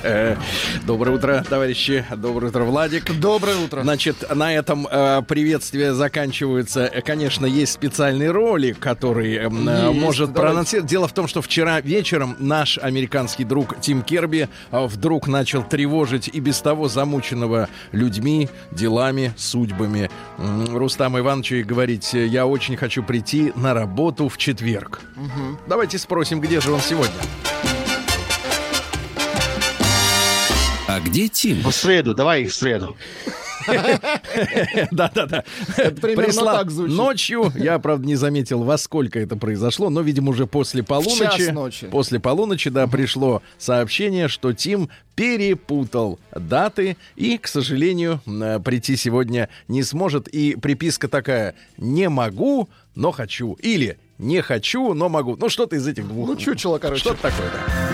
[0.86, 2.04] Доброе утро, товарищи.
[2.16, 3.12] Доброе утро, Владик.
[3.18, 3.82] Доброе утро.
[3.82, 6.90] Значит, на этом э, приветствие заканчивается.
[7.04, 10.40] Конечно, есть специальный ролик, который э, э, Есть, может давайте.
[10.40, 10.90] проанонсировать.
[10.90, 16.28] Дело в том, что вчера вечером наш американский друг Тим Керби э, вдруг начал тревожить
[16.32, 23.02] и без того замученного людьми, делами, судьбами Рустама Ивановича и говорить, э, я очень хочу
[23.02, 25.00] прийти на работу в четверг.
[25.66, 27.12] Давайте спросим, где же он сегодня.
[30.92, 31.62] А где Тим?
[31.62, 32.94] В среду, давай в среду.
[34.90, 35.42] Да-да-да.
[35.74, 36.94] примерно Прислал так звучит.
[36.94, 37.52] ночью.
[37.56, 41.50] Я, правда, не заметил, во сколько это произошло, но, видимо, уже после полуночи.
[41.50, 41.86] ночи.
[41.86, 49.48] После полуночи, да, пришло сообщение, что Тим перепутал даты и, к сожалению, э, прийти сегодня
[49.68, 50.28] не сможет.
[50.28, 53.54] И приписка такая «не могу, но хочу».
[53.54, 55.36] Или «не хочу, но могу».
[55.36, 56.28] Ну, что-то из этих двух.
[56.28, 57.00] Ну, чучело, короче.
[57.00, 57.91] Что-то такое, да.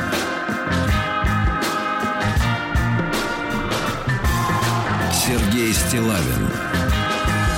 [5.88, 6.50] Стилавин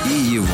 [0.07, 0.45] и его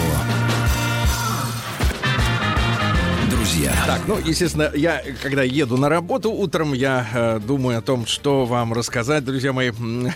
[3.28, 3.74] друзья.
[3.84, 8.46] Так, ну, естественно, я, когда еду на работу утром, я э, думаю о том, что
[8.46, 9.72] вам рассказать, друзья мои,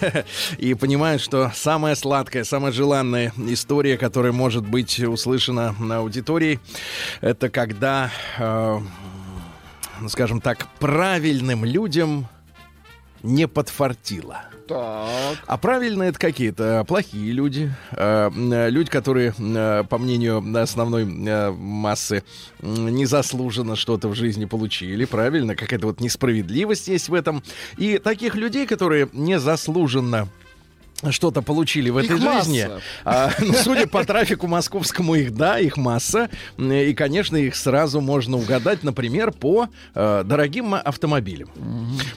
[0.57, 6.61] и понимаю, что самая сладкая, самая желанная история, которая может быть услышана на аудитории,
[7.21, 8.79] это когда, э,
[10.01, 12.27] ну, скажем так, правильным людям
[13.23, 14.50] не подфартило.
[14.71, 15.39] Так.
[15.49, 21.51] А правильно это какие-то плохие люди, э, м, люди, которые, э, по мнению основной э,
[21.51, 22.23] массы,
[22.63, 27.43] незаслуженно что-то в жизни получили, правильно, какая-то вот несправедливость есть в этом.
[27.79, 30.29] И таких людей, которые незаслуженно
[31.11, 32.45] что-то получили в этой Их масса.
[32.45, 32.67] жизни.
[33.05, 36.29] А, ну, судя по трафику московскому, их да, их масса.
[36.59, 41.49] И, конечно, их сразу можно угадать, например, по э, дорогим автомобилям.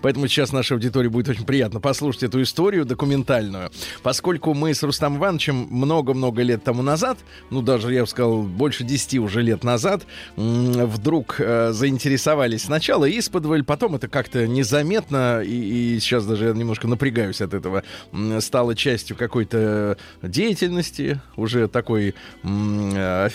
[0.01, 3.71] Поэтому сейчас нашей аудитории будет очень приятно послушать эту историю документальную.
[4.01, 7.17] Поскольку мы с Рустам Ивановичем много-много лет тому назад,
[7.50, 10.03] ну даже, я бы сказал, больше 10 уже лет назад,
[10.35, 16.88] вдруг э, заинтересовались сначала исподволь, потом это как-то незаметно, и, и сейчас даже я немножко
[16.88, 18.41] напрягаюсь от этого, м,
[18.73, 22.13] стало частью какой-то деятельности, уже такой
[22.44, 23.29] э,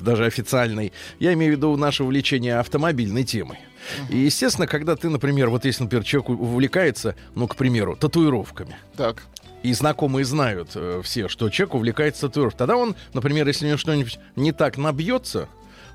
[0.00, 0.92] даже официальной.
[1.20, 3.58] Я имею в виду наше увлечение автомобильной темой.
[4.10, 9.22] И, естественно, когда ты, например, вот если, например, человек увлекается, ну, к примеру, татуировками, Так.
[9.62, 13.78] и знакомые знают э, все, что человек увлекается татуировкой, тогда он, например, если у него
[13.78, 15.48] что-нибудь не так набьется,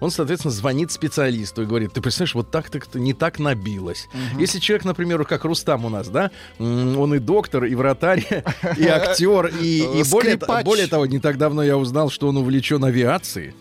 [0.03, 4.09] он, соответственно, звонит специалисту и говорит, ты представляешь, вот так так не так набилось.
[4.37, 8.27] Если человек, например, как Рустам у нас, да, он и доктор, и вратарь,
[8.77, 12.83] и актер, и, и более, более того, не так давно я узнал, что он увлечен
[12.83, 13.53] авиацией.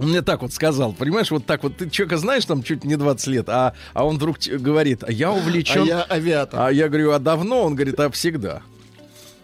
[0.00, 2.96] Он мне так вот сказал, понимаешь, вот так вот, ты человека знаешь там чуть не
[2.96, 5.84] 20 лет, а, а он вдруг говорит, а я А увлечен...
[5.84, 6.62] я авиатор.
[6.62, 7.62] А я говорю, а давно?
[7.62, 8.62] Он говорит, а всегда.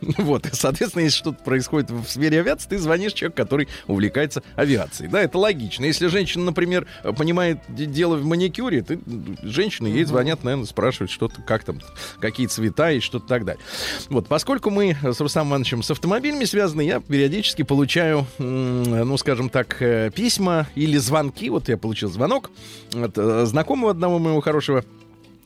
[0.19, 5.11] Вот, и, соответственно, если что-то происходит в сфере авиации, ты звонишь человеку, который увлекается авиацией.
[5.11, 5.85] Да, это логично.
[5.85, 9.01] Если женщина, например, понимает д- дело в маникюре, ты,
[9.43, 11.81] женщины ей звонят, наверное, спрашивают, что-то, как там,
[12.21, 13.63] какие цвета и что-то так далее.
[14.09, 19.81] Вот, поскольку мы с Рустамом Ивановичем с автомобилями связаны, я периодически получаю, ну, скажем так,
[19.81, 21.51] э, письма или звонки.
[21.51, 22.51] Вот я получил звонок
[22.95, 24.85] от э, знакомого одного моего хорошего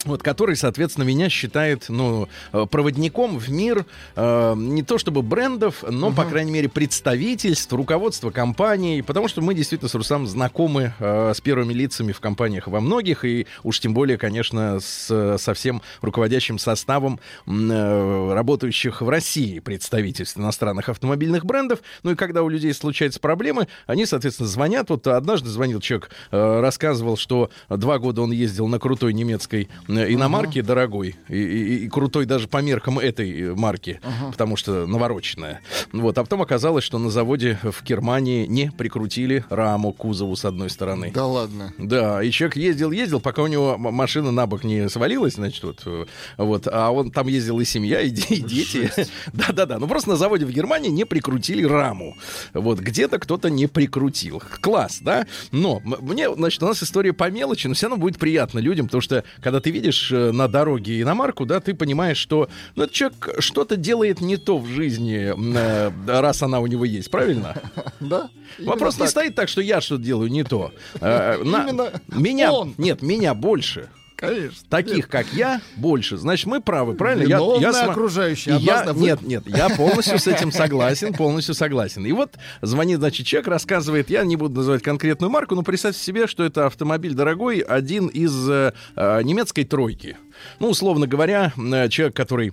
[0.05, 5.85] вот, который, соответственно, меня считает, ну, э, проводником в мир э, не то чтобы брендов,
[5.89, 11.33] но, по крайней мере, представительств, руководства компаний, потому что мы действительно с Русам знакомы э,
[11.35, 15.83] с первыми лицами в компаниях во многих, и уж тем более, конечно, с, со всем
[16.01, 21.81] руководящим составом э, работающих в России представительств иностранных автомобильных брендов.
[22.03, 24.91] Ну и когда у людей случаются проблемы, они, соответственно, звонят.
[24.91, 29.69] Вот однажды звонил человек, э, рассказывал, что два года он ездил на крутой немецкой
[29.99, 34.01] э, иномарке дорогой и, и- и крутой даже по меркам этой э, марки,
[34.31, 35.61] потому что навороченная.
[35.93, 40.45] Вот, а потом оказалось, что на заводе в Германии не прикрутили раму к кузову с
[40.45, 41.11] одной стороны.
[41.15, 41.73] Да ладно.
[41.79, 45.83] Да, и человек ездил, ездил, пока у него машина на бок не свалилась, значит, вот,
[45.87, 46.07] э,
[46.39, 48.91] вот, а он там ездил и семья, и, и дети.
[49.33, 52.17] Да-да-да, ну просто на заводе в Германии не прикрутили раму.
[52.53, 54.43] Вот, где-то кто-то не прикрутил.
[54.61, 55.27] Класс, да?
[55.53, 59.01] Но мне, значит, у нас история по мелочи, но все равно будет приятно людям, потому
[59.01, 63.37] что, когда ты видишь э, на дороге иномарку, да, ты понимаешь, что ну, этот человек
[63.39, 67.55] что-то делает не то в жизни, э, раз она у него есть, правильно?
[68.01, 68.29] Да?
[68.59, 70.73] Вопрос не стоит так, что я что-то делаю не то.
[71.01, 71.39] Э,
[72.09, 73.89] Меня, нет, меня больше.
[74.29, 74.69] Конечно.
[74.69, 76.17] Таких, как я, больше.
[76.17, 77.23] Значит, мы правы, правильно?
[77.23, 78.59] Я, Виновны я сма- окружающие.
[78.59, 78.93] И я.
[78.93, 82.05] Вы- нет, нет, я полностью с этим согласен, полностью согласен.
[82.07, 86.27] И вот звонит, значит, человек, рассказывает, я не буду называть конкретную марку, но представьте себе,
[86.27, 90.17] что это автомобиль дорогой, один из э, э, немецкой тройки.
[90.59, 92.53] Ну, условно говоря, э, человек, который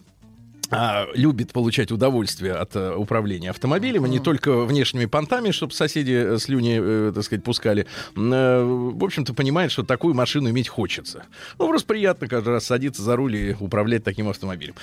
[0.72, 6.14] а, любит получать удовольствие от э, управления автомобилем, а не только внешними понтами, чтобы соседи
[6.14, 7.86] э, слюни, э, так сказать, пускали.
[8.16, 11.26] Э, в общем-то, понимает, что такую машину иметь хочется.
[11.60, 14.76] Ну, просто приятно каждый раз садиться за руль и управлять таким автомобилем.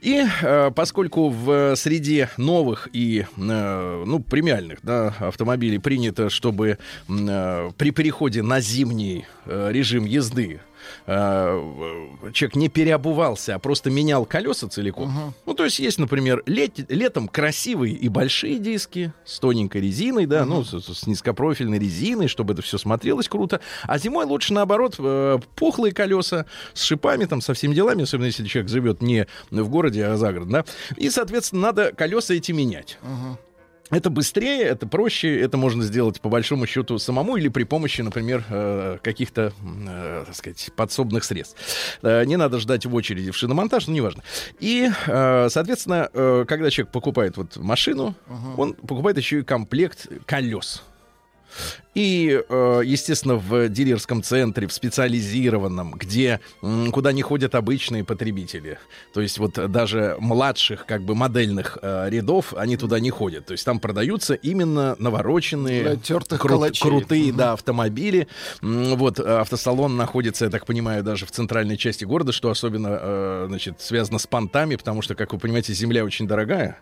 [0.00, 6.78] И э, поскольку в э, среде новых и, э, ну, премиальных да, автомобилей принято, чтобы
[7.08, 10.60] э, при переходе на зимний э, режим езды
[11.06, 15.34] э, человек не переобувался, а просто менял колеса целиком.
[15.46, 20.44] Ну, то есть есть, например, лет- летом красивые и большие диски с тоненькой резиной, да,
[20.44, 23.60] ну, с, с низкопрофильной резиной, чтобы это все смотрелось круто.
[23.84, 28.44] А зимой лучше, наоборот, э, пухлые колеса с шипами, там, со всеми делами, особенно если
[28.46, 30.64] человек живет не в городе, а за городом, да.
[30.96, 32.98] И, соответственно, надо колеса эти менять.
[33.90, 38.44] Это быстрее, это проще, это можно сделать по большому счету самому или при помощи, например,
[38.48, 41.56] э, каких-то, э, так сказать, подсобных средств.
[42.02, 44.22] Э, Не надо ждать в очереди в шиномонтаж, ну неважно.
[44.58, 46.08] И, соответственно,
[46.46, 48.14] когда человек покупает вот машину,
[48.56, 50.82] он покупает еще и комплект колес.
[51.94, 56.40] И, э, естественно, в дилерском центре, в специализированном, где,
[56.92, 58.78] куда не ходят обычные потребители.
[59.12, 63.46] То есть вот даже младших как бы модельных э, рядов, они туда не ходят.
[63.46, 65.84] То есть там продаются именно навороченные,
[66.38, 68.26] крут- крутые да, автомобили.
[68.60, 73.80] Вот э, автосалон находится, я так понимаю, даже в центральной части города, что особенно значит,
[73.80, 76.78] связано с понтами, потому что, как вы понимаете, земля очень дорогая.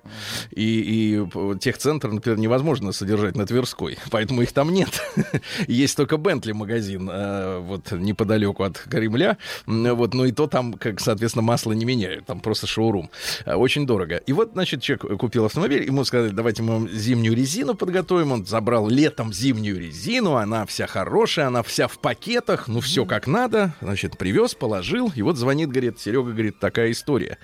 [0.50, 5.01] И, и техцентр, например, невозможно содержать на Тверской, поэтому их там нет.
[5.68, 9.36] Есть только Бентли магазин э, вот неподалеку от Кремля.
[9.66, 12.26] Вот, но и то там, как, соответственно, масло не меняют.
[12.26, 13.10] Там просто шоурум.
[13.44, 14.16] Э, Очень дорого.
[14.16, 18.32] И вот, значит, человек купил автомобиль, ему сказали, давайте мы вам зимнюю резину подготовим.
[18.32, 23.26] Он забрал летом зимнюю резину, она вся хорошая, она вся в пакетах, ну все как
[23.26, 23.74] надо.
[23.80, 25.12] Значит, привез, положил.
[25.14, 27.38] И вот звонит, говорит, Серега, говорит, такая история.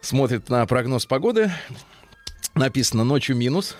[0.00, 1.50] Смотрит на прогноз погоды,
[2.54, 3.76] Написано ночью минус.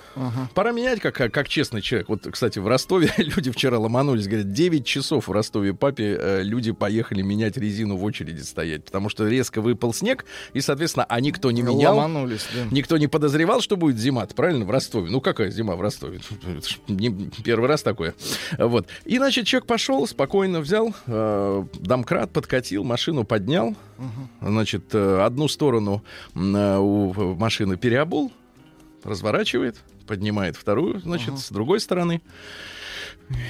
[0.54, 2.08] Пора менять, как, как, как честный человек.
[2.08, 6.72] Вот, кстати, в Ростове люди вчера ломанулись, говорят, 9 часов в Ростове папе э, люди
[6.72, 10.24] поехали менять резину в очереди стоять, потому что резко выпал снег,
[10.54, 11.96] и, соответственно, а никто не менял.
[11.96, 12.66] Ломанулись, да.
[12.72, 15.08] Никто не подозревал, что будет зима, правильно, в Ростове.
[15.08, 16.20] Ну, какая зима в Ростове?
[16.88, 18.14] Не первый раз такое.
[18.58, 18.88] Вот.
[19.04, 23.76] И, значит, человек пошел, спокойно взял, э, домкрат подкатил, машину поднял,
[24.40, 26.02] значит, э, одну сторону
[26.34, 28.32] э, у машины переобул,
[29.04, 32.20] разворачивает, поднимает вторую, значит, с другой стороны.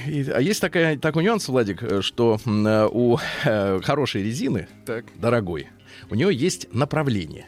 [0.07, 5.05] И- а есть такая, такой нюанс, Владик, э, что э, у э, хорошей резины, Так.
[5.15, 5.67] дорогой,
[6.09, 7.47] у нее есть направление.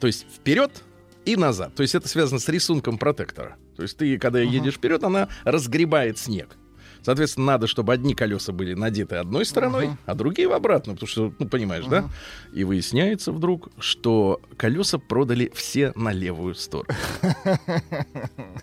[0.00, 0.82] То есть вперед
[1.24, 1.74] и назад.
[1.74, 3.56] То есть это связано с рисунком протектора.
[3.76, 6.56] То есть ты, когда едешь вперед, она разгребает снег.
[7.04, 11.34] Соответственно, надо, чтобы одни колеса были надеты одной стороной, а другие в обратную, потому что,
[11.38, 12.08] ну, понимаешь, да?
[12.52, 16.94] И выясняется вдруг, что колеса продали все на левую сторону.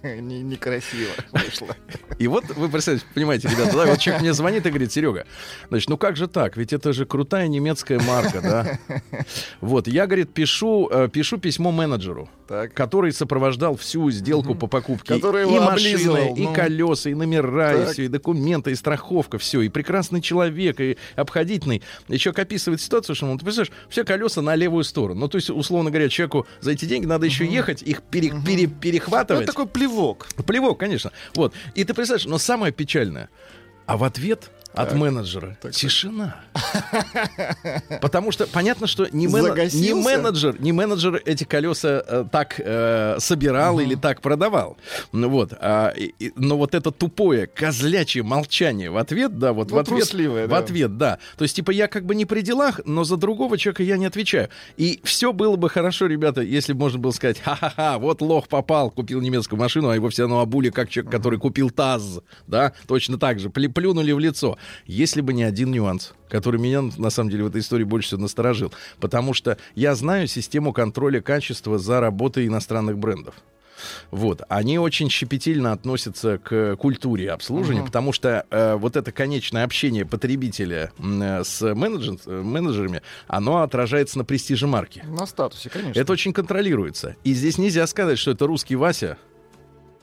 [0.03, 1.75] Не- Некрасиво вышло.
[2.18, 5.25] И вот вы представляете, понимаете, ребята, да, вот человек мне звонит и говорит, Серега,
[5.69, 6.57] значит, ну как же так?
[6.57, 8.80] Ведь это же крутая немецкая марка, да?
[9.61, 12.73] Вот, я, говорит, пишу, э, пишу письмо менеджеру, Так.
[12.73, 16.54] который сопровождал всю сделку по покупке и машины, и ну.
[16.54, 21.81] колеса, и номера, и все, и документы, и страховка, все, и прекрасный человек, и обходительный.
[22.18, 25.21] Человек описывает ситуацию, что, ну, ты представляешь, все колеса на левую сторону.
[25.21, 28.68] Ну, то есть, условно говоря, человеку за эти деньги надо еще ехать, их пере- пере-
[28.68, 29.44] Ну, перехватывать.
[29.44, 30.28] это такой плевок.
[30.45, 31.11] Плевок, конечно.
[31.35, 31.54] Вот.
[31.76, 33.30] И ты представляешь, но самое печальное,
[33.85, 36.35] а в ответ от менеджера тишина.
[38.01, 43.18] Потому что понятно, что не, мен- не менеджер, не менеджер эти колеса э, так э,
[43.19, 44.78] собирал или так продавал.
[45.11, 45.54] Ну Вот.
[45.59, 49.97] А, и- но вот это тупое козлячье молчание в ответ, да, вот Ну, в ответ,
[49.99, 50.57] трусливое, в да.
[50.57, 51.19] ответ, да.
[51.37, 54.06] То есть типа я как бы не при делах, но за другого человека я не
[54.06, 54.49] отвечаю.
[54.78, 58.90] И все было бы хорошо, ребята, если бы можно было сказать, ха-ха-ха, вот лох попал,
[58.92, 63.18] купил немецкую машину, а его все равно обули как человек, который купил ТАЗ, да, точно
[63.18, 64.57] так же, плюнули в лицо.
[64.85, 68.21] Если бы не один нюанс, который меня, на самом деле, в этой истории больше всего
[68.21, 68.73] насторожил.
[68.99, 73.35] Потому что я знаю систему контроля качества за работой иностранных брендов.
[74.11, 74.44] Вот.
[74.49, 80.91] Они очень щепетильно относятся к культуре обслуживания, потому что э, вот это конечное общение потребителя
[80.97, 85.03] э, с менеджер- э, менеджерами, оно отражается на престиже марки.
[85.07, 85.99] На статусе, конечно.
[85.99, 87.15] Это очень контролируется.
[87.23, 89.18] И здесь нельзя сказать, что это русский Вася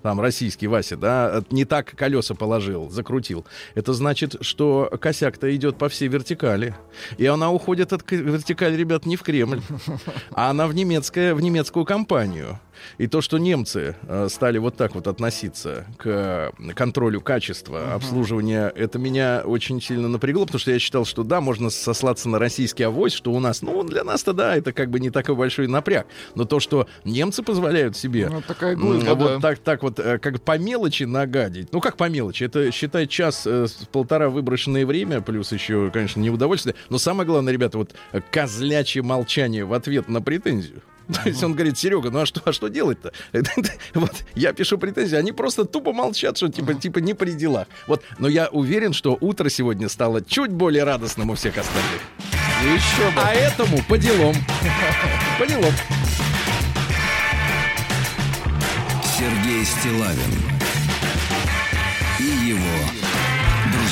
[0.02, 5.88] там российский Вася, да, не так колеса положил, закрутил, это значит, что косяк-то идет по
[5.88, 6.74] всей вертикали.
[7.16, 9.60] И она уходит от вертикали, ребят, не в Кремль,
[10.30, 12.60] а она в, немецкое, в немецкую компанию.
[12.98, 18.98] И то, что немцы э, стали вот так вот относиться к контролю качества обслуживания, это
[18.98, 23.12] меня очень сильно напрягло, потому что я считал, что да, можно сослаться на российский авось,
[23.12, 26.06] что у нас, ну, для нас-то да, это как бы не такой большой напряг.
[26.34, 29.40] Но то, что немцы позволяют себе Ну, такая глыбка, вот да.
[29.40, 31.72] так, так вот, э, как по мелочи нагадить.
[31.72, 32.44] Ну, как по мелочи?
[32.44, 36.74] Это, считай, час, э, полтора выброшенное время, плюс еще, конечно, неудовольствие.
[36.90, 37.94] Но самое главное, ребята, вот
[38.30, 40.82] козлячье молчание в ответ на претензию.
[41.12, 43.12] То есть он говорит, Серега, ну а что, а что делать-то?
[43.94, 47.66] Вот я пишу претензии, они просто тупо молчат, что типа, типа не при делах.
[47.86, 52.02] Вот, но я уверен, что утро сегодня стало чуть более радостным у всех остальных.
[52.62, 53.20] Еще бы.
[53.22, 54.34] А этому по делам.
[55.38, 55.72] По делам.
[59.18, 60.58] Сергей Стилавин
[62.20, 62.97] и его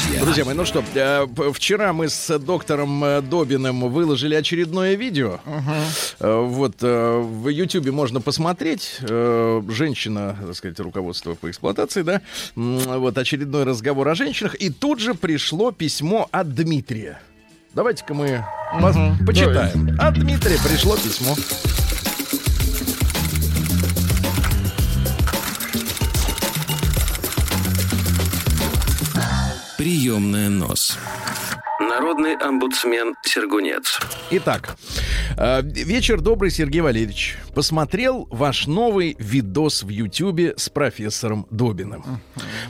[0.07, 0.25] друзья.
[0.25, 5.41] Друзья мои, ну что, э, вчера мы с доктором э, Добиным выложили очередное видео.
[6.21, 8.99] Э, Вот в Ютьюбе можно посмотреть.
[9.01, 12.21] Женщина, так сказать, руководство по эксплуатации, да.
[12.55, 14.55] Вот очередной разговор о женщинах.
[14.57, 17.21] И тут же пришло письмо от Дмитрия.
[17.75, 18.45] Давайте-ка мы
[18.81, 19.97] пос- почитаем.
[19.99, 21.35] От Дмитрия пришло письмо.
[29.87, 30.99] Приемная нос.
[31.79, 34.01] Народный омбудсмен Сергунец.
[34.33, 34.77] Итак,
[35.39, 37.39] э, вечер добрый, Сергей Валерьевич.
[37.55, 42.21] Посмотрел ваш новый видос в Ютьюбе с профессором Добиным.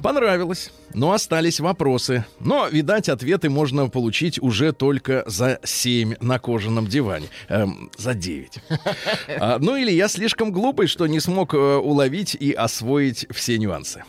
[0.02, 2.26] Понравилось, но остались вопросы.
[2.38, 7.28] Но, видать, ответы можно получить уже только за 7 на кожаном диване.
[7.48, 8.58] Эм, за 9.
[9.40, 14.04] А, ну или я слишком глупый, что не смог э, уловить и освоить все нюансы.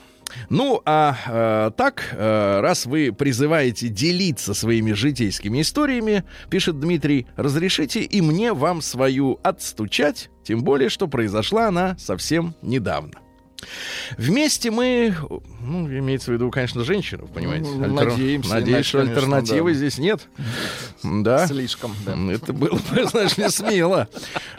[0.49, 8.01] Ну, а э, так, э, раз вы призываете делиться своими житейскими историями, пишет Дмитрий, разрешите
[8.01, 13.13] и мне вам свою отстучать, тем более, что произошла она совсем недавно.
[14.17, 15.15] Вместе мы,
[15.61, 17.69] ну, имеется в виду, конечно, женщину, понимаете?
[17.69, 19.77] Ну, надеемся, Надеюсь, иначе, что конечно, альтернативы да.
[19.77, 20.27] здесь нет.
[21.03, 21.47] Да.
[21.47, 22.15] Слишком, да.
[22.31, 24.07] Это было бы, знаешь ли, смело.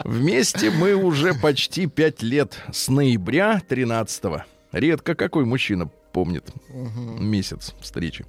[0.03, 4.43] Вместе мы уже почти пять лет с ноября 13-го.
[4.71, 6.51] Редко какой мужчина помнит
[7.19, 8.25] месяц встречи.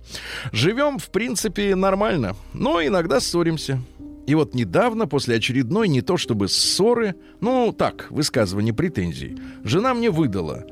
[0.52, 3.80] Живем, в принципе, нормально, но иногда ссоримся.
[4.26, 10.10] И вот недавно, после очередной не то чтобы ссоры, ну так, высказывание претензий, жена мне
[10.10, 10.66] выдала,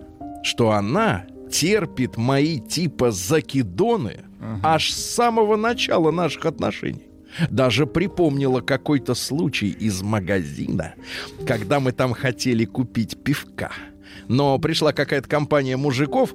[0.44, 4.24] что она терпит мои типа закидоны
[4.62, 7.08] аж с самого начала наших отношений.
[7.50, 10.94] Даже припомнила какой-то случай из магазина,
[11.46, 13.70] когда мы там хотели купить пивка.
[14.28, 16.34] Но пришла какая-то компания мужиков,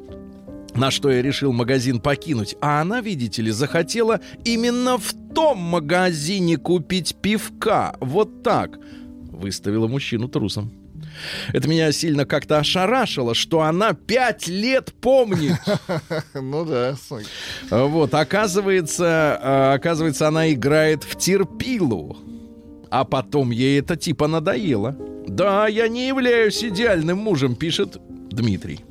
[0.76, 2.56] на что я решил магазин покинуть.
[2.62, 7.96] А она, видите ли, захотела именно в том магазине купить пивка.
[8.00, 8.80] Вот так.
[9.32, 10.72] Выставила мужчину трусом.
[11.52, 15.58] Это меня сильно как-то ошарашило, что она пять лет помнит.
[16.34, 16.96] Ну да.
[17.70, 22.18] Вот, оказывается, э, оказывается, она играет в терпилу.
[22.90, 24.96] А потом ей это типа надоело.
[25.28, 27.98] Да, я не являюсь идеальным мужем, пишет
[28.30, 28.82] Дмитрий.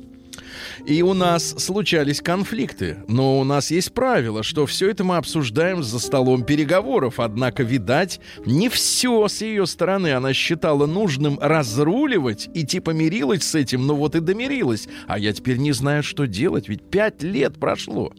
[0.85, 5.81] И у нас случались конфликты, но у нас есть правило, что все это мы обсуждаем
[5.81, 7.19] за столом переговоров.
[7.19, 13.55] Однако, видать, не все с ее стороны она считала нужным разруливать и типа мирилась с
[13.55, 14.89] этим, но вот и домирилась.
[15.07, 18.11] А я теперь не знаю, что делать, ведь пять лет прошло.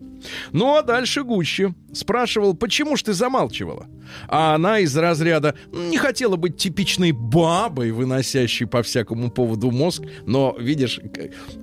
[0.52, 1.74] Ну а дальше гуще.
[1.92, 3.86] Спрашивал, почему ж ты замалчивала?
[4.28, 10.56] А она из разряда не хотела быть типичной бабой, выносящей по всякому поводу мозг, но,
[10.58, 11.00] видишь,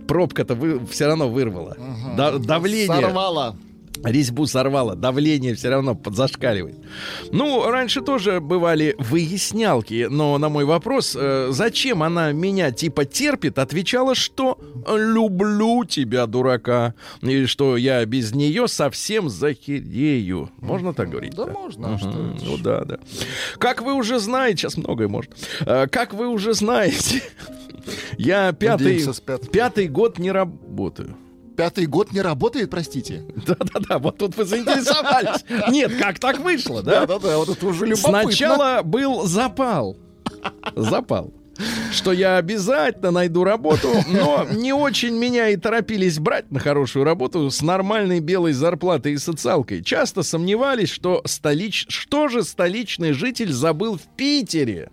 [0.07, 1.77] пробка-то вы, все равно вырвала.
[2.17, 2.87] Да- давление.
[2.87, 3.55] Сорвала.
[4.03, 6.75] Резьбу сорвало, давление все равно подзашкаливает.
[7.31, 13.59] Ну, раньше тоже бывали выяснялки, но на мой вопрос, э, зачем она меня типа терпит,
[13.59, 20.49] отвечала, что люблю тебя, дурака, и что я без нее совсем захерею.
[20.57, 21.35] Можно так говорить?
[21.35, 22.99] Да можно, а что Ну да, да.
[23.57, 25.31] Как вы уже знаете, сейчас многое может.
[25.61, 27.21] Э, Как вы уже знаете,
[28.17, 29.03] я пятый,
[29.51, 31.15] пятый год не работаю.
[31.61, 33.23] Пятый год не работает, простите.
[33.45, 35.45] Да-да-да, вот тут вы заинтересовались.
[35.69, 37.01] Нет, как так вышло, да?
[37.05, 38.23] Да-да-да, вот это уже любопытно.
[38.23, 39.95] Сначала был запал.
[40.75, 41.31] Запал.
[41.91, 47.49] Что я обязательно найду работу, но не очень меня и торопились брать на хорошую работу
[47.51, 49.83] с нормальной белой зарплатой и социалкой.
[49.83, 51.85] Часто сомневались, что столич...
[51.89, 54.89] что же столичный житель забыл в Питере.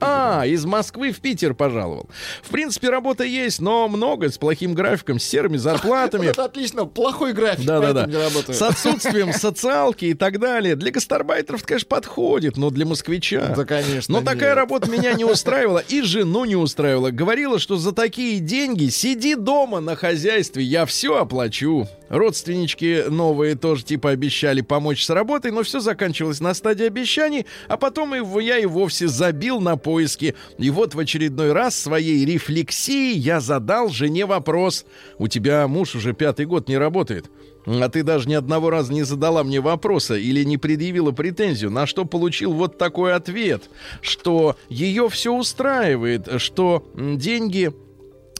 [0.00, 2.08] А, из Москвы в Питер пожаловал.
[2.42, 6.26] В принципе, работа есть, но много с плохим графиком, с серыми зарплатами.
[6.30, 8.02] Это отлично, плохой график, Да, да, да.
[8.02, 8.54] поэтому не работаю.
[8.58, 10.76] С отсутствием социалки и так далее.
[10.76, 13.54] Для гастарбайтеров, конечно, подходит, но для москвича.
[13.56, 17.10] Да, конечно, Но такая работа меня не устраивала и жену не устраивала.
[17.10, 21.88] Говорила, что за такие деньги сиди дома на хозяйстве, я все оплачу.
[22.08, 27.76] Родственнички новые тоже типа обещали помочь с работой, но все заканчивалось на стадии обещаний, а
[27.76, 30.34] потом и я и вовсе забил на поиски.
[30.58, 34.84] И вот в очередной раз своей рефлексии я задал жене вопрос.
[35.18, 37.30] У тебя муж уже пятый год не работает.
[37.66, 41.86] А ты даже ни одного раза не задала мне вопроса или не предъявила претензию, на
[41.86, 47.72] что получил вот такой ответ, что ее все устраивает, что деньги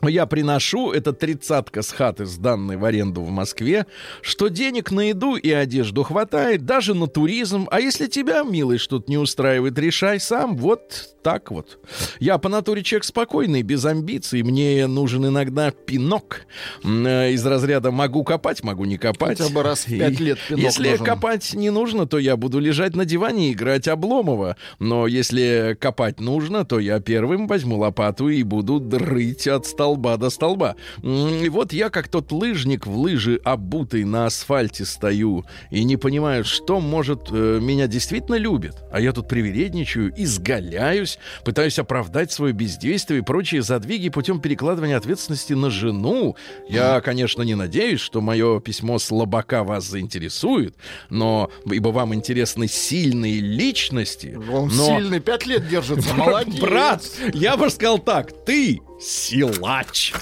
[0.09, 3.87] я приношу, это тридцатка с хаты, сданной в аренду в Москве,
[4.23, 7.69] что денег на еду и одежду хватает, даже на туризм.
[7.71, 10.57] А если тебя, милый, что-то не устраивает, решай сам.
[10.57, 11.78] Вот так вот.
[12.19, 14.42] Я по натуре человек спокойный, без амбиций.
[14.42, 16.47] Мне нужен иногда пинок.
[16.83, 19.38] Э, Из разряда могу копать, могу не копать.
[19.38, 21.04] Хотя бы раз в пять лет пинок Если нужен.
[21.04, 24.57] копать не нужно, то я буду лежать на диване и играть Обломова.
[24.78, 30.30] Но если копать нужно, то я первым возьму лопату и буду дрыть от столба до
[30.30, 30.76] столба.
[31.02, 36.44] И вот я, как тот лыжник в лыжи обутый на асфальте стою и не понимаю,
[36.44, 38.76] что, может, э, меня действительно любит.
[38.92, 45.54] А я тут привередничаю, изгаляюсь, пытаюсь оправдать свое бездействие и прочие задвиги путем перекладывания ответственности
[45.54, 46.37] на жену.
[46.68, 50.76] Я, конечно, не надеюсь, что мое письмо слабака вас заинтересует,
[51.09, 54.38] но ибо вам интересны сильные личности.
[54.52, 54.87] Он но...
[54.87, 56.61] сильный, пять лет держится, молодец.
[56.61, 57.02] Брат,
[57.35, 60.12] я бы сказал так, ты силач.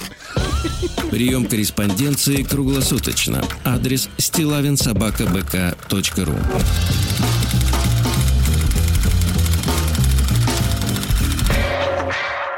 [1.11, 3.43] Прием корреспонденции круглосуточно.
[3.65, 6.37] Адрес стилавинсобакабк.ру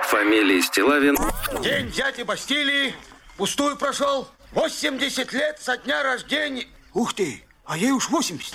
[0.05, 1.17] Фамилия Стилавин
[1.62, 2.95] День дяди Бастилии
[3.37, 4.29] пустую прошел.
[4.53, 6.67] 80 лет со дня рождения.
[6.93, 8.52] Ух ты, а ей уж 80.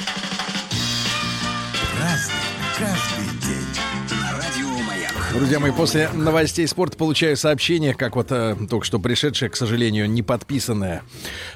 [5.35, 10.09] Друзья мои, после новостей спорта получаю сообщение, как вот э, только что пришедшее, к сожалению,
[10.09, 11.03] не подписанное.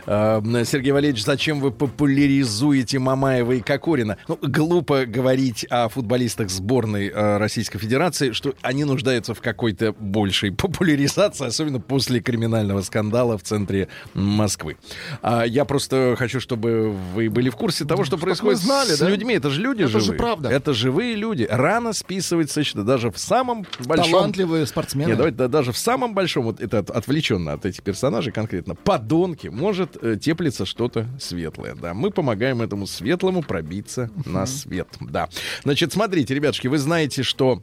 [0.05, 4.17] Э, Сергей Валерьевич, зачем вы популяризуете Мамаева и Кокорина?
[4.27, 10.51] Ну, глупо говорить о футболистах сборной э, Российской Федерации, что они нуждаются в какой-то большей
[10.51, 14.75] популяризации, особенно после криминального скандала в центре Москвы.
[15.21, 18.99] А я просто хочу, чтобы вы были в курсе того, что происходит мы знали, с
[18.99, 19.09] да?
[19.09, 19.35] людьми.
[19.35, 20.17] Это же люди Это же живые.
[20.17, 20.49] правда.
[20.49, 21.47] Это живые люди.
[21.49, 22.83] Рано списывать со счета.
[22.83, 24.11] Даже в самом большом...
[24.11, 25.09] Талантливые спортсмены.
[25.09, 28.75] Нет, давайте да, даже в самом большом, вот это от- отвлеченно от этих персонажей конкретно,
[28.75, 31.75] подонки, может э, теплиться что-то светлое.
[31.75, 34.87] Да, мы помогаем этому светлому пробиться на свет.
[34.99, 35.29] Да.
[35.63, 37.61] Значит, смотрите, ребятушки, вы знаете, что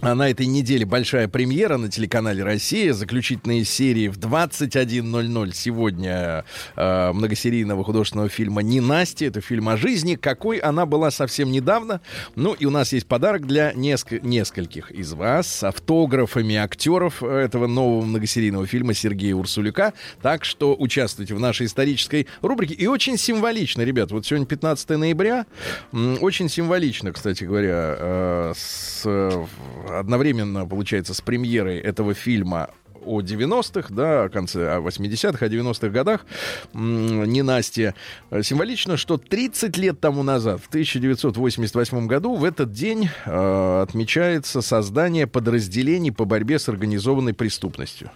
[0.00, 2.92] а на этой неделе большая премьера на телеканале «Россия».
[2.92, 9.28] Заключительные серии в 21.00 сегодня э, многосерийного художественного фильма «Ненастье».
[9.28, 12.00] Это фильм о жизни, какой она была совсем недавно.
[12.34, 17.26] Ну, и у нас есть подарок для неск- нескольких из вас с автографами актеров э,
[17.26, 19.92] этого нового многосерийного фильма Сергея Урсулюка.
[20.20, 22.74] Так что участвуйте в нашей исторической рубрике.
[22.74, 25.46] И очень символично, ребят, вот сегодня 15 ноября.
[25.92, 29.46] Очень символично, кстати говоря, э, с, э,
[29.88, 32.70] одновременно, получается, с премьерой этого фильма
[33.04, 36.26] о 90-х, да, о конце о 80-х, о 90-х годах,
[36.72, 37.94] м, ненастье.
[38.30, 44.62] Э, Символично, что 30 лет тому назад, в 1988 году, в этот день э, отмечается
[44.62, 48.10] создание подразделений по борьбе с организованной преступностью.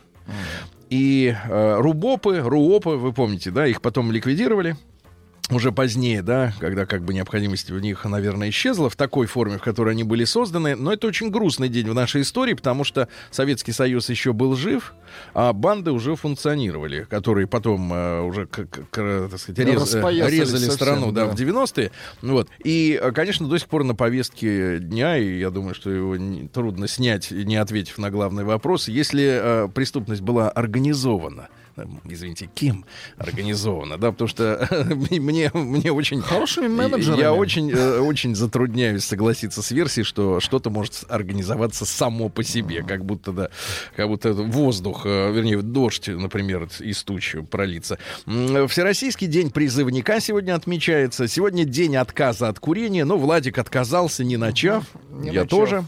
[0.88, 4.76] И э, РУБОПы, РУОПы, вы помните, да, их потом ликвидировали
[5.50, 9.62] уже позднее, да, когда как бы необходимость в них, наверное, исчезла в такой форме, в
[9.62, 10.74] которой они были созданы.
[10.74, 14.94] Но это очень грустный день в нашей истории, потому что Советский Союз еще был жив,
[15.34, 20.46] а банды уже функционировали, которые потом э, уже, к- к- к- так сказать, рез- резали
[20.64, 21.32] совсем, страну да, да.
[21.32, 21.92] в 90-е.
[22.22, 22.48] Вот.
[22.64, 26.48] И, э, конечно, до сих пор на повестке дня, и я думаю, что его не-
[26.48, 31.48] трудно снять, не ответив на главный вопрос, если э, преступность была организована,
[32.04, 32.84] извините, кем
[33.16, 34.66] организована, да, потому что
[35.10, 36.20] мне, мне очень...
[36.22, 37.20] Хорошими менеджерами.
[37.20, 42.82] Я очень, э, очень затрудняюсь согласиться с версией, что что-то может организоваться само по себе,
[42.82, 43.50] как будто, да,
[43.94, 47.98] как будто воздух, э, вернее, дождь, например, из туч пролиться.
[48.26, 51.28] М, Всероссийский день призывника сегодня отмечается.
[51.28, 54.84] Сегодня день отказа от курения, но Владик отказался, не начав.
[55.10, 55.50] Не Я начав.
[55.50, 55.84] тоже.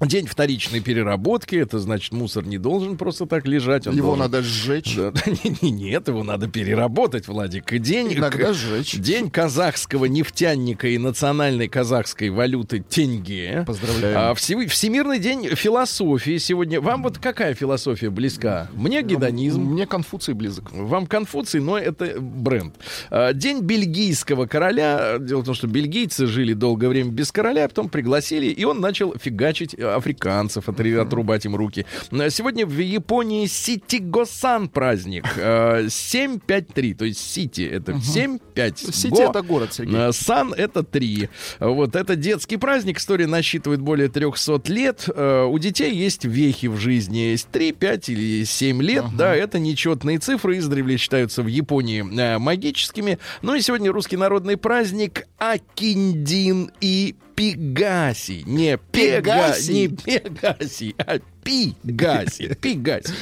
[0.00, 3.86] День вторичной переработки, это значит, мусор не должен просто так лежать.
[3.86, 4.96] Его должен- надо сжечь.
[4.96, 7.72] Да, не- не- Нет, его надо переработать, Владик.
[7.78, 8.94] День, Иногда сжечь.
[8.98, 13.64] день казахского нефтяника и национальной казахской валюты тенге.
[13.66, 14.16] Поздравляем.
[14.18, 16.80] А, всев- Всемирный день философии сегодня.
[16.80, 18.68] Вам вот какая философия близка?
[18.74, 19.62] Мне гедонизм.
[19.62, 20.72] Мне Конфуций близок.
[20.72, 22.74] Вам Конфуций, но это бренд.
[23.10, 25.18] А, День бельгийского короля.
[25.18, 28.80] Дело в том, что бельгийцы жили долгое время без короля, а потом пригласили, и он
[28.80, 31.86] начал фигачить э, африканцев, отрубать им руки.
[32.10, 35.24] А Сегодня в Японии Ситигосан праздник.
[35.46, 38.92] А, 753, то есть Сити это 7-5.
[38.92, 39.96] Сити это город, Сергей.
[39.96, 41.28] А, Сан это 3.
[41.60, 42.98] Вот это детский праздник.
[42.98, 45.08] История насчитывает более 300 лет.
[45.14, 47.18] Э, У детей есть вехи в жизни.
[47.18, 49.04] Есть 3, 5 или 7 лет.
[49.16, 50.58] Да, это нечетные цифры.
[50.58, 53.18] Издревле считаются в Японии э, магическими.
[53.42, 58.42] Ну и сегодня русский народный праздник Акиндин и Пегаси.
[58.46, 59.72] Не Пега, Пегаси?
[59.72, 62.54] не Пегаси, а Пигаси.
[62.60, 63.12] Пигаси.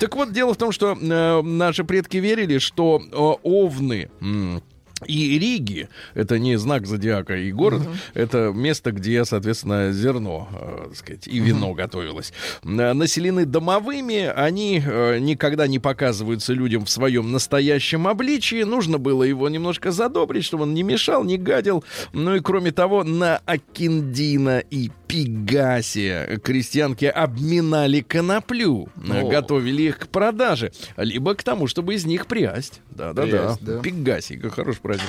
[0.00, 4.62] Так вот, дело в том, что э, наши предки верили, что э, овны м,
[5.06, 7.82] и Риги, это не знак зодиака и город,
[8.14, 12.32] это место, где, соответственно, зерно, э, так сказать, и вино готовилось.
[12.64, 18.62] Э, Населены домовыми, они э, никогда не показываются людям в своем настоящем обличии.
[18.62, 21.84] Нужно было его немножко задобрить, чтобы он не мешал, не гадил.
[22.12, 29.28] Ну и кроме того, на Акиндина и Пегасе крестьянки обминали коноплю, э, О.
[29.28, 32.82] готовили их к продаже, либо к тому, чтобы из них прясть.
[32.90, 33.56] Да-да-да.
[33.60, 33.80] Да.
[33.80, 35.08] Пегаси, как хороший праздник.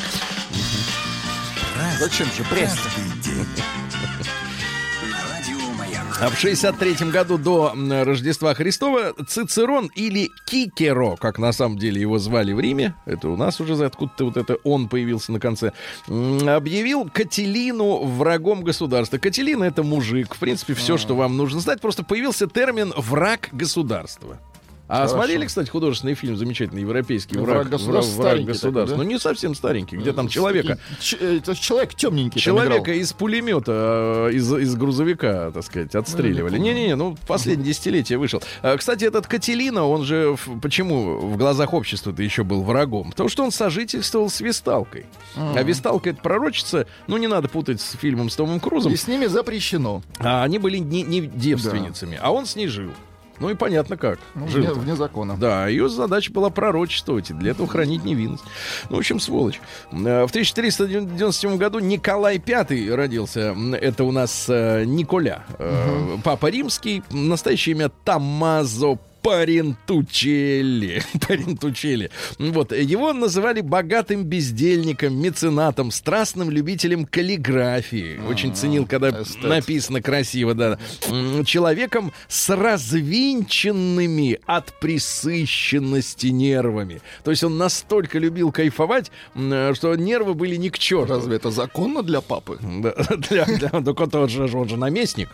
[1.99, 2.75] Зачем же пресс?
[6.21, 7.71] А в 63 году до
[8.03, 13.37] Рождества Христова Цицерон или Кикеро, как на самом деле его звали в Риме, это у
[13.37, 15.71] нас уже за- откуда-то вот это он появился на конце,
[16.07, 19.17] объявил Кателину врагом государства.
[19.17, 24.39] Кателина это мужик, в принципе, все, что вам нужно знать, просто появился термин «враг государства».
[24.89, 25.13] А Хорошо.
[25.17, 28.97] смотрели, кстати, художественный фильм замечательный, европейский «Враг «Враг, государства», враг старенький государства».
[28.97, 29.03] да?
[29.03, 32.41] Ну, не совсем старенький, где там человека Ч- э, Это человек темненький.
[32.41, 36.57] Человека из пулемета, э, из, из грузовика, так сказать, отстреливали.
[36.57, 38.41] Не-не-не, ну, последнее десятилетие вышел.
[38.63, 43.11] А, Кстати, этот Кателина, он же в- почему в глазах общества-то еще был врагом?
[43.11, 45.05] Потому что он сожительствовал с Висталкой.
[45.35, 48.91] А Висталка это пророчица, ну, не надо путать с фильмом с Томом Крузом.
[48.91, 50.01] И с ними запрещено.
[50.17, 52.89] А они были не, не девственницами, а он с ней жил.
[53.39, 54.19] Ну и понятно как.
[54.35, 55.37] Ну, жил вне, вне закона.
[55.37, 58.43] да, ее задача была пророчествовать, и для этого хранить невинность.
[58.89, 59.61] Ну, в общем, сволочь.
[59.91, 63.55] Э, В 1497 году Николай V родился.
[63.79, 65.43] Это у нас э, Николя.
[65.57, 67.03] Э, Папа римский.
[67.11, 71.01] Настоящее имя Тамазо Парентучелли.
[71.27, 72.09] Парентучелли.
[72.37, 72.71] Вот.
[72.71, 78.19] Его называли богатым бездельником, меценатом, страстным любителем каллиграфии.
[78.27, 79.43] Очень ценил, когда эстет.
[79.43, 80.77] написано красиво, да.
[81.45, 87.01] Человеком с развинченными от присыщенности нервами.
[87.23, 91.13] То есть он настолько любил кайфовать, что нервы были не к черту.
[91.13, 92.59] Разве это законно для папы?
[92.79, 92.93] Да,
[93.29, 95.29] для, для- только он же, он же наместник.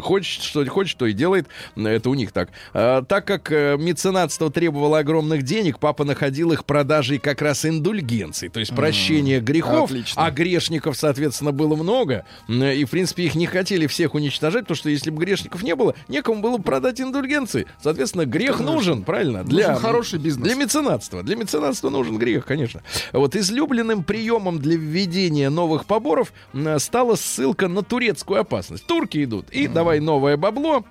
[0.00, 1.46] Хочет, что хочет, что и делает.
[1.76, 2.50] Это у них так.
[2.86, 8.50] А, так как э, меценатство требовало огромных денег, папа находил их продажей как раз индульгенций,
[8.50, 10.26] то есть прощения грехов, Отлично.
[10.26, 12.26] а грешников, соответственно, было много.
[12.48, 15.94] И, в принципе, их не хотели всех уничтожать, потому что если бы грешников не было,
[16.08, 17.66] некому было бы продать индульгенции.
[17.82, 19.44] Соответственно, грех нужен, правильно?
[19.44, 20.46] Для, хороший бизнес.
[20.46, 21.22] Для меценатства.
[21.22, 22.82] Для меценатства нужен грех, конечно.
[23.12, 26.32] Вот излюбленным приемом для введения новых поборов
[26.78, 28.86] стала ссылка на турецкую опасность.
[28.86, 30.84] Турки идут, и давай новое бабло.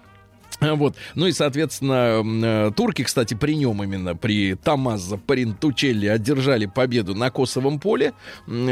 [0.76, 0.96] Вот.
[1.16, 7.30] Ну и, соответственно, э, турки, кстати, при нем именно, при Томазо Парентучелли одержали победу на
[7.30, 8.14] Косовом поле,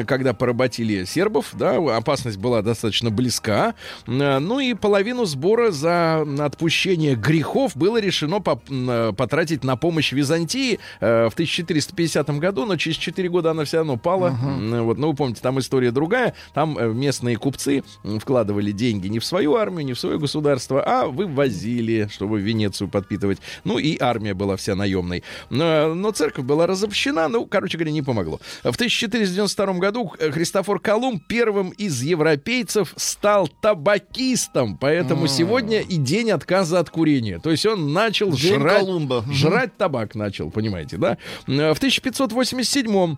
[0.06, 3.74] когда поработили сербов, да, опасность была достаточно близка.
[4.08, 10.80] М, Ну и половину сбора за отпущение грехов было решено э, потратить на помощь Византии
[11.00, 14.28] э, в 1450 году, но через 4 года она все равно пала.
[14.30, 16.34] М, Вот, ну, вы помните, там история другая.
[16.54, 17.84] Там э, местные купцы
[18.20, 23.40] вкладывали деньги не в свою армию, не в свое государство, а вывозили, чтобы Венецию подпитывать.
[23.64, 25.24] Ну, и армия была вся наемной.
[25.50, 28.40] Но, но церковь была разобщена, ну, короче говоря, не помогло.
[28.64, 36.32] В 1492 году э, Христофор Колумб первым из европейцев стал табакистом, поэтому сегодня и день
[36.32, 37.40] отказа от курения.
[37.40, 39.26] То есть он начал День жрать, Колумба.
[39.32, 41.18] Жрать табак начал, понимаете, да?
[41.48, 43.16] Э, В 1587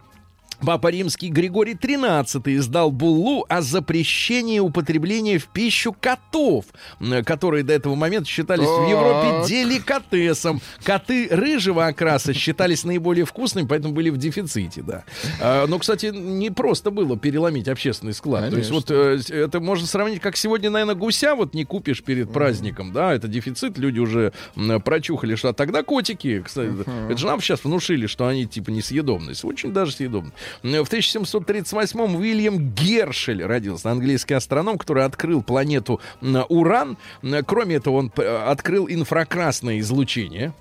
[0.65, 6.65] Папа Римский Григорий XIII издал буллу о запрещении употребления в пищу котов,
[7.26, 8.89] которые до этого момента считались в Так.
[8.89, 10.62] Европе деликатесом.
[10.84, 15.04] Коты рыжего окраса считались наиболее вкусными, поэтому были в дефиците, да.
[15.41, 18.49] А, Но, кстати, не просто было переломить общественный склад.
[18.49, 22.32] То есть вот э, это можно сравнить, как сегодня, наверное, гуся вот не купишь перед
[22.32, 24.32] праздником, да, это дефицит, люди уже
[24.86, 26.71] прочухали, что а тогда котики, кстати,
[27.10, 30.34] это же нам сейчас внушили, что они типа несъедобные, очень даже съедобные.
[30.61, 35.99] В 1738-м Уильям Гершель родился, английский астроном, который открыл планету
[36.49, 36.97] Уран.
[37.45, 40.53] Кроме этого, он п- открыл инфракрасное излучение.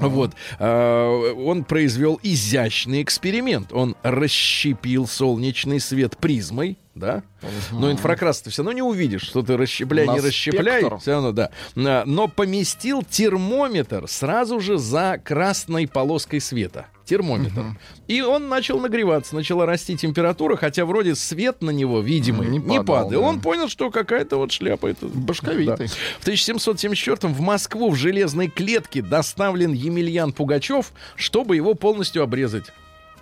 [0.00, 0.32] Вот.
[0.58, 3.72] А, Он произвел изящный эксперимент.
[3.72, 7.22] Он расщепил солнечный свет призмой, да?
[7.70, 10.80] Но инфракрас ты все равно не увидишь, что ты расщепляй, На не расщепляй.
[10.80, 10.98] спектр.
[10.98, 11.50] Все равно, да.
[11.76, 16.86] А, Но поместил термометр сразу же за красной полоской света.
[17.06, 17.64] Термометр.
[18.08, 22.78] И он начал нагреваться, начала расти температура, хотя вроде свет на него видимый Не не,
[22.78, 23.10] падал, падал.
[23.10, 23.18] да.
[23.20, 25.86] Он понял, что какая-то вот шляпа это Башковитый.
[25.86, 25.94] да.
[26.18, 32.66] В 1774 в Москву в железной клетке доставлен Емельян Пугачев, чтобы его полностью обрезать.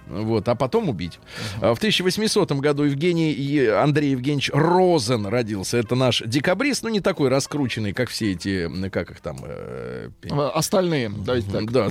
[0.08, 1.18] Вот, а потом убить.
[1.60, 5.76] А В 1800 году Евгений Андрей Евгеньевич Розен родился.
[5.78, 10.50] Это наш декабрист, ну не такой раскрученный, как все эти, как их там, э, Э,
[10.54, 11.70] Остальные, давайте так.
[11.70, 11.88] да,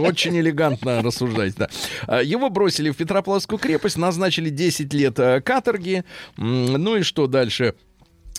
[0.00, 1.56] очень элегантно рассуждаете.
[1.58, 1.68] Да.
[2.06, 6.04] А, Его бросили в Петропавловскую крепость, назначили 10 лет э, каторги.
[6.36, 7.74] Ну и что дальше?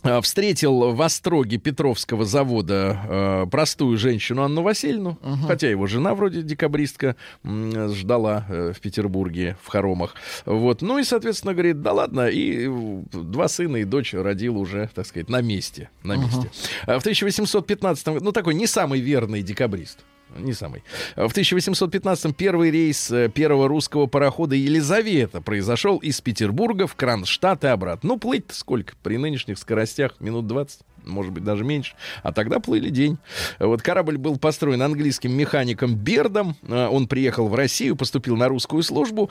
[0.06, 6.44] А, Встретил в Остроге Петровского завода э, простую женщину Анну Васильевну, хотя его жена вроде
[6.44, 10.14] декабристка м, ждала э, в Петербурге в хоромах.
[10.46, 10.84] Вот.
[10.84, 15.08] Ну и, соответственно, говорит, да ладно, и э, два сына и дочь родил уже, так
[15.08, 15.90] сказать, на месте.
[16.04, 16.52] На месте.
[16.86, 20.06] А В 1815 году, ну такой не самый верный декабрист.
[20.36, 20.84] Не самый.
[21.16, 27.68] В 1815-м первый рейс э, первого русского парохода «Елизавета» произошел из Петербурга в Кронштадт и
[27.68, 28.10] обратно.
[28.10, 28.94] Ну, плыть-то сколько?
[29.02, 31.94] При нынешних скоростях минут 20 может быть, даже меньше.
[32.24, 33.18] А тогда плыли день.
[33.60, 36.56] Вот корабль был построен английским механиком Бердом.
[36.68, 39.30] Э, Он приехал в Россию, поступил на русскую службу.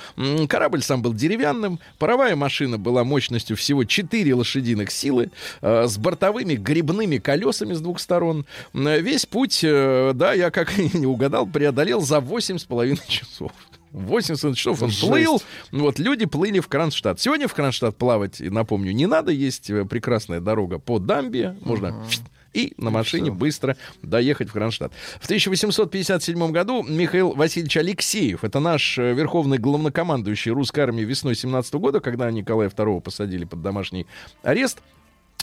[0.49, 1.79] Корабль сам был деревянным.
[1.99, 8.01] Паровая машина была мощностью всего 4 лошадиных силы э, с бортовыми грибными колесами с двух
[8.01, 8.47] сторон.
[8.73, 13.53] Весь путь, э, да, я как не угадал, преодолел за 8,5 часов.
[13.95, 15.07] 80 часов он Жесть.
[15.07, 15.43] плыл.
[15.73, 17.21] Вот люди плыли в Кронштадт.
[17.21, 19.31] Сегодня в Кронштадт плавать, напомню, не надо.
[19.31, 21.57] Есть э, прекрасная дорога по дамбе.
[21.63, 22.05] Можно
[22.53, 24.93] и на машине быстро доехать в Кронштадт.
[25.21, 31.75] В 1857 году Михаил Васильевич Алексеев, это наш э, верховный главнокомандующий русской армии весной 17
[31.75, 34.07] года, когда Николая II посадили под домашний
[34.43, 34.79] арест,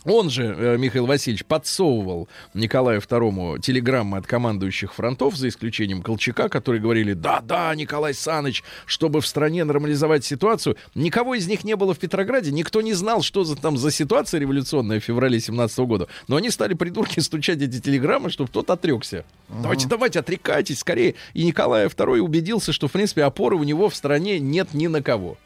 [0.04, 6.50] он же, э, Михаил Васильевич, подсовывал Николаю II телеграммы от командующих фронтов, за исключением Колчака,
[6.50, 10.76] которые говорили, да-да, Николай Саныч, чтобы в стране нормализовать ситуацию.
[10.96, 14.40] Никого из них не было в Петрограде, никто не знал, что за, там за ситуация
[14.40, 16.08] революционная в феврале 17 года.
[16.28, 19.24] Но они стали придурки стучать эти телеграммы, чтобы тот отрекся.
[19.50, 21.14] Давайте, давайте, отрекайтесь скорее.
[21.34, 25.04] И Николай II убедился, что, в принципе, опоры у него в стране нет ни на
[25.04, 25.38] кого.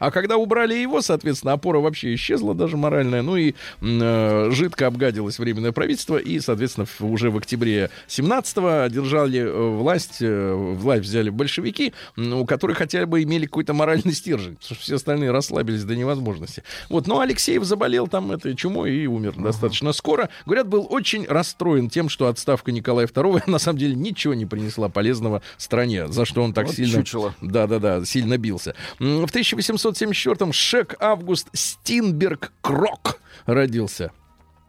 [0.00, 3.22] А когда убрали его, соответственно, опора вообще исчезла даже моральная.
[3.22, 6.16] Ну и э, жидко обгадилось временное правительство.
[6.16, 12.78] И, соответственно, уже в октябре 17-го держали э, власть, э, власть взяли большевики, у которых
[12.78, 14.56] хотя бы имели какой-то моральный стержень.
[14.56, 16.64] Потому что все остальные расслабились до невозможности.
[16.88, 19.42] Вот, но Алексеев заболел там этой чумой и умер uh-huh.
[19.42, 20.30] достаточно скоро.
[20.46, 24.88] Говорят, был очень расстроен тем, что отставка Николая II на самом деле ничего не принесла
[24.88, 27.04] полезного стране, за что он так вот сильно...
[27.42, 28.74] Да-да-да, сильно бился.
[28.98, 34.12] В 1800 1974-м Шек Август Стинберг Крок родился.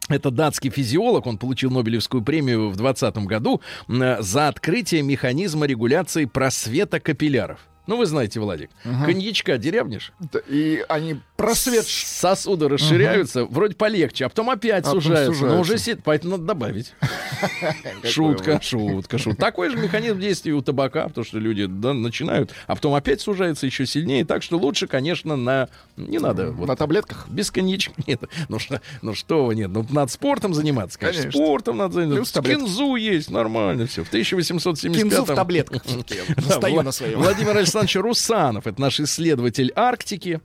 [0.10, 6.25] Это датский физиолог, он получил Нобелевскую премию в 2020 году э, за открытие механизма регуляции
[6.25, 7.60] просвета капилляров.
[7.88, 11.86] Ну, вы знаете, Владик, коньячка деревнишь, Да, И они просвет...
[11.86, 15.34] сосуды расширяются, вроде полегче, а потом опять А сужаются.
[15.34, 15.56] сужаются.
[15.56, 16.94] Но уже сидит, поэтому надо добавить.
[18.04, 19.39] Шутка, шутка, шутка.
[19.41, 23.65] Такой же механизм действия у табака, потому что люди да, начинают, а потом опять сужается
[23.65, 24.26] еще сильнее.
[24.26, 25.70] Так что лучше, конечно, на...
[25.98, 26.52] Не надо...
[26.52, 27.28] вот На таблетках?
[27.30, 28.22] без коньячка нет.
[28.50, 29.70] Ну что, ну что вы, нет.
[29.72, 31.24] Ну, надо спортом заниматься, конечно.
[31.24, 31.44] Конечно.
[31.44, 32.41] Спортом надо заниматься.
[32.41, 34.04] Кинзу есть, нормально все.
[34.04, 35.82] В 1875 Кинзу в таблетках.
[36.38, 37.20] Настаю на своем.
[37.20, 40.41] Владимир Александрович Русанов, это наш исследователь Арктики.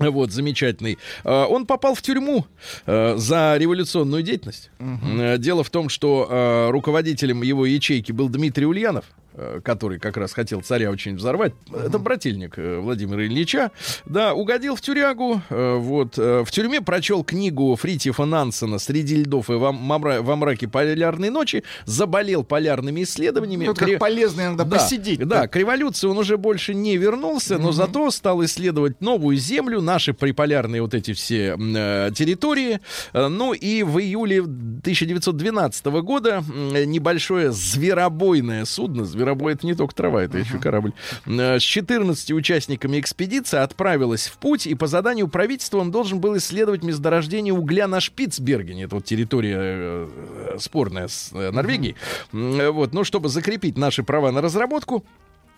[0.00, 0.96] Вот, замечательный.
[1.24, 2.46] Э, Он попал в тюрьму
[2.86, 4.70] э, за революционную деятельность.
[4.78, 9.04] Э, Дело в том, что э, руководителем его ячейки был Дмитрий Ульянов.
[9.38, 13.70] Э, который как раз хотел царя очень взорвать, это брательник э, Владимира Ильича,
[14.04, 19.54] да, угодил в тюрягу, э, вот, в тюрьме прочел книгу Фритьефа Нансена «Среди льдов и
[19.54, 23.66] во, во мраке полярной ночи», заболел полярными исследованиями.
[23.66, 25.26] Ну, как полезно иногда да, посидеть.
[25.26, 30.12] Да, к революции он уже больше не вернулся, но зато стал исследовать новую землю, наши
[30.12, 32.80] приполярные вот эти все э, территории.
[33.12, 40.38] Ну и в июле 1912 года небольшое зверобойное судно, зверобой это не только трава, это
[40.38, 40.92] еще корабль,
[41.26, 46.36] э, с 14 участниками экспедиции отправилось в путь, и по заданию правительства он должен был
[46.36, 50.08] исследовать месторождение угля на Шпицбергене, это вот территория э,
[50.54, 51.96] э, спорная с э, Норвегией.
[52.32, 55.04] Э, Вот, ну, чтобы закрепить наши права на разработку,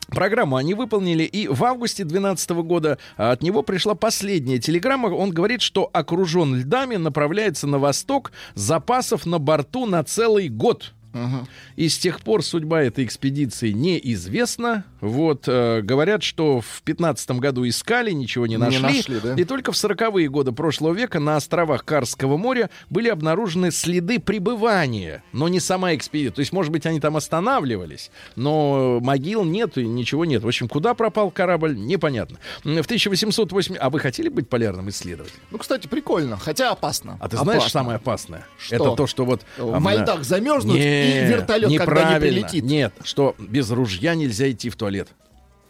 [0.09, 5.07] Программу они выполнили, и в августе 2012 года а, от него пришла последняя телеграмма.
[5.07, 10.95] Он говорит, что окружен льдами, направляется на восток, запасов на борту на целый год.
[11.77, 14.85] И с тех пор судьба этой экспедиции неизвестна.
[15.01, 18.83] Вот, э, говорят, что в 15 году искали, ничего не Не нашли.
[18.83, 19.35] нашли, да?
[19.35, 25.23] И только в 40-е годы прошлого века на островах Карского моря были обнаружены следы пребывания,
[25.33, 26.35] но не сама экспедиция.
[26.37, 30.43] То есть, может быть, они там останавливались, но могил нет и ничего нет.
[30.43, 32.39] В общем, куда пропал корабль, непонятно.
[32.63, 33.77] В 1808...
[33.77, 35.41] А вы хотели быть полярным исследователем?
[35.51, 37.17] Ну, кстати, прикольно, хотя опасно.
[37.21, 37.81] А ты знаешь Опасно.
[37.81, 38.47] самое опасное?
[38.59, 38.75] Что?
[38.75, 39.43] Это то, что вот...
[39.57, 42.65] В а, льдах замерзнуть не, и вертолет, когда не прилетит.
[42.65, 44.90] Нет, что без ружья нельзя идти в туалет.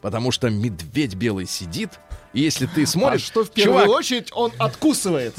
[0.01, 1.91] Потому что медведь белый сидит,
[2.33, 3.23] и если ты А смотришь...
[3.23, 5.35] что в первую чувак, очередь он откусывает.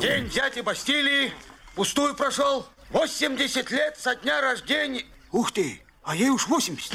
[0.00, 1.32] День дяди Бастилии
[1.74, 2.66] пустую прошел.
[2.90, 5.04] 80 лет со дня рождения.
[5.30, 6.92] Ух ты, а ей уж 80.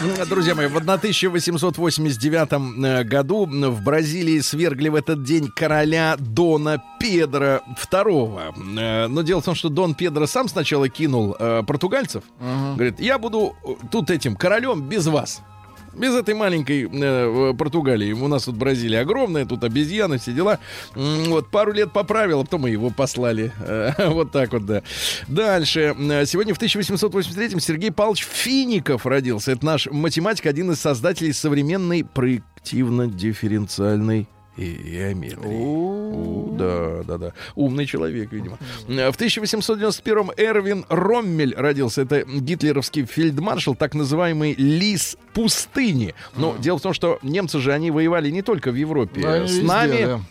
[0.00, 7.60] Друзья мои, в 1889 э, году в Бразилии свергли в этот день короля Дона Педро
[7.92, 8.78] II.
[8.78, 12.24] Э, Но дело в том, что Дон Педро сам сначала кинул э, португальцев.
[12.40, 15.42] Говорит, я буду э, тут этим королем без вас.
[15.92, 18.12] Без этой маленькой э, Португалии.
[18.12, 20.60] У нас тут Бразилия огромная, тут обезьяны, все дела.
[20.94, 23.52] Вот пару лет поправил, а потом мы его послали.
[23.60, 24.82] Э, Вот так вот, да.
[25.28, 25.94] Дальше.
[25.98, 29.52] Э, Сегодня в 1883-м Сергей Павлович Фиников родился.
[29.52, 35.46] Это наш математик, один из создателей современной проективно-дифференциальной геометрии.
[35.46, 37.32] У, Да, да, да.
[37.54, 38.58] Умный человек, видимо.
[38.86, 42.02] В 1891-м Эрвин Роммель родился.
[42.02, 46.14] Это гитлеровский фельдмаршал, так называемый лис пустыни.
[46.36, 49.46] Но дело в том, что немцы же, они воевали не только в Европе.
[49.46, 50.22] С нами.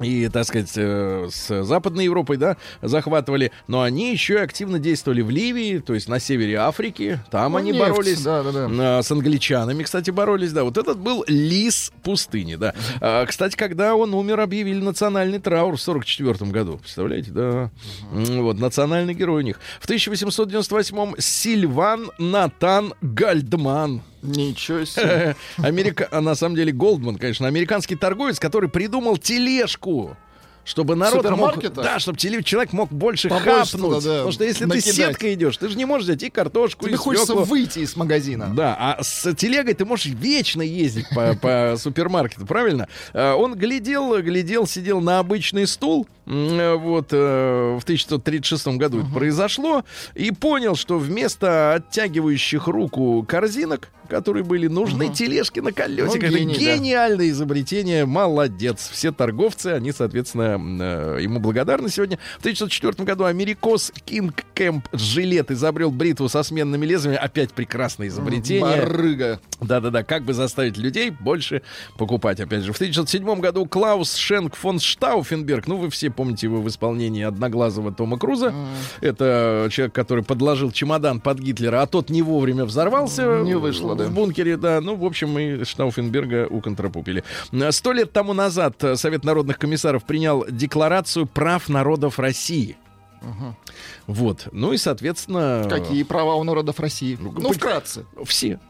[0.00, 5.22] И, так сказать, э, с Западной Европой, да, захватывали, но они еще и активно действовали
[5.22, 8.22] в Ливии, то есть на севере Африки, там Ну, они нефть, боролись.
[8.22, 9.02] да, да, да.
[9.02, 10.64] С англичанами, кстати, боролись, да.
[10.64, 12.74] Вот этот был лис пустыни, да.
[13.00, 16.78] А, Кстати, когда он умер, объявили национальный траур в 44 году.
[16.78, 17.70] Представляете, да.
[18.12, 19.60] Вот, национальный герой у них.
[19.80, 24.02] В 1898-м Сильван Натан Гальдман.
[24.22, 25.36] Ничего себе.
[25.58, 26.08] Америка...
[26.10, 30.16] а на самом деле Голдман, конечно, американский торговец, который придумал тележку.
[30.64, 34.04] Чтобы народ мог, да, чтобы человек мог больше Побольше хапнуть.
[34.04, 34.84] да, Потому что если накидать.
[34.84, 37.44] ты сеткой идешь, ты же не можешь взять и картошку, Тебе и хочется свеклу.
[37.44, 38.52] выйти из магазина.
[38.54, 42.86] Да, а с телегой ты можешь вечно ездить по, по супермаркету, правильно?
[43.14, 49.08] А, Он глядел, глядел, сидел на обычный стул, э, вот э, в 1936 году это
[49.08, 56.20] произошло, и понял, что вместо оттягивающих руку корзинок, которые были нужны, тележки на колесиках.
[56.22, 56.76] Ну, Это гений, да.
[56.76, 58.88] гениальное изобретение, молодец.
[58.92, 60.58] Все торговцы, они, соответственно,
[61.16, 62.18] э, ему благодарны сегодня.
[62.36, 67.18] В 1904 году америкос Кинг Кэмп Жилет изобрел бритву со сменными лезвиями.
[67.18, 68.82] Опять прекрасное изобретение.
[68.82, 69.40] Барыга.
[69.60, 71.62] Да-да-да, как бы заставить людей больше
[71.96, 72.72] покупать, опять же.
[72.72, 77.92] В 1907 году Клаус Шенк фон Штауфенберг, ну, вы все помните его в исполнении одноглазого
[77.92, 78.54] Тома Круза.
[79.00, 83.42] Это человек, который подложил чемодан под Гитлера, а тот не вовремя взорвался.
[83.42, 84.04] Не вышло, да.
[84.08, 84.80] В бункере, да.
[84.80, 87.24] Ну, в общем, мы Штауфенберга уконтропупили.
[87.70, 92.76] Сто лет тому назад э, Совет народных комиссаров принял Декларацию прав народов России.
[94.06, 94.48] Вот.
[94.52, 95.66] Ну и, соответственно...
[95.68, 97.18] Какие права у народов России?
[97.20, 98.04] Ну, будь- вкратце.
[98.24, 98.60] Все.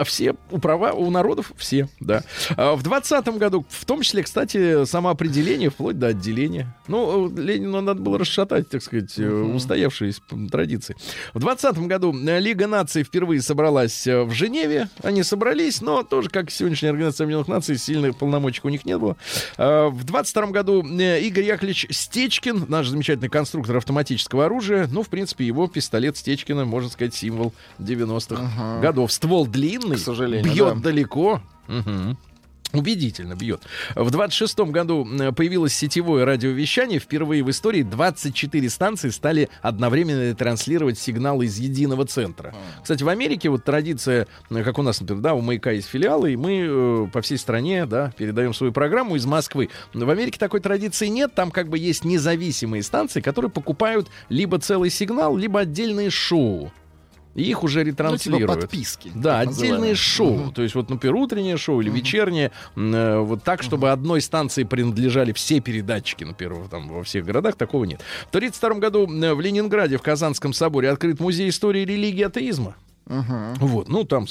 [0.00, 2.22] А все у права у народов все, да.
[2.56, 6.74] А в двадцатом году, в том числе, кстати, самоопределение вплоть до отделения.
[6.88, 10.96] Ну, Ленину надо было расшатать, так сказать, э, устоявшиеся традиции.
[11.34, 14.88] В двадцатом году э, Лига наций впервые собралась э, в Женеве.
[15.02, 19.18] Они собрались, но тоже, как сегодняшняя Организация Объединенных Наций, сильных полномочий у них не было.
[19.58, 25.10] А В двадцать втором году Игорь Яковлевич Стечкин, наш замечательный конструктор автоматического оружия, ну, в
[25.10, 29.12] принципе, его пистолет Стечкина, можно сказать, символ 90-х годов.
[29.12, 30.80] Ствол длинный, К сожалению, бьет да.
[30.80, 31.42] далеко.
[31.68, 32.16] Мгм.
[32.72, 33.62] Убедительно бьет.
[33.96, 37.00] В 26-м году м, появилось сетевое радиовещание.
[37.00, 42.54] Впервые в истории 24 станции стали одновременно транслировать сигналы из единого центра.
[42.80, 46.34] Кстати, в Америке вот традиция, э, как у нас, например, да, у «Маяка» есть филиалы,
[46.34, 49.70] и мы э, по всей стране, да, передаем свою программу из Москвы.
[49.92, 51.34] В Америке такой традиции нет.
[51.34, 56.72] Там как бы есть независимые станции, которые покупают либо целый сигнал, либо отдельные шоу.
[57.36, 58.60] И их уже Ну, типа ретранслируют.
[58.60, 59.12] подписки.
[59.14, 59.94] Да, отдельные называемые.
[59.94, 60.34] шоу.
[60.36, 60.52] Мгм.
[60.52, 62.50] То есть вот, например, утреннее шоу или вечернее.
[62.76, 67.54] м, э, вот так, чтобы одной станции принадлежали все передатчики, например, там во всех городах,
[67.56, 68.00] такого нет.
[68.26, 72.74] В 1932 году э, в Ленинграде в Казанском соборе открыт музей истории религии и атеизма.
[73.06, 73.54] Мгм.
[73.54, 74.26] Вот, ну там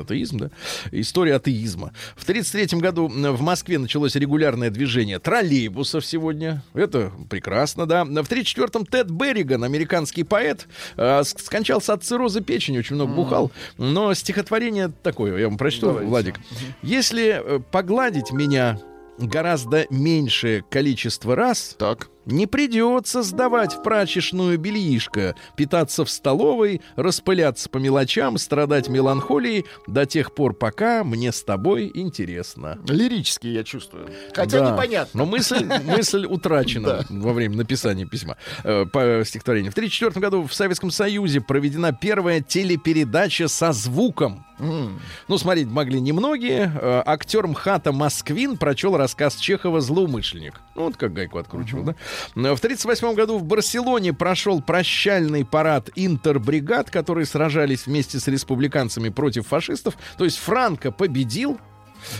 [0.00, 0.50] атеизм, да.
[0.90, 1.92] История атеизма.
[2.16, 6.62] В 1933 году в Москве началось регулярное движение троллейбусов сегодня.
[6.74, 8.04] Это прекрасно, да.
[8.04, 10.66] В 1934-м Тед Берриган, американский поэт,
[10.96, 13.52] э, ск- скончался от цирроза печени, очень много бухал.
[13.78, 16.08] Но стихотворение такое, я вам прочту, Давайте.
[16.08, 16.40] Владик.
[16.82, 18.80] Если э, погладить меня
[19.18, 22.08] гораздо меньшее количество раз, Так.
[22.26, 30.06] Не придется сдавать в прачечную бельишко, питаться в столовой, распыляться по мелочам, страдать меланхолией до
[30.06, 32.78] тех пор, пока мне с тобой интересно.
[32.88, 34.08] Лирический, я чувствую.
[34.34, 34.70] Хотя Да.
[34.72, 35.18] непонятно.
[35.18, 39.72] Но мысль, мысль утрачена во время написания письма э, по стихотворению.
[39.72, 44.44] В 1934 году в Советском Союзе проведена первая телепередача со звуком.
[44.58, 46.70] Ну, смотреть могли немногие.
[46.80, 50.60] Э, Актер МХАТа Москвин прочел рассказ Чехова «Злоумышленник».
[50.76, 51.96] Ну, вот как гайку откручивал, да?
[52.34, 59.46] В 1938 году в Барселоне прошел прощальный парад интербригад, которые сражались вместе с республиканцами против
[59.46, 59.96] фашистов.
[60.18, 61.58] То есть Франко победил,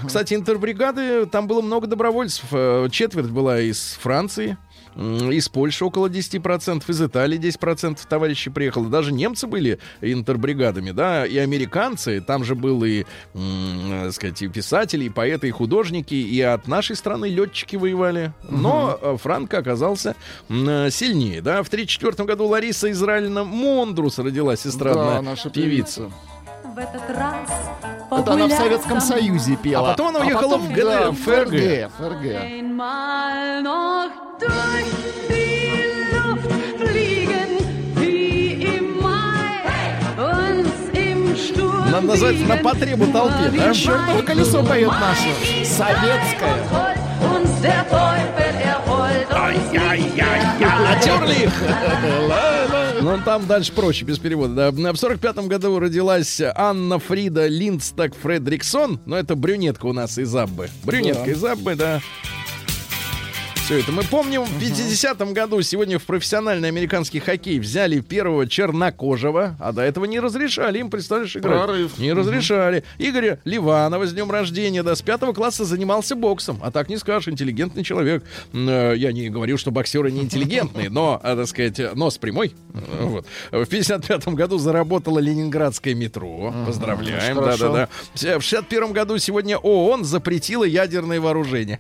[0.07, 2.45] кстати, интербригады, там было много добровольцев.
[2.53, 4.57] Э, Четверть была из Франции,
[4.97, 8.89] из Польши около 10%, из Италии 10% товарищей приехало.
[8.89, 12.21] Даже немцы были интербригадами, да, и американцы.
[12.21, 16.69] Там же был и, м, так сказать, и писатели, и поэты, и художники, и от
[16.69, 18.33] нашей страны летчики воевали.
[18.49, 20.17] Но э, Франко оказался
[20.49, 21.63] э, сильнее, да.
[21.63, 26.11] В 1934 году Лариса Израильевна Мондрус родилась, эстрадная Да, наша певица.
[26.73, 27.51] В этот раз
[28.11, 29.89] Это она в Советском Союзе пела.
[29.89, 31.93] А потом она уехала в ГД, да, в ФРГ.
[31.99, 32.25] ФРГ.
[41.91, 43.75] Надо назвать на потребу толпе, да?
[43.75, 45.67] Чертово колесо поет наше.
[45.67, 46.57] Советское.
[47.21, 47.63] Uns
[50.83, 52.82] Натерли их!
[53.03, 54.71] Ну, там дальше проще, без перевода.
[54.71, 54.93] Да.
[54.93, 59.01] В сорок пятом году родилась Анна Фрида Линдстак Фредриксон.
[59.07, 60.69] Но это брюнетка у нас из Аббы.
[60.85, 61.31] Брюнетка Да.
[61.33, 62.01] из Аббы, да.
[63.65, 64.43] Все это мы помним.
[64.43, 70.19] В 50-м году сегодня в профессиональный американский хоккей взяли первого чернокожего, а до этого не
[70.19, 71.63] разрешали им, представляешь, играть.
[71.65, 71.97] Прорыв.
[71.99, 72.83] Не разрешали.
[72.99, 76.59] Игоря Ливанова с днем рождения, да, с пятого класса занимался боксом.
[76.61, 78.25] А так не скажешь, интеллигентный человек.
[78.53, 82.55] Э, Я не говорю, что боксеры не интеллигентные, но, а, так сказать, нос прямой.
[82.75, 83.27] Э, Вот.
[83.53, 86.53] В 55 году заработало Ленинградское метро.
[86.67, 87.37] Поздравляем.
[87.37, 87.89] Да-да-да.
[88.15, 91.79] В 61 году сегодня ООН запретила ядерное вооружение.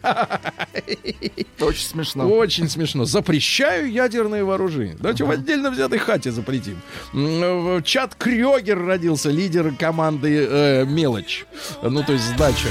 [1.82, 2.28] Очень смешно.
[2.28, 3.04] Очень смешно.
[3.04, 4.96] Запрещаю ядерные вооружения.
[4.98, 6.80] Давайте в отдельно взятой хате запретим.
[7.12, 11.44] Э, Чат Крёгер родился, лидер команды э, Мелочь.
[11.82, 12.68] Ну, то есть сдача.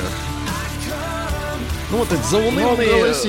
[1.92, 2.88] Ну, вот эти заунывные,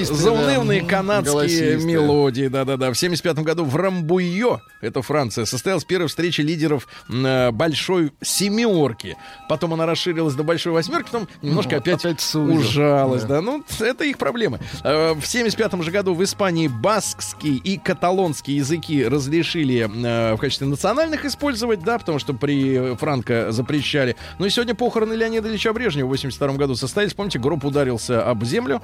[0.08, 0.88] Ну, заунывные да.
[0.88, 1.76] канадские Голосистые.
[1.84, 2.46] мелодии.
[2.46, 2.92] Да-да-да.
[2.92, 9.16] В 75 году в Рамбуйо, это Франция, состоялась первая встреча лидеров э, Большой Семерки.
[9.48, 13.22] Потом она расширилась до Большой Восьмерки, потом немножко Ну, опять, опять ужалась.
[13.22, 13.28] Да.
[13.32, 13.40] Да.
[13.40, 14.60] Ну, это их проблемы.
[14.84, 20.68] Э, В 75 же году в Испании баскский и каталонский языки разрешили э, в качестве
[20.68, 24.14] национальных использовать, да, потому что при Франко запрещали.
[24.38, 27.12] Ну и сегодня похороны Леонида Ильича Брежнева в 82 году состоялись.
[27.14, 28.80] Помните, гроб ударился об землю.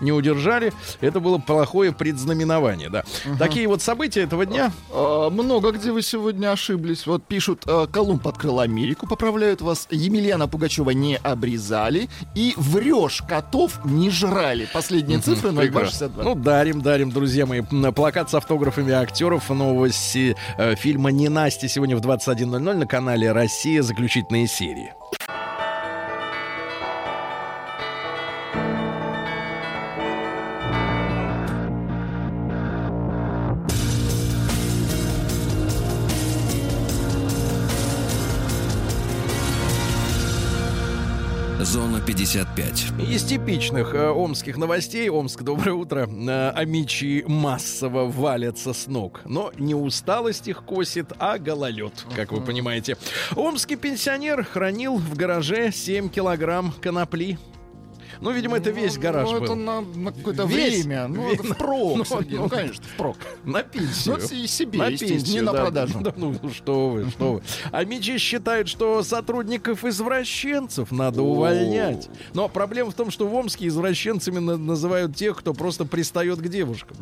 [0.00, 0.72] Не удержали.
[1.00, 3.04] Это было плохое предзнаменование, да.
[3.38, 4.72] Такие вот события этого дня.
[4.92, 7.06] А, Много где вы сегодня ошиблись.
[7.06, 9.86] Вот пишут, а, Колумб открыл Америку, поправляют вас.
[9.92, 12.08] Емельяна Пугачева не обрезали.
[12.34, 14.66] И врешь, котов не жрали.
[14.74, 16.08] Последние цифры Прекрасно.
[16.08, 16.24] 0262.
[16.24, 17.62] Ну, дарим, дарим, друзья мои.
[17.94, 23.80] Плакат с автографами актеров нового си- э, фильма «Ненасти» сегодня в 21.00 на канале «Россия.
[23.82, 24.92] Заключительные серии».
[42.24, 42.86] 55.
[43.10, 49.20] Из типичных э, омских новостей, Омск, доброе утро, э, амичи массово валятся с ног.
[49.26, 52.96] Но не усталость их косит, а гололед, как вы понимаете.
[53.36, 57.36] Омский пенсионер хранил в гараже 7 килограмм конопли.
[58.20, 59.44] Ну, видимо, это весь гараж Ну, был.
[59.44, 60.84] это на, на какое-то Весь.
[60.84, 61.08] время.
[61.08, 61.40] Ну, Весь.
[61.40, 63.16] это впрок, Ну, Сергей, ну, ну, конечно, впрок.
[63.44, 64.18] На пенсию.
[64.18, 65.62] Ну, и себе, На пенсию, не на да.
[65.62, 66.00] продажу.
[66.00, 67.42] Да, ну, ну, что вы, что вы.
[67.72, 72.08] А Мичи считают, что сотрудников извращенцев надо увольнять.
[72.32, 76.48] Но проблема в том, что в Омске извращенцами на- называют тех, кто просто пристает к
[76.48, 76.96] девушкам.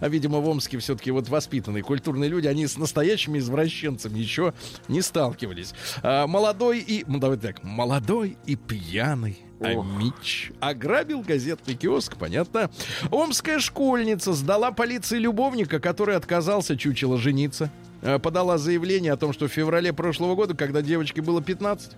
[0.00, 4.54] А, видимо, в Омске все-таки вот воспитанные, культурные люди, они с настоящими извращенцами еще
[4.88, 5.72] не сталкивались.
[6.02, 7.04] А, молодой и...
[7.06, 7.62] Ну, давай так.
[7.62, 9.38] Молодой и пьяный.
[9.64, 12.70] Амич ограбил газетный киоск, понятно.
[13.10, 17.70] Омская школьница сдала полиции любовника, который отказался чучело жениться.
[18.02, 21.92] Э, Подала заявление о том, что в феврале прошлого года, когда девочке было 15,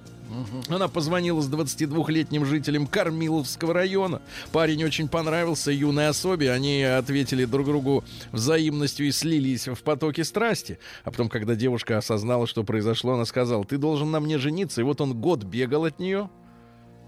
[0.69, 4.21] она позвонила с 22-летним жителем Кормиловского района.
[4.53, 6.51] Парень очень понравился юной особе.
[6.53, 10.79] Они ответили друг другу взаимностью и слились в потоке страсти.
[11.05, 14.81] А потом, когда девушка осознала, что произошло, она сказала, ты должен на мне жениться.
[14.81, 16.29] И вот он год бегал от нее.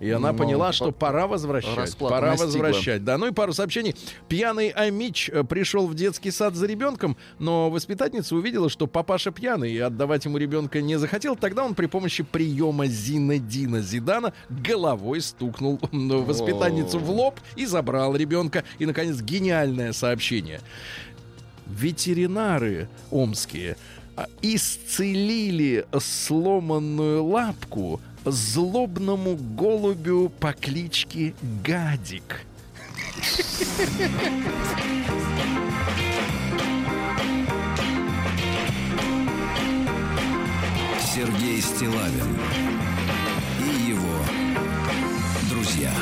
[0.00, 1.96] И она Ну, поняла, по- что пора возвращать.
[1.96, 3.04] Пора возвращать.
[3.04, 3.96] Да, ну и пару сообщений.
[4.28, 9.72] Пьяный Амич э, пришел в детский сад за ребенком, но воспитательница увидела, что папаша пьяный,
[9.72, 11.34] и отдавать ему ребенка не захотел.
[11.34, 18.14] Тогда он при помощи приема Зинедина Зидана головой стукнул м, воспитательницу в лоб и забрал
[18.14, 18.62] ребенка.
[18.78, 20.60] И, наконец, гениальное сообщение.
[21.66, 23.76] Ветеринары омские
[24.16, 32.44] а, исцелили сломанную лапку злобному голубю по кличке Гадик.
[41.14, 42.38] Сергей Стилавин
[43.60, 44.24] и его
[45.50, 45.92] друзья.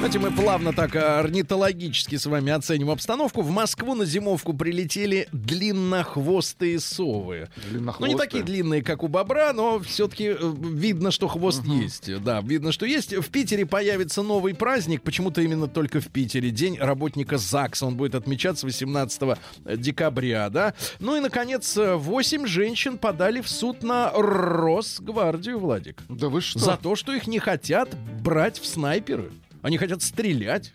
[0.00, 3.42] Знаете, мы плавно так а, орнитологически с вами оценим обстановку.
[3.42, 7.50] В Москву на зимовку прилетели длиннохвостые совы.
[7.56, 8.16] Ну, не Длиннохвостые.
[8.16, 12.22] такие длинные, как у бобра, но все-таки видно, что хвост есть.
[12.24, 13.14] Да, видно, что есть.
[13.14, 15.02] В Питере появится новый праздник.
[15.02, 16.50] Почему-то именно только в Питере.
[16.50, 17.84] День работника ЗАГСа.
[17.84, 19.36] Он будет отмечаться 18
[19.76, 20.72] декабря, да.
[21.00, 26.02] Ну и, наконец, 8 женщин подали в суд на Росгвардию, Владик.
[26.08, 26.58] Да вы что?
[26.58, 29.30] За то, что их не хотят брать в снайперы.
[29.62, 30.72] Они хотят стрелять.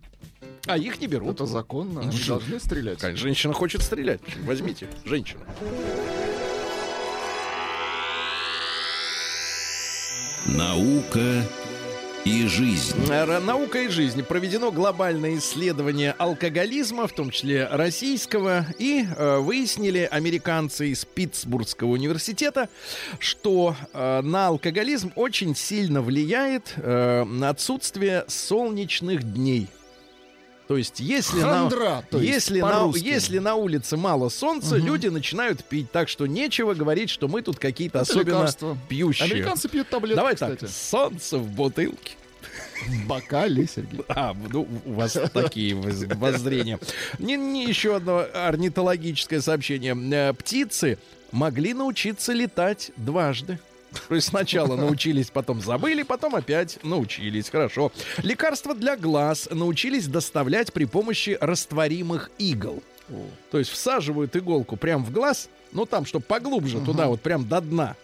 [0.68, 1.36] А их не берут.
[1.36, 2.02] Это законно?
[2.02, 3.00] Они должны стрелять?
[3.00, 4.22] Конечно, Женщина хочет стрелять.
[4.46, 5.42] Возьмите, женщина.
[10.48, 11.44] Наука
[12.26, 12.96] и жизнь.
[13.08, 14.24] Наука и жизнь.
[14.24, 22.68] Проведено глобальное исследование алкоголизма, в том числе российского, и э, выяснили американцы из Питтсбургского университета,
[23.20, 29.70] что э, на алкоголизм очень сильно влияет э, отсутствие солнечных дней.
[30.68, 35.08] То есть, если на, Хандра, то есть, если, на, если на улице мало солнца, люди
[35.08, 35.92] начинают пить.
[35.92, 38.78] Так что нечего говорить, что мы тут какие-то особенно лекарство.
[38.90, 39.26] пьющие.
[39.30, 40.62] Американцы пьют таблетки, Давай кстати.
[40.62, 42.16] так, солнце в бутылке.
[42.88, 44.02] В бокале, Сергей.
[44.10, 46.80] А, ну, у вас такие воз- воззрения.
[47.20, 49.96] Не, не еще одно орнитологическое сообщение.
[50.12, 50.98] Э, Птицы
[51.32, 53.60] могли научиться летать дважды.
[54.08, 57.50] То есть сначала научились, потом забыли, потом опять научились.
[57.50, 57.92] Хорошо.
[58.24, 62.82] Лекарства для глаз научились доставлять при помощи растворимых игл.
[63.52, 67.62] То есть всаживают иголку прям в глаз, ну там, чтобы поглубже, туда вот прям до
[67.62, 67.96] дна.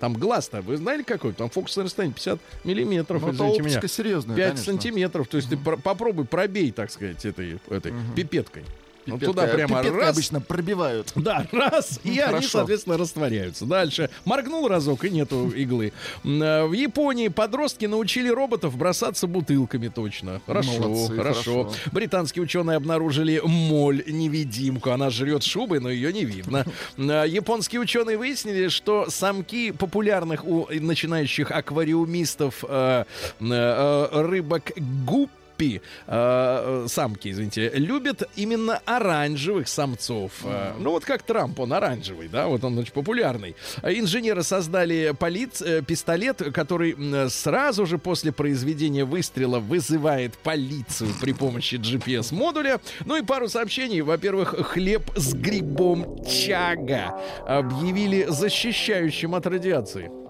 [0.00, 1.32] Там глаз-то, вы знали какой?
[1.32, 3.88] Там фокусное расстояние 50 миллиметров, Ну, извините меня.
[3.88, 4.72] серьезная, 5 конечно.
[4.72, 5.28] сантиметров.
[5.28, 8.64] То есть ты про- попробуй пробей, так сказать, этой, этой пипеткой.
[9.12, 10.10] Пипеткой- туда прямо раз.
[10.16, 11.12] обычно пробивают.
[11.16, 12.48] Да, раз, и они, Хорошо.
[12.48, 13.64] соответственно, растворяются.
[13.66, 14.10] Дальше.
[14.24, 15.92] Моргнул разок, и нету иглы.
[16.24, 20.40] Э, В Японии подростки научили роботов бросаться бутылками точно.
[20.46, 21.64] Хорошо, Молодцы, хорошо.
[21.64, 21.72] хорошо.
[21.92, 24.90] Британские ученые обнаружили моль-невидимку.
[24.90, 26.64] Она жрет шубы, но ее не видно.
[26.98, 33.04] Э, Японские ученые выяснили, что самки популярных у начинающих аквариумистов э,
[33.40, 34.72] рыбок
[35.06, 40.32] губ гуппи, э, э, самки, извините, любят именно оранжевых самцов.
[40.44, 43.54] Э, ну вот как Трамп, он оранжевый, да, вот он очень популярный.
[43.82, 46.94] Инженеры создали полиц, э, пистолет, который
[47.30, 52.80] сразу же после произведения выстрела вызывает полицию при помощи GPS-модуля.
[53.04, 54.00] Ну и пару сообщений.
[54.00, 57.14] Во-первых, хлеб с грибом чага
[57.46, 60.23] объявили защищающим от радиации.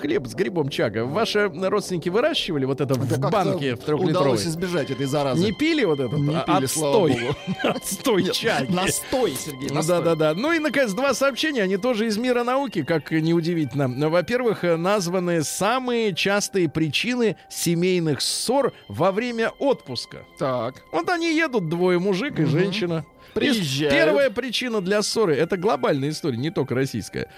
[0.00, 1.04] Хлеб с грибом чага.
[1.04, 4.10] Ваши родственники выращивали вот это в как-то банке в трехлитровой?
[4.10, 5.42] Удалось избежать этой заразы.
[5.42, 6.18] Не пили вот этот?
[6.18, 7.16] Не пили, отстой.
[7.62, 8.72] Отстой чаги.
[8.72, 10.02] Настой, Сергей, Да, настой.
[10.04, 10.34] да, да.
[10.34, 13.88] Ну и, наконец, два сообщения, они тоже из мира науки, как неудивительно.
[14.08, 20.18] Во-первых, названы самые частые причины семейных ссор во время отпуска.
[20.38, 20.82] Так.
[20.92, 23.04] Вот они едут, двое мужик и женщина.
[23.34, 23.94] Приезжают.
[23.94, 27.28] Первая причина для ссоры это глобальная история, не только российская.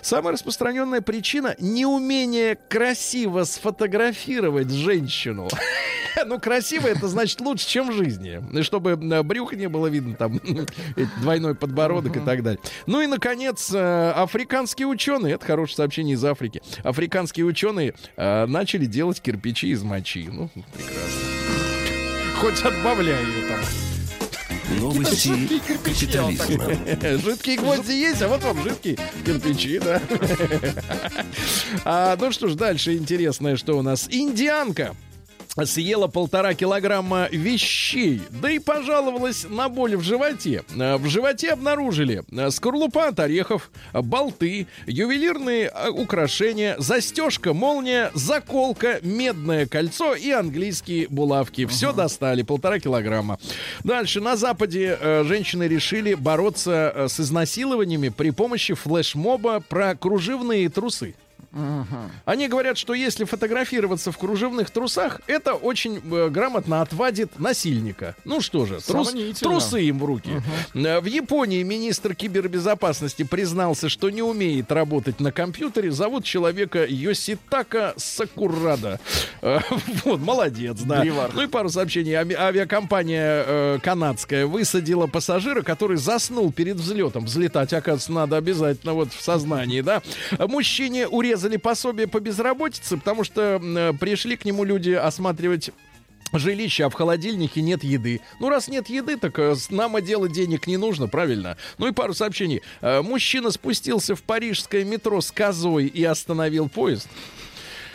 [0.00, 5.48] Самая распространенная причина неумение красиво сфотографировать женщину.
[6.26, 8.42] Ну, красиво это значит лучше, чем в жизни.
[8.52, 10.40] И Чтобы э, брюха не было видно, там
[11.20, 12.60] двойной подбородок и так далее.
[12.86, 18.86] Ну и, наконец, э, африканские ученые, это хорошее сообщение из Африки, африканские ученые э, начали
[18.86, 20.28] делать кирпичи из мочи.
[20.30, 21.28] Ну, прекрасно.
[22.40, 23.87] Хоть отбавляй ее там.
[24.80, 27.18] Новости капитализма.
[27.18, 30.00] Жидкие гвозди есть, а вот вам жидкие кирпичи, да.
[31.84, 34.08] А, ну что ж, дальше интересное, что у нас.
[34.10, 34.94] Индианка
[35.66, 40.62] съела полтора килограмма вещей, да и пожаловалась на боль в животе.
[40.78, 49.00] Э, В животе обнаружили э, скорлупа от орехов, болты, ювелирные э, украшения, застежка, молния, заколка,
[49.02, 51.66] медное кольцо и английские булавки.
[51.66, 53.38] Все достали, полтора килограмма.
[53.84, 61.14] Дальше, на Западе женщины решили бороться с изнасилованиями при помощи флешмоба про кружевные трусы.
[62.24, 68.14] Они говорят, что если фотографироваться в кружевных трусах, это очень э, грамотно отвадит насильника.
[68.24, 69.06] Ну что же, трус-
[69.44, 70.30] трусы им в руки.
[70.74, 75.90] Э, В Японии министр кибербезопасности признался, что не умеет работать на компьютере.
[75.90, 79.00] Зовут человека Йоситака Сакурада.
[79.40, 79.60] Э,
[80.04, 81.00] Вот, молодец, да.
[81.00, 81.30] Древар.
[81.34, 82.12] Ну и пару сообщений.
[82.12, 87.24] Ави- Авиакомпания э, канадская высадила пассажира, который заснул перед взлетом.
[87.24, 90.02] Взлетать, оказывается, надо обязательно вот в сознании, да.
[90.38, 95.70] Мужчине урезали пособие по безработице, потому что э, пришли к нему люди осматривать
[96.32, 98.20] жилище, а в холодильнике нет еды.
[98.40, 101.56] Ну, раз нет еды, так э, нам делать денег не нужно, правильно?
[101.78, 102.62] Ну и пару сообщений.
[102.80, 107.08] Э, Мужчина спустился в парижское метро с козой и остановил поезд.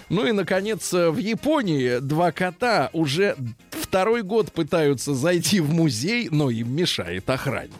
[0.10, 3.36] Ну и, наконец, в Японии два кота уже
[3.72, 7.72] второй год пытаются зайти в музей, но им мешает охранник.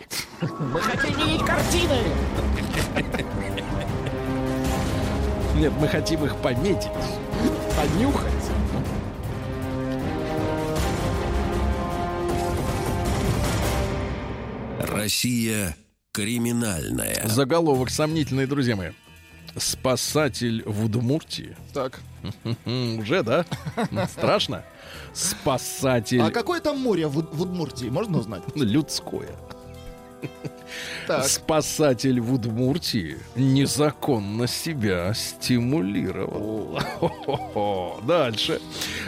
[0.42, 1.98] Мы хотим видеть картины.
[5.56, 6.90] Нет, мы хотим их пометить.
[7.78, 8.34] Понюхать.
[14.80, 15.76] Россия
[16.12, 17.28] криминальная.
[17.28, 18.92] Заголовок сомнительный, друзья мои.
[19.56, 21.56] Спасатель в Удмуртии.
[21.74, 22.00] Так.
[22.66, 23.46] Уже, да?
[24.08, 24.64] Страшно?
[25.14, 27.90] Спасатель А какое там море в, в Удмуртии?
[27.90, 28.44] Можно узнать?
[28.56, 29.30] людское.
[31.08, 31.26] Так.
[31.26, 36.80] Спасатель в Удмуртии незаконно себя стимулировал.
[38.08, 38.62] Дальше.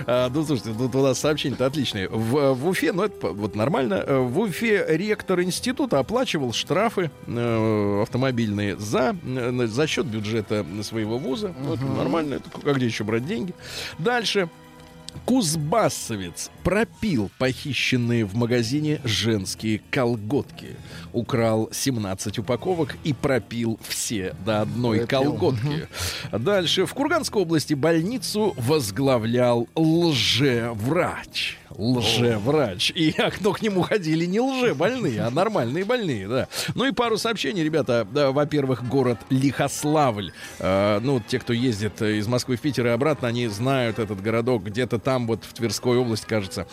[0.06, 2.10] А, ну, слушайте, тут у нас сообщения-то отличные.
[2.10, 4.04] В, в Уфе, ну, это вот нормально.
[4.06, 11.18] э, В Уфе ректор института оплачивал штрафы э, автомобильные за, э, за счет бюджета своего
[11.18, 11.54] вуза.
[11.62, 12.36] Вот нормально.
[12.36, 13.54] Это, а где еще брать деньги?
[14.00, 14.50] Дальше.
[15.26, 20.76] Кузбассовец пропил похищенные в магазине женские колготки.
[21.14, 25.20] Украл 17 упаковок и пропил все до одной Пропил.
[25.20, 25.88] колготки.
[26.32, 26.86] Дальше.
[26.86, 31.58] В Курганской области больницу возглавлял лжеврач.
[31.78, 32.92] Лжеврач.
[32.96, 36.48] И кто к нему ходили не лжебольные, а нормальные больные, да.
[36.74, 38.08] Ну и пару сообщений, ребята.
[38.12, 40.32] Да, во-первых, город Лихославль.
[40.60, 44.64] Э, ну, те, кто ездит из Москвы в Питер и обратно, они знают этот городок.
[44.64, 46.68] Где-то там, вот в Тверской области, кажется.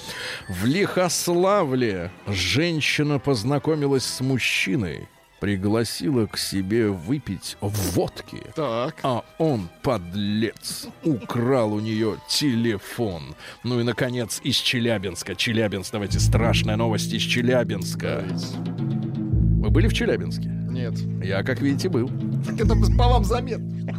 [0.49, 5.09] В Лихославле женщина познакомилась с мужчиной.
[5.43, 8.37] Пригласила к себе выпить водки.
[8.55, 8.95] Так.
[9.03, 13.35] А он, подлец, украл у нее телефон.
[13.65, 15.35] Ну и, наконец, из Челябинска.
[15.35, 18.25] Челябинск, давайте, страшная новость из Челябинска.
[18.25, 20.49] Вы были в Челябинске?
[20.49, 20.95] Нет.
[21.21, 22.09] Я, как видите, был.
[22.47, 23.99] Так это по вам заметно.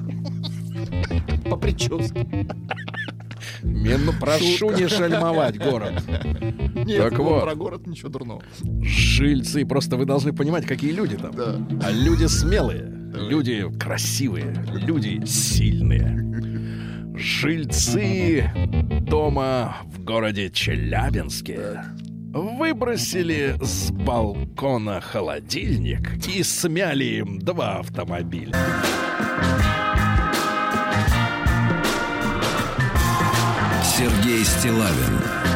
[1.49, 2.25] По прическе.
[3.63, 6.03] Менно прошу не шальмовать город.
[6.85, 7.43] Нет, Так ну, вот.
[7.43, 8.43] про город ничего дурного.
[8.81, 11.33] Жильцы, просто вы должны понимать, какие люди там.
[11.33, 11.55] Да.
[11.83, 12.83] А люди смелые,
[13.13, 16.19] люди красивые, люди сильные.
[17.15, 18.51] Жильцы
[19.01, 21.83] дома в городе Челябинске
[22.33, 28.55] выбросили с балкона холодильник и смяли им два автомобиля.
[33.95, 35.52] Сергей Стилавин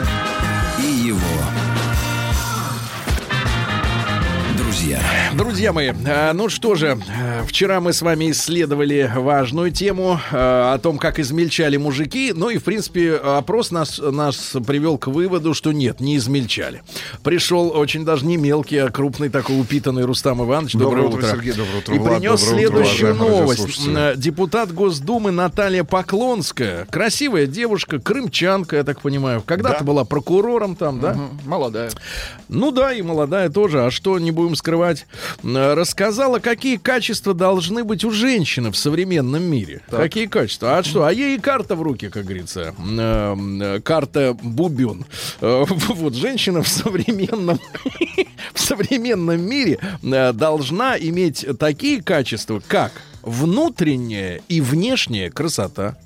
[4.87, 5.31] друзья.
[5.33, 5.73] друзья.
[5.73, 10.77] Мои, э, ну что же, э, вчера мы с вами исследовали важную тему э, о
[10.81, 12.31] том, как измельчали мужики.
[12.33, 16.83] Ну и, в принципе, опрос нас, нас привел к выводу, что нет, не измельчали.
[17.23, 20.73] Пришел очень даже не мелкий, а крупный такой упитанный Рустам Иванович.
[20.73, 24.19] Доброе, Доброе утро, Сергей, доброе утро, И Влад, принес утро, следующую уважаемые новость.
[24.19, 26.85] Депутат Госдумы Наталья Поклонская.
[26.85, 29.41] Красивая девушка, крымчанка, я так понимаю.
[29.45, 29.85] Когда-то Да.
[29.85, 31.13] была прокурором там, да?
[31.13, 31.89] Мгм, Молодая.
[32.47, 33.85] Ну да, и молодая тоже.
[33.85, 34.76] А что, не будем скрывать.
[34.83, 39.81] Э, Рассказала, какие качества должны быть у женщины в современном мире.
[39.89, 40.77] Какие качества?
[40.77, 41.05] А что?
[41.05, 42.73] А ей и карта в руки, как говорится.
[42.77, 45.05] Э, э, Карта бубен.
[45.41, 47.59] Э, Вот женщина в современном,
[48.53, 52.91] в современном мире э, должна иметь такие качества, как
[53.23, 55.97] внутренняя и внешняя красота.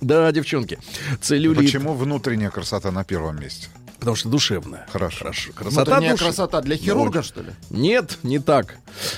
[0.00, 0.78] Да, девчонки,
[1.20, 1.58] целлюлит.
[1.58, 3.68] Почему внутренняя красота на первом месте?
[4.06, 4.86] Потому что душевная.
[4.92, 5.32] Хорошо.
[5.56, 6.24] Красота Внутренняя души.
[6.26, 7.50] красота для хирурга, что ли?
[7.70, 8.76] Нет, не так.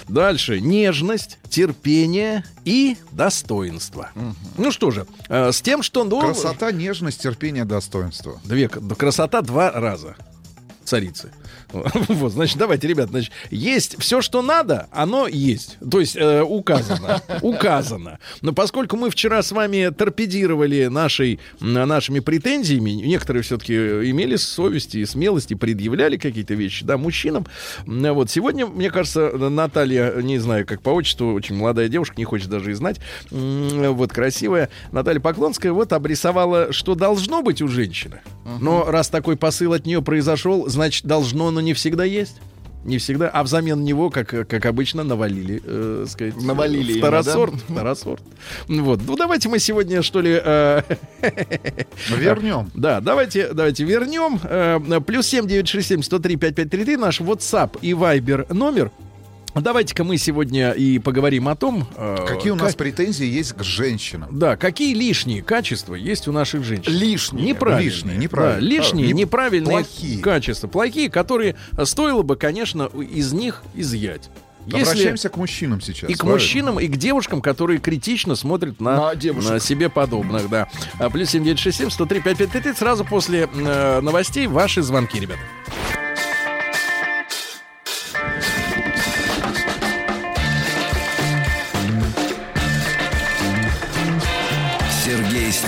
[0.09, 0.63] Дальше.
[0.63, 4.09] Нежность, терпение и достоинство.
[4.57, 6.05] Ну что же, э, с тем, что...
[6.05, 8.41] Ну, Красота, нежность, терпение, достоинство.
[8.45, 10.17] Две, красота два раза.
[10.85, 11.33] Царицы.
[12.09, 15.79] Вот, значит, давайте, ребят, значит, есть все, что надо, оно есть.
[15.91, 17.23] То есть э, указано.
[17.43, 18.19] Указано.
[18.41, 25.05] Но поскольку мы вчера с вами торпедировали нашей, нашими претензиями, некоторые все-таки имели совесть и
[25.05, 27.47] смелость и предъявляли какие-то вещи, да, мужчинам.
[27.87, 32.49] Вот сегодня, мне кажется, Наталья, не знаю, как по отчеству, очень молодая девушка, не хочет
[32.49, 33.01] даже и знать,
[33.31, 38.21] вот красивая Наталья Поклонская, вот обрисовала, что должно быть у женщины.
[38.61, 42.37] Но раз такой посыл от нее произошел, значит, должно, но не всегда есть.
[42.85, 48.23] Не всегда, а взамен него, как, как обычно, навалили, э, сказать, Навалили ему, второсорт, второсорт.
[48.69, 50.83] Вот, ну давайте мы сегодня что ли э,
[52.17, 52.71] Вернем.
[52.75, 54.39] да, давайте, давайте вернем.
[54.45, 58.93] Э, плюс 7967 103 5533 наш WhatsApp и Viber номер.
[59.61, 63.63] Давайте-ка мы сегодня и поговорим о том, э, Какие у нас как- претензии есть к
[63.63, 64.39] женщинам?
[64.39, 66.93] да, какие лишние качества есть у наших женщин?
[66.93, 67.47] Лишние.
[67.47, 67.85] Неправильные.
[67.91, 68.61] Лишние, неправильные.
[68.61, 70.23] Да, лишние, А, не- неправильные плохие.
[70.23, 70.69] качества.
[70.69, 74.31] Плохие, которые стоило бы, конечно, из них изъять.
[74.67, 76.11] Если- Обращаемся к мужчинам сейчас.
[76.11, 76.35] и к правильно?
[76.35, 79.51] мужчинам, и к девушкам, которые критично смотрят на, На девушек.
[79.51, 80.69] на себе подобных, да.
[80.99, 85.41] А, Плюс 7967 103 5533 сразу после э, новостей ваши звонки, ребята.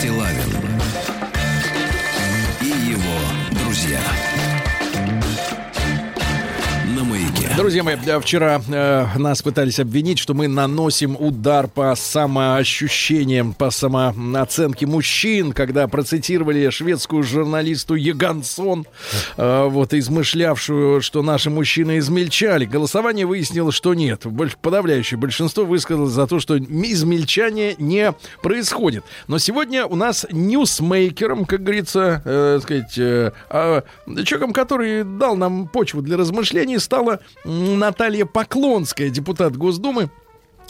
[0.01, 0.60] Стилавин
[7.61, 13.69] Друзья мои, да, вчера э, нас пытались обвинить, что мы наносим удар по самоощущениям, по
[13.71, 18.87] самооценке мужчин, когда процитировали шведскую журналисту Ягансон,
[19.37, 22.65] э, вот измышлявшую, что наши мужчины измельчали.
[22.65, 24.25] Голосование выяснило, что нет.
[24.25, 29.05] Больш- Подавляющее большинство высказалось за то, что измельчание не происходит.
[29.29, 35.69] Но сегодня у нас ньюсмейкером, как говорится, э, сказать, э, а, человеком, который дал нам
[35.69, 40.11] почву для размышлений, стала м, Наталья Поклонская, депутат Госдумы.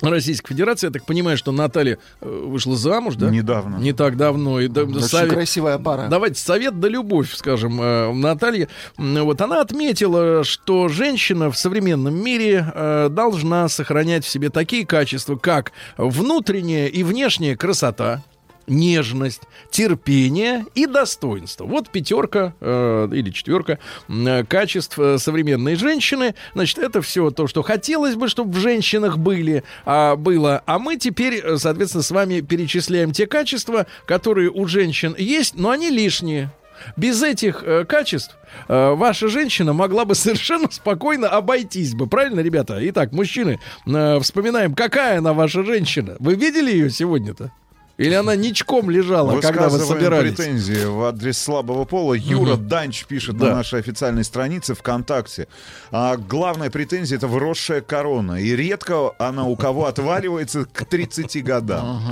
[0.03, 0.87] Российской Федерации.
[0.87, 3.29] Я так понимаю, что Наталья э, вышла замуж, да?
[3.29, 3.77] Недавно.
[3.77, 4.59] Не так давно.
[4.59, 6.07] И, да, Очень совет- красивая пара.
[6.09, 8.69] Давайте совет да любовь, скажем, э, Наталье.
[8.97, 14.87] М, Вот она отметила, что женщина в современном мире э, должна сохранять в себе такие
[14.87, 18.23] качества, как внутренняя и внешняя красота,
[18.71, 21.65] нежность, терпение и достоинство.
[21.65, 26.35] Вот пятерка э, или четверка э, качеств э, современной женщины.
[26.55, 30.63] Значит, это все то, что хотелось бы, чтобы в женщинах были, а, было.
[30.67, 35.71] А мы теперь, э, соответственно, с вами перечисляем те качества, которые у женщин есть, но
[35.71, 36.51] они лишние.
[36.97, 38.37] Без этих э, качеств
[38.69, 42.07] э, ваша женщина могла бы совершенно спокойно обойтись бы.
[42.07, 42.79] Правильно, ребята?
[42.81, 46.17] Итак, мужчины, э, вспоминаем, какая она ваша женщина.
[46.21, 47.53] Вы видели ее сегодня-то?
[47.99, 50.35] Или она ничком лежала, когда вы собирались?
[50.35, 52.15] претензии в адрес слабого пола.
[52.15, 53.49] Юра Данч пишет Да.
[53.49, 55.49] на нашей официальной странице ВКонтакте.
[55.91, 58.41] А, главная претензия это вросшая корона.
[58.41, 62.03] И редко она у кого отваливается к 30 годам.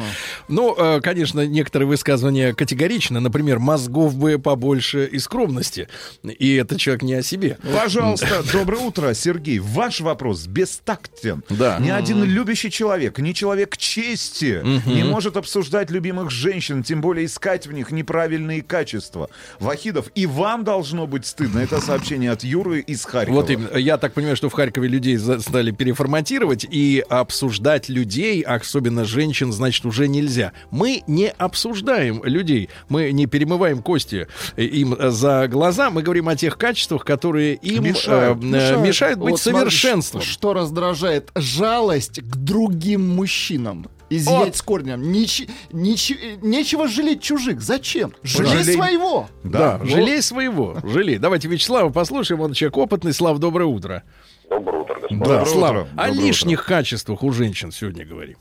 [0.48, 3.20] Ну, э, конечно, некоторые высказывания категоричны.
[3.20, 5.88] Например, мозгов бы побольше и скромности.
[6.22, 7.56] И это человек не о себе.
[7.74, 9.58] Пожалуйста, доброе утро, Сергей.
[9.58, 11.42] Ваш вопрос бестактен.
[11.48, 11.78] Да.
[11.78, 17.26] Ни один любящий человек, ни человек чести не может обсуждать осуждать любимых женщин, тем более
[17.26, 19.28] искать в них неправильные качества.
[19.60, 21.60] Вахидов, и вам должно быть стыдно.
[21.60, 23.34] Это сообщение от Юры из Харькова.
[23.36, 23.76] Вот именно.
[23.76, 29.84] Я так понимаю, что в Харькове людей стали переформатировать и обсуждать людей, особенно женщин, значит,
[29.86, 30.52] уже нельзя.
[30.70, 34.26] Мы не обсуждаем людей, мы не перемываем кости
[34.56, 38.38] э, им э, за глаза, мы говорим о тех качествах, которые им э, Мешают.
[38.42, 40.22] э, мешают, быть Вот смотри, совершенством.
[40.22, 41.30] ш- Что раздражает?
[41.36, 43.86] Жалость к другим мужчинам.
[44.10, 44.56] Изъять Вот.
[44.56, 45.02] с корнем.
[45.12, 47.60] Ничи- ничи- э, нечего жалеть чужих.
[47.60, 48.14] Зачем?
[48.22, 49.28] Жалей своего.
[49.44, 49.88] Да, вот.
[49.88, 51.18] жалей своего, жалей.
[51.18, 53.12] Давайте Вячеслава послушаем, он человек опытный.
[53.12, 54.02] Слав, доброе утро.
[54.48, 55.16] Доброе утро, господа.
[55.24, 55.90] Доброе Слава, утро.
[55.96, 58.38] о Доброе лишних качествах у женщин сегодня говорим.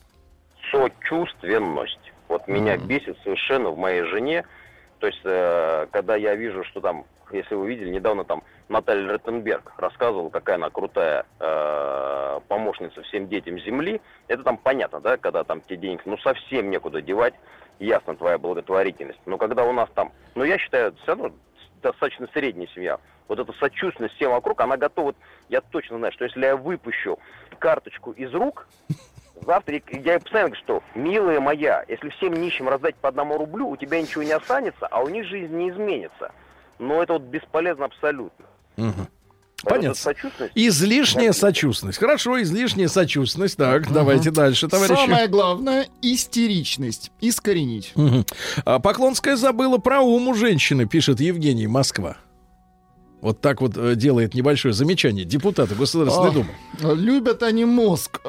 [0.72, 1.99] Сочувственность.
[2.30, 4.43] Вот меня бесит совершенно в моей жене.
[5.00, 9.74] То есть, э, когда я вижу, что там, если вы видели, недавно там Наталья Ротенберг
[9.78, 14.02] рассказывала, какая она крутая э, помощница всем детям Земли.
[14.28, 17.36] Это там понятно, да, когда там те деньги, ну, совсем некуда девать.
[17.80, 19.20] Ясно, твоя благотворительность.
[19.28, 21.32] Но когда у нас там, ну, я считаю, все равно
[21.82, 22.98] достаточно средняя семья.
[23.28, 25.14] Вот эта сочувственность всем вокруг, она готова,
[25.50, 27.20] я точно знаю, что если я выпущу
[27.60, 28.68] карточку из рук,
[29.46, 33.78] Завтра я- постоянно говорю, что, милая моя, если всем нищим раздать по одному рублю, у
[33.78, 36.32] тебя ничего не останется, а у них жизнь не изменится.
[36.80, 38.46] Но это вот бесполезно абсолютно.
[39.64, 39.96] Поэтому Понятно.
[39.96, 41.98] сочувственность- Излишняя сочувственность.
[41.98, 43.58] Хорошо, излишняя сочувственность.
[43.58, 44.94] Так, давайте дальше, товарищи.
[44.96, 47.12] Самое главное— истеричность.
[47.22, 47.92] Искоренить.
[47.96, 48.24] Мгм.
[48.66, 52.18] А Поклонская забыла про ум у женщины, пишет Евгений, Москва.
[53.20, 56.95] Вот так вот э, делает небольшое замечание депутата Государственной А, Думы.
[56.95, 58.22] Любят они мозг.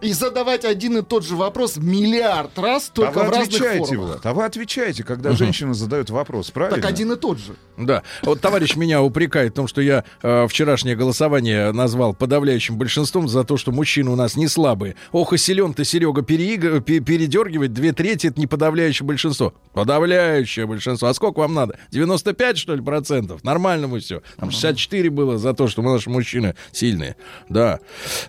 [0.00, 3.84] И задавать один и тот же вопрос миллиард раз, А только вы в разных отвечаете,
[3.84, 4.06] формах.
[4.08, 6.80] Влад, а вы отвечаете, когда женщина задает вопрос, правильно?
[6.82, 7.54] Так один и тот же.
[7.76, 8.02] Да.
[8.22, 13.44] Вот товарищ меня упрекает в том, что я э, вчерашнее голосование назвал подавляющим большинством за
[13.44, 14.96] то, что мужчины у нас не слабые.
[15.12, 17.72] Ох, и силен ты, Серега, переиг- пе- передергивать.
[17.72, 19.54] Две трети это не подавляющее большинство.
[19.72, 21.08] Подавляющее большинство.
[21.08, 21.78] А сколько вам надо?
[21.92, 23.44] 95, что ли, процентов?
[23.44, 24.22] Нормально мы все.
[24.36, 27.16] Там 64 было за то, что мы наши мужчины сильные.
[27.48, 27.80] Да.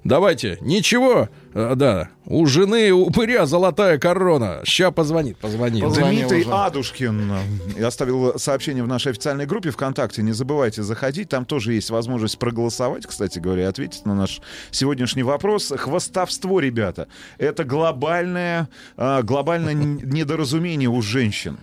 [0.04, 0.58] Давайте.
[0.62, 1.30] Ничего.
[1.54, 2.10] Э, да.
[2.26, 4.62] У жены упыря золотая корона.
[4.64, 5.38] Ща позвонит.
[5.38, 5.84] Позвонит.
[5.94, 6.52] Дмитрий уже.
[6.52, 7.32] Адушкин
[7.78, 10.22] э, оставил сообщение в нашей официальной группе ВКонтакте.
[10.22, 11.30] Не забывайте заходить.
[11.30, 14.42] Там тоже есть возможность проголосовать, кстати говоря, и ответить на наш
[14.72, 15.74] сегодняшний вопрос.
[15.76, 17.08] Хвостовство, ребята,
[17.38, 21.58] это глобальное, а, глобальное недоразумение у женщин.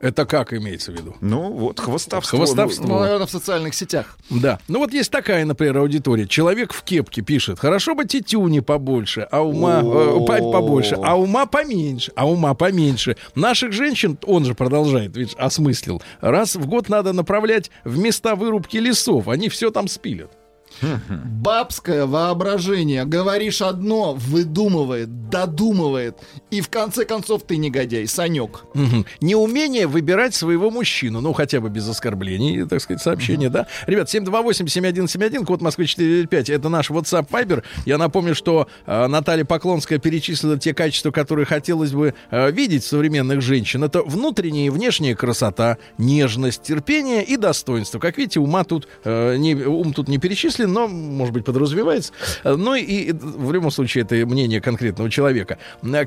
[0.00, 1.16] Это как имеется в виду?
[1.20, 2.36] Ну, вот хвостовство.
[2.38, 2.86] Хвостовство.
[2.86, 4.18] Ну, наверное, в социальных сетях.
[4.28, 4.58] Да.
[4.68, 6.26] Ну вот есть такая, например, аудитория.
[6.26, 7.58] Человек в кепке пишет.
[7.58, 13.16] Хорошо бы тетюни побольше, а ума э, по- побольше, а ума поменьше, а ума поменьше.
[13.34, 16.02] Наших женщин, он же продолжает, видишь, осмыслил.
[16.20, 19.28] Раз в год надо направлять в места вырубки лесов.
[19.28, 20.30] Они все там спилят.
[21.08, 23.04] Бабское воображение.
[23.04, 26.16] Говоришь одно, выдумывает, додумывает.
[26.50, 28.64] И в конце концов ты негодяй, Санек.
[29.20, 31.20] Неумение выбирать своего мужчину.
[31.20, 33.66] Ну, хотя бы без оскорблений, так сказать, сообщения, да?
[33.86, 37.62] Ребят, 728-7171, код Москвы 495, это наш WhatsApp Viber.
[37.84, 42.86] Я напомню, что э, Наталья Поклонская перечислила те качества, которые хотелось бы э, видеть в
[42.86, 43.84] современных женщин.
[43.84, 47.98] Это внутренняя и внешняя красота, нежность, терпение и достоинство.
[47.98, 52.12] Как видите, ума тут, э, не, ум тут не перечислен, но, может быть, подразумевается.
[52.44, 55.58] Ну и, в любом случае это мнение конкретного человека.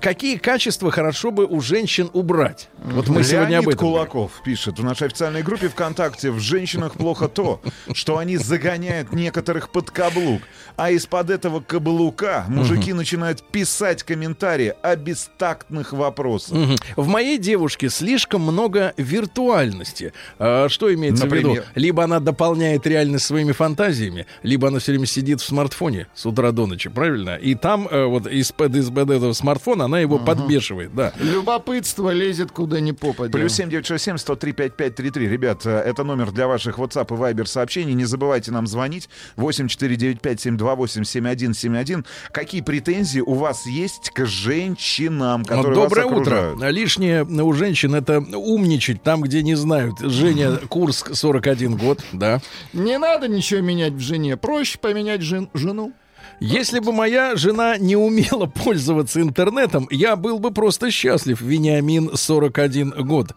[0.02, 2.70] Какие качества хорошо бы у женщин убрать?
[2.84, 3.88] Вот мы сегодня об Леонид этом.
[3.88, 4.12] говорим.
[4.12, 7.62] Кулаков пишет в нашей официальной группе ВКонтакте «В женщинах плохо то,
[7.94, 10.42] что они загоняют некоторых под каблук,
[10.76, 16.58] а из-под этого каблука мужики начинают писать комментарии о бестактных вопросах».
[16.98, 20.14] В моей девушке слишком много виртуальности.
[20.40, 21.58] А, что имеется в виду?
[21.76, 26.52] Либо она дополняет реальность своими фантазиями, либо она все время сидит в смартфоне с утра
[26.52, 27.36] до ночи, правильно?
[27.36, 31.14] И там э, вот из-под из-под этого смартфона она его подбешивает, да.
[31.20, 33.32] Любопытство лезет куда ни попадя.
[33.32, 35.28] Плюс 7967 103 5533.
[35.28, 37.94] Ребят, э, это номер для ваших WhatsApp и Viber сообщений.
[37.94, 39.10] Не забывайте нам звонить.
[39.36, 42.06] 8495 728 7171.
[42.32, 46.58] Какие претензии у вас есть к женщинам, которые Доброе вас окружают?
[46.58, 46.70] утро.
[46.70, 50.00] Лишнее у женщин это умничать там, где не знают.
[50.00, 52.40] Женя Курск 41 год, да.
[52.74, 54.37] Не надо ничего менять в жене.
[54.42, 55.94] Проще поменять жен- жену.
[56.40, 61.42] Если бы моя жена не умела пользоваться интернетом, я был бы просто счастлив.
[61.42, 63.30] Вениамин, 41 год.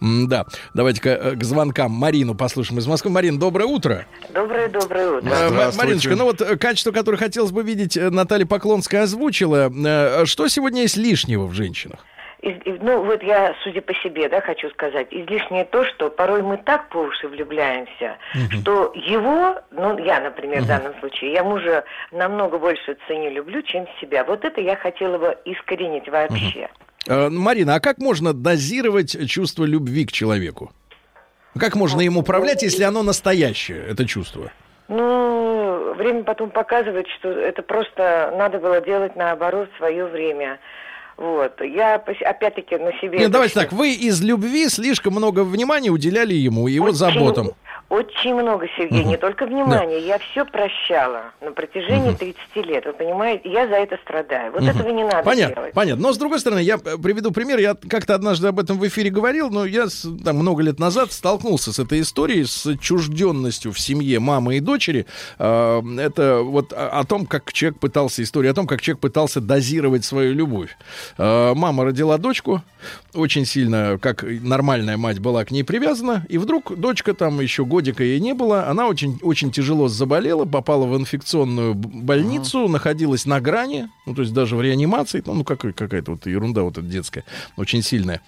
[0.00, 0.44] М, Да,
[0.74, 3.10] давайте-ка э, к звонкам Марину послушаем из Москвы.
[3.12, 4.06] Марин, доброе утро.
[4.34, 5.28] Доброе-доброе утро.
[5.28, 5.78] Э, М- Здравствуйте.
[5.78, 9.70] Мариночка, ну вот э, качество, которое хотелось бы видеть, Наталья Поклонская озвучила.
[9.72, 12.00] Э, Что сегодня есть лишнего в женщинах?
[12.40, 16.56] Из- ну, вот я, судя по себе, да, хочу сказать, излишнее то, что порой мы
[16.56, 18.16] так по уши влюбляемся,
[18.60, 23.86] что его, ну, я, например, в данном случае, я мужа намного больше ценю, люблю, чем
[24.00, 24.24] себя.
[24.24, 26.68] Вот это я хотела бы искоренить вообще.
[27.08, 30.70] Э, Марина, а как можно дозировать чувство любви к человеку?
[31.58, 34.52] Как можно им управлять, если оно настоящее, это чувство?
[34.88, 40.58] Ну, время потом показывает, что это просто надо было делать наоборот свое время.
[41.18, 41.60] Вот.
[41.60, 43.18] Я опять-таки на себе...
[43.18, 47.50] Нет, давайте так, вы из любви слишком много внимания уделяли ему, его Очень- заботам.
[47.88, 49.98] Очень много, Сергей, не только внимания.
[50.00, 52.84] Я все прощала на протяжении 30 лет.
[52.84, 54.52] Вы понимаете, я за это страдаю.
[54.52, 55.72] Вот этого не надо Понятно, делать.
[55.74, 56.02] понятно.
[56.02, 57.58] Но с другой стороны, я э, приведу пример.
[57.58, 59.86] Я как-то однажды об этом в эфире говорил, но я
[60.22, 65.06] там много лет назад столкнулся с этой историей, с чужденностью в семье мамы и дочери.
[65.38, 70.04] Э, Это вот о том, как человек пытался, история о том, как человек пытался дозировать
[70.04, 70.76] свою любовь.
[71.16, 72.62] Э, Мама родила дочку,
[73.14, 78.02] очень сильно, как нормальная мать, была к ней привязана, и вдруг дочка там еще годика
[78.02, 83.88] ей не было, она очень, очень тяжело заболела, попала в инфекционную больницу, находилась на грани,
[84.06, 87.24] ну, то есть даже в реанимации, ну, ну какой- какая-то вот ерунда вот эта детская,
[87.56, 88.20] очень сильная.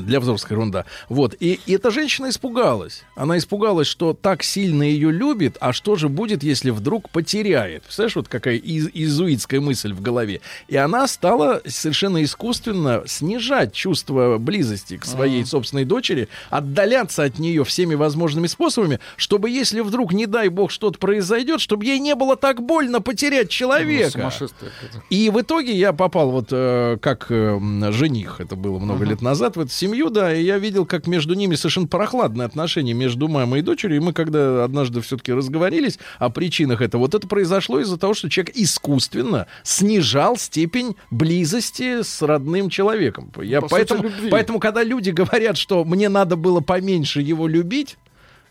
[0.00, 0.84] Для взрослых ерунда.
[1.08, 1.34] Вот.
[1.40, 3.02] И, и эта женщина испугалась.
[3.16, 7.82] Она испугалась, что так сильно ее любит, а что же будет, если вдруг потеряет?
[7.82, 10.40] Представляешь, вот какая из- изуитская мысль в голове.
[10.68, 17.64] И она стала совершенно искусственно снижать чувство близости к своей собственной дочери, отдаляться от нее
[17.64, 22.36] всеми возможными способами, чтобы если вдруг, не дай бог, что-то произойдет, чтобы ей не было
[22.36, 24.10] так больно потерять человека.
[24.10, 25.06] Сумасшествие какое-то.
[25.10, 27.58] И в итоге я попал вот э, как э,
[27.92, 31.34] жених, это было много лет назад, в эту семью, да, и я видел, как между
[31.34, 33.98] ними совершенно прохладные отношения между мамой и дочерью.
[33.98, 38.30] И мы, когда однажды все-таки разговорились о причинах этого, вот это произошло из-за того, что
[38.30, 43.30] человек искусственно снижал степень близости с родным человеком.
[43.42, 44.30] Я По сути, поэтому, любви.
[44.30, 47.96] поэтому, когда люди говорят, что мне надо было поменьше его любить,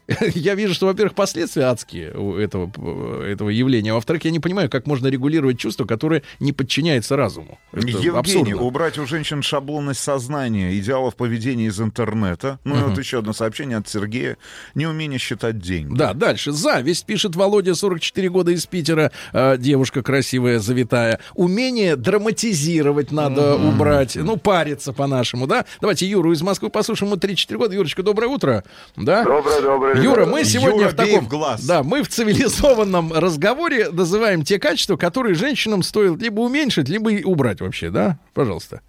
[0.35, 3.91] я вижу, что, во-первых, последствия адские у этого, этого явления.
[3.91, 7.59] а Во-вторых, я не понимаю, как можно регулировать чувство, которое не подчиняется разуму.
[7.71, 8.61] Это Евгений, абсурдно.
[8.61, 12.59] убрать у женщин шаблонность сознания, идеалов поведения из интернета.
[12.63, 14.37] Ну и вот еще одно сообщение от Сергея.
[14.75, 15.97] Неумение считать деньги.
[15.97, 16.51] Да, дальше.
[16.51, 19.11] Зависть, пишет Володя, 44 года из Питера.
[19.31, 21.19] Э, девушка красивая, завитая.
[21.33, 24.15] Умение драматизировать надо убрать.
[24.15, 25.65] Ну, париться по-нашему, да?
[25.79, 27.11] Давайте Юру из Москвы послушаем.
[27.11, 27.73] Ему 34 года.
[27.73, 28.63] Юрочка, доброе утро.
[28.95, 29.23] Да?
[29.23, 29.92] Доброе, доброе.
[29.95, 31.25] Юра, мы сегодня Юра, в таком...
[31.25, 31.65] в глаз.
[31.65, 37.23] Да, мы в цивилизованном разговоре называем те качества, которые женщинам стоит либо уменьшить, либо и
[37.23, 38.17] убрать вообще, да?
[38.33, 38.81] Пожалуйста.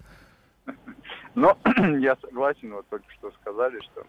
[1.35, 1.57] Но
[1.99, 4.05] я согласен, вот только что сказали, что,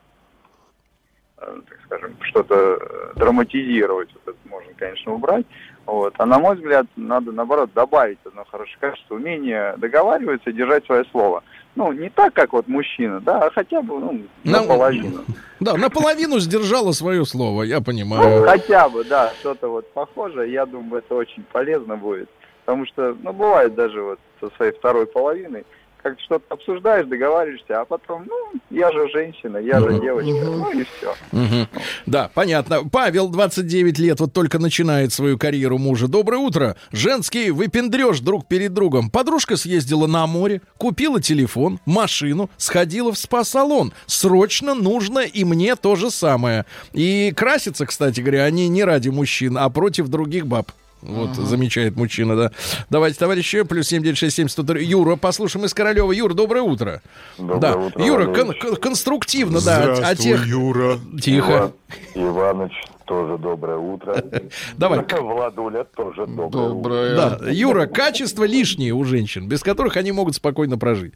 [1.39, 5.47] э, так скажем, что-то э, драматизировать, вот это можно, конечно, убрать.
[5.87, 6.15] Вот.
[6.19, 11.05] А на мой взгляд, надо, наоборот, добавить одно хорошее качество, умение договариваться и держать свое
[11.13, 11.43] слово.
[11.77, 15.25] Ну, не так, как вот мужчина, да, а хотя бы, ну, На- наполовину.
[15.61, 18.45] Да, наполовину сдержала свое слово, я Ну, понимаю.
[18.45, 22.29] хотя бы, да, что-то вот похожее, я думаю, это очень полезно будет.
[22.65, 25.65] Потому что, ну, бывает даже вот со своей второй половиной,
[26.07, 30.85] как что-то обсуждаешь, договариваешься, а потом, ну, я же женщина, я же девочка, ну и
[30.85, 31.67] все.
[32.07, 32.89] Да, понятно.
[32.89, 36.07] Павел, 29 лет, вот только начинает свою карьеру мужа.
[36.07, 36.77] Доброе утро.
[36.93, 39.11] Женский выпендреж друг перед другом.
[39.11, 43.93] Подружка съездила на море, купила телефон, машину, сходила в спа-салон.
[44.07, 46.67] Срочно нужно и мне то же самое.
[46.93, 50.71] И краситься, кстати говоря, они не ради мужчин, а против других баб.
[51.03, 52.51] Вот, замечает мужчина, да.
[52.91, 54.85] Давайте, товарищи, плюс 7967 103.
[54.85, 56.11] Юра, послушаем из Королева.
[56.11, 57.03] Юра, доброе утро.
[57.39, 57.77] Доброе да.
[57.77, 60.47] утро, Юра, кон- кон- конструктивно, да, о- тех...
[60.47, 60.99] Юра.
[61.21, 61.73] Тихо.
[62.15, 62.73] Иваныч,
[63.05, 64.25] тоже доброе утро.
[64.77, 65.05] Давай.
[65.21, 66.69] Владуля, тоже доброе утро.
[66.69, 67.17] Доброе.
[67.17, 71.15] Да, Юра, качества лишние у женщин, без которых они могут спокойно прожить.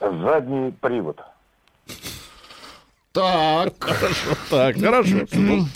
[0.00, 1.20] Задний привод.
[3.14, 3.74] Так.
[3.78, 5.26] Хорошо, так, хорошо.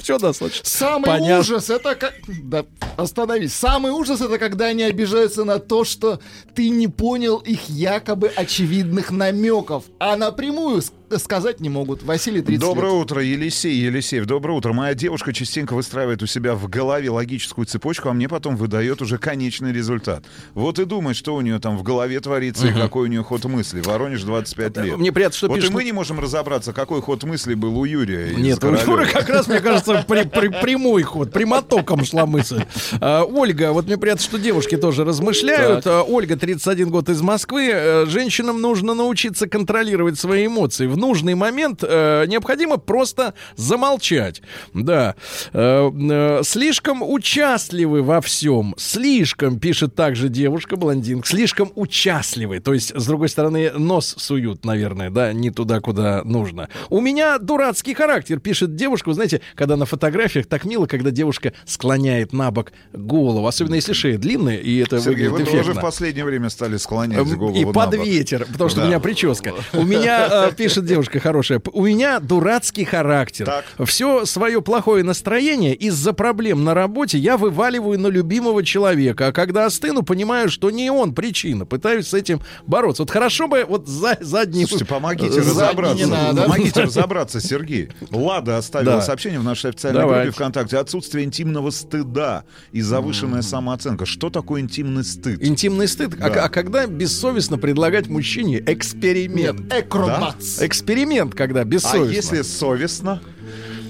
[0.03, 0.65] Все достаточно.
[0.65, 1.39] Самый Понятно.
[1.39, 2.15] ужас это как...
[2.27, 2.65] Да,
[2.97, 3.55] остановись.
[3.55, 6.19] Самый ужас это когда они обижаются на то, что
[6.57, 10.83] ты не понял их якобы очевидных намеков, а напрямую
[11.17, 12.03] сказать не могут.
[12.03, 13.03] Василий 30 Доброе лет.
[13.03, 14.27] утро, Елисей, Елисеев.
[14.27, 14.73] Доброе утро.
[14.75, 19.17] Моя девушка частенько выстраивает у себя в голове логическую цепочку, а мне потом выдает уже
[19.19, 20.25] конечный результат.
[20.55, 23.45] Вот и думает, что у нее там в голове творится и какой у нее ход
[23.47, 23.81] мысли.
[23.81, 24.99] Воронеж 25 лет.
[24.99, 27.85] Мне приятно, что вот пишут- и мы не можем разобраться, какой ход мысли был у
[27.87, 28.35] Юрия.
[28.35, 28.69] Нет, у.
[28.75, 32.65] Юры как раз, мне кажется, при- при- прямой ход, прямотоком шла мысль.
[33.01, 35.87] А, Ольга, вот мне приятно, что девушки тоже размышляют.
[35.87, 37.71] А, Ольга, 31 год из Москвы.
[37.73, 40.87] Э, Женщинам нужно научиться контролировать свои эмоции.
[40.99, 44.43] Нужный момент э, необходимо просто замолчать.
[44.75, 45.15] Да.
[45.53, 48.75] Э, э, слишком участливы во всем.
[48.77, 52.59] Слишком, пишет также девушка, блондинка, слишком участливы.
[52.59, 56.69] То есть, с другой стороны, нос суют, наверное, да, не туда, куда нужно.
[56.91, 59.09] У меня дурацкий характер, пишет девушка.
[59.11, 63.93] Вы знаете, когда на фотографиях так мило, когда девушка склоняет на бок голову, особенно если
[63.93, 65.81] шея длинная, и это Сергей, вы выглядит тоже эффектно.
[65.81, 68.85] в последнее время стали склонять Эм, голову И под ветер, потому что Да.
[68.85, 69.55] у меня прическа.
[69.73, 73.47] У меня, пишет девушка хорошая, у меня дурацкий характер.
[73.47, 73.65] Так.
[73.87, 79.29] Все свое плохое настроение из-за проблем на работе я вываливаю на любимого человека.
[79.29, 81.67] А когда остыну, понимаю, что не он причина.
[81.67, 83.03] Пытаюсь с этим бороться.
[83.03, 84.67] Вот хорошо бы вот за, задний...
[84.67, 86.07] Слушайте, помогите разобраться.
[86.07, 86.43] надо.
[86.43, 87.89] Помогите разобраться, Сергей.
[88.11, 89.01] Лада оставила Да.
[89.03, 90.23] сообщение в нашей официальной Давайте.
[90.25, 90.79] группе ВКонтакте.
[90.79, 94.07] Отсутствие интимного стыда и завышенная самооценка.
[94.07, 95.43] Что такое интимный стыд?
[95.45, 96.15] Интимный стыд.
[96.21, 96.45] А, Да.
[96.45, 99.73] а когда бессовестно предлагать мужчине эксперимент?
[99.73, 100.61] Экромац.
[100.79, 102.15] Эксперимент, когда А бессовестно.
[102.15, 103.21] если совестно?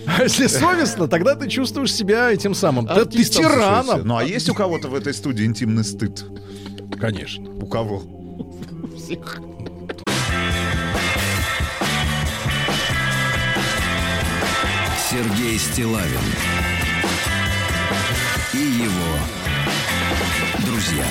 [0.07, 2.87] А если совестно, тогда ты чувствуешь себя этим самым.
[2.87, 4.07] Да ты тираном.
[4.07, 6.25] Ну а есть у кого-то в этой студии интимный стыд?
[6.99, 7.51] Конечно.
[7.51, 8.03] У кого?
[15.11, 16.25] Сергей Стилавин
[18.55, 19.19] и его
[20.65, 21.05] друзья.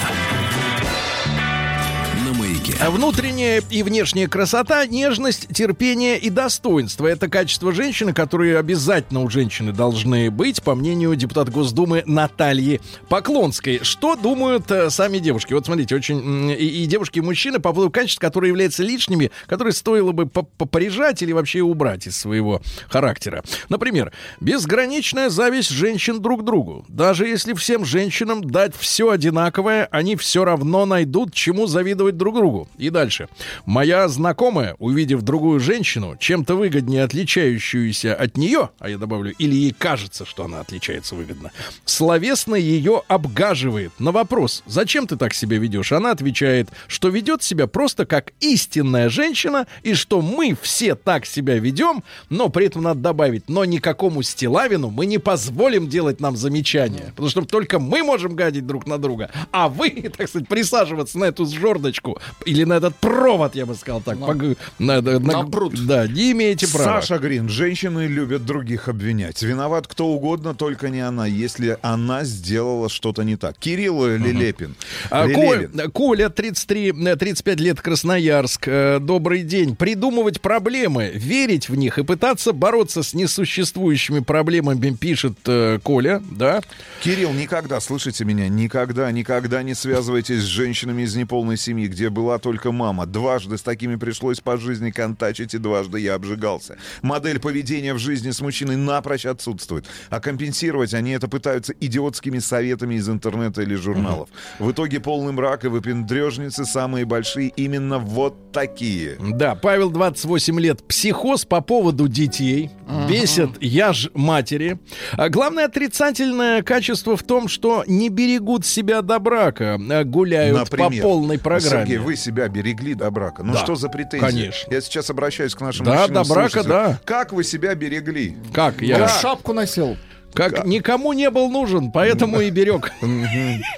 [2.68, 2.84] На маяке.
[2.84, 7.06] А Внутренняя и внешняя красота, нежность, терпение и достоинство.
[7.06, 13.80] Это качество женщины, которые обязательно у женщины должны быть, по мнению депутата Госдумы Натальи Поклонской.
[13.84, 15.54] Что думают э, сами девушки?
[15.54, 19.74] Вот смотрите, очень и, и девушки, и мужчины по поводу качеств, которые являются лишними, которые
[19.74, 23.44] стоило бы по- попорежать или вообще убрать из своего характера.
[23.70, 24.12] Например,
[24.42, 26.84] безграничная зависть женщин друг к другу.
[26.90, 32.57] Даже если всем женщинам дать все одинаковое, они все равно найдут, чему завидовать друг другу.
[32.78, 33.28] И дальше.
[33.66, 39.76] Моя знакомая, увидев другую женщину, чем-то выгоднее отличающуюся от нее, а я добавлю, или ей
[39.78, 41.52] кажется, что она отличается выгодно,
[41.86, 43.92] словесно ее обгаживает.
[44.00, 49.10] На вопрос, зачем ты так себя ведешь, она отвечает, что ведет себя просто как истинная
[49.10, 54.22] женщина, и что мы все так себя ведем, но при этом надо добавить, но никакому
[54.22, 58.98] Стилавину мы не позволим делать нам замечания, потому что только мы можем гадить друг на
[58.98, 63.76] друга, а вы, так сказать, присаживаться на эту жердочку или на этот провод, я бы
[63.76, 65.74] сказал так, пог- на, на- на пруд.
[65.86, 67.02] да, не имеете права.
[67.02, 69.42] Саша Грин, женщины любят других обвинять.
[69.42, 73.58] Виноват кто угодно, только не она, если она сделала что-то не так.
[73.58, 74.76] Кирилл Лелепин.
[75.10, 75.72] А, Лелевин.
[75.72, 78.68] Коль- Коля, 33, э, 35 лет, Красноярск.
[78.68, 79.76] Э, Добрый день.
[79.76, 86.62] Придумывать проблемы, верить в них и пытаться бороться с несуществующими проблемами, пишет э, Коля, да?
[87.04, 92.37] Кирилл, никогда, слышите меня, никогда, никогда не связывайтесь с женщинами из неполной семьи, где была
[92.40, 93.06] только мама.
[93.06, 96.78] Дважды с такими пришлось по жизни контачить, и дважды я обжигался.
[97.02, 99.86] Модель поведения в жизни с мужчиной напрочь отсутствует.
[100.10, 104.30] А компенсировать они это пытаются идиотскими советами из интернета или журналов.
[104.60, 109.18] В итоге полный мрак и выпендрежницы самые большие именно вот такие.
[109.20, 112.72] Да, Павел, 28 лет, психоз по поводу детей.
[113.10, 114.80] Бесит я ж матери.
[115.14, 121.04] А главное отрицательное качество в том, что не берегут себя до брака, а гуляют Например,
[121.04, 121.86] по полной программе.
[121.86, 123.44] Сергей, вы себя берегли до брака.
[123.44, 124.26] Ну Да, что за претензии?
[124.26, 124.74] конечно.
[124.74, 126.78] Я сейчас обращаюсь к нашим Да, мужчинам до брака, слушателям.
[126.92, 127.00] да.
[127.06, 128.38] Как вы себя берегли?
[128.54, 129.08] Как Я я?
[129.08, 129.98] шапку носил.
[130.34, 132.92] Как никому не был нужен, поэтому и берег.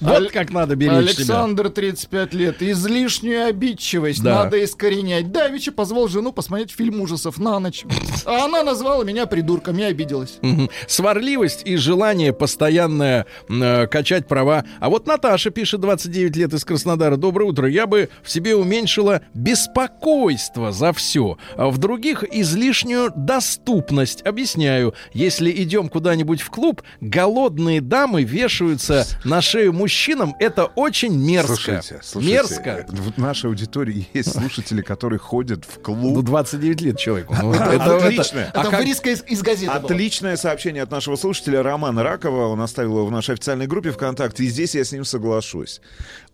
[0.01, 0.93] Вот как надо беречь.
[0.93, 2.61] Александр, 35 лет.
[2.61, 5.31] Излишнюю обидчивость надо искоренять.
[5.31, 7.85] Давича позвал жену посмотреть фильм ужасов на ночь.
[8.25, 10.39] А она назвала меня придурком, я обиделась.
[10.87, 14.65] Сварливость и желание постоянное э, качать права.
[14.79, 17.15] А вот Наташа пишет, 29 лет из Краснодара.
[17.15, 17.67] Доброе утро.
[17.67, 21.37] Я бы в себе уменьшила беспокойство за все.
[21.55, 24.21] А в других излишнюю доступность.
[24.23, 24.93] Объясняю.
[25.13, 30.35] Если идем куда-нибудь в клуб, голодные дамы вешаются на шею мужчинам.
[30.39, 31.55] Это очень мерзко.
[31.55, 32.85] Слушайте, слушайте, мерзко.
[32.89, 35.83] В нашей аудитории есть слушатели, которые ходят в Ну,
[36.13, 36.25] клуб.
[36.25, 37.35] 29 лет человеку.
[37.41, 38.51] Ну, Отлично.
[38.53, 39.75] А Это как- вырезка из, из газеты была.
[39.95, 42.47] Отличное сообщение от нашего слушателя Романа Ракова.
[42.47, 44.43] Он оставил его в нашей официальной группе ВКонтакте.
[44.43, 45.81] И здесь я с ним соглашусь.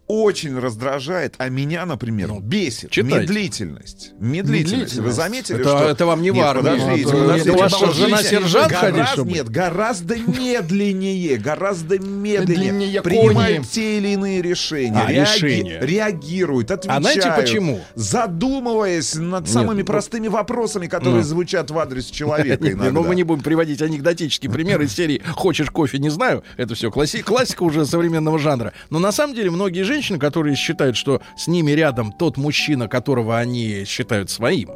[0.07, 3.17] Очень раздражает, а меня, например, бесит Ну, читайте.
[3.21, 4.11] медлительность.
[4.19, 4.97] Медлительность.
[4.97, 5.89] Вы заметили, Это- что...
[5.89, 6.61] это вам не в Нет, армии.
[6.61, 7.93] подождите, Это- подождите, это подождите.
[8.07, 9.33] жена сержант ходит, Гораздо- что ли?
[9.33, 12.71] Нет, гораздо медленнее, гораздо медленнее.
[12.71, 13.67] Медленнее Принимают кони.
[13.71, 15.01] те или иные решения.
[15.07, 15.79] А, решения.
[15.81, 17.01] Реагируют, отвечают.
[17.03, 17.81] знаете почему?
[17.95, 21.27] Задумываясь над самыми ну- простыми вопросами, которые Ну.
[21.27, 22.91] звучат в адрес человека не, иногда.
[22.91, 26.43] Ну, мы не будем приводить анекдотический пример из серии «Хочешь кофе, не знаю».
[26.57, 28.73] Это все класси- классика уже современного жанра.
[28.89, 33.37] Но на самом деле многие женщины, которые считают, что с ними рядом тот мужчина, которого
[33.37, 34.69] они считают своим,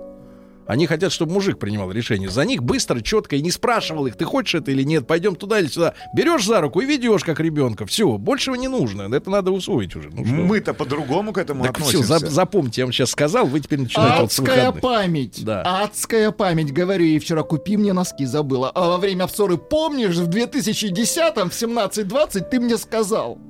[0.70, 4.24] Они хотят, чтобы мужик принимал решение за них быстро, четко и не спрашивал их, ты
[4.24, 5.96] хочешь это или нет, пойдем туда или сюда.
[6.14, 7.88] Берешь за руку и ведешь как ребенка.
[7.88, 9.12] Все, большего не нужно.
[9.12, 10.12] Это надо усвоить уже.
[10.12, 10.24] Ну?
[10.24, 12.28] Мы-то по-другому к этому Так все, относимся.
[12.28, 14.82] запомните, я вам сейчас сказал, вы теперь начинаете вот Адская выходных.
[14.84, 15.44] память.
[15.44, 15.82] Да.
[15.84, 16.72] Адская память.
[16.72, 18.70] Говорю ей вчера, купи мне носки, забыла.
[18.76, 23.40] А во время ссоры, помнишь, в 2010-м, в 17-20 ты мне сказал.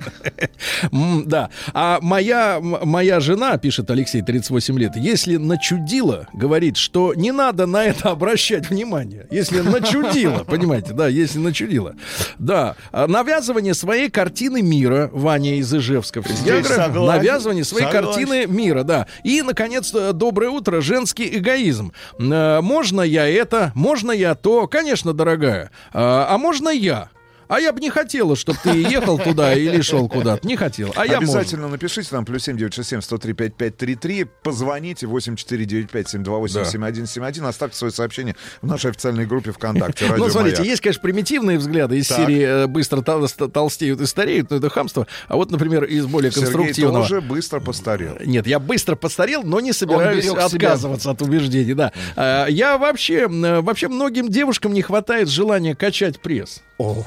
[1.26, 1.50] Да.
[1.74, 7.86] А моя, моя жена, пишет Алексей, 38 лет, если начудила, говорит, что не надо на
[7.86, 9.28] это обращать внимание.
[9.32, 11.96] Если начудила, понимаете, да, если начудила.
[12.38, 12.76] Да.
[12.92, 16.24] А Навязывание своей картины мира, Ваня из Ижевска.
[16.46, 18.06] Навязывание своей Согласен.
[18.08, 19.08] картины мира, да.
[19.24, 21.92] И, наконец, э, доброе утро, женский эгоизм.
[22.18, 25.72] Э, Можно я это, можно я то, конечно, дорогая.
[25.94, 27.10] А а можно я?
[27.50, 30.48] А я бы не хотела, чтобы ты ехал туда или шел куда-то.
[30.48, 30.94] Не хотел.
[30.96, 34.26] А я Обязательно напишите нам плюс 7967 103 5533.
[34.44, 37.46] Позвоните 8495 728 7171.
[37.50, 40.06] Оставьте свое сообщение в нашей официальной группе ВКонтакте.
[40.06, 40.14] можно.
[40.16, 40.70] Радио Ну, смотрите, «Маяк».
[40.70, 42.18] есть, конечно, примитивные взгляды из Так.
[42.20, 45.08] серии э, быстро тол- ст- толстеют и стареют, но это хамство.
[45.28, 47.02] А вот, например, из более Сергей конструктивного.
[47.02, 48.18] тоже быстро постарел.
[48.24, 50.46] Нет, я быстро постарел, но не собираюсь себя.
[50.46, 51.92] отказываться от убеждений, да.
[52.16, 56.62] А, Я вообще, м, вообще многим девушкам не хватает желания качать пресс.
[56.78, 57.06] О,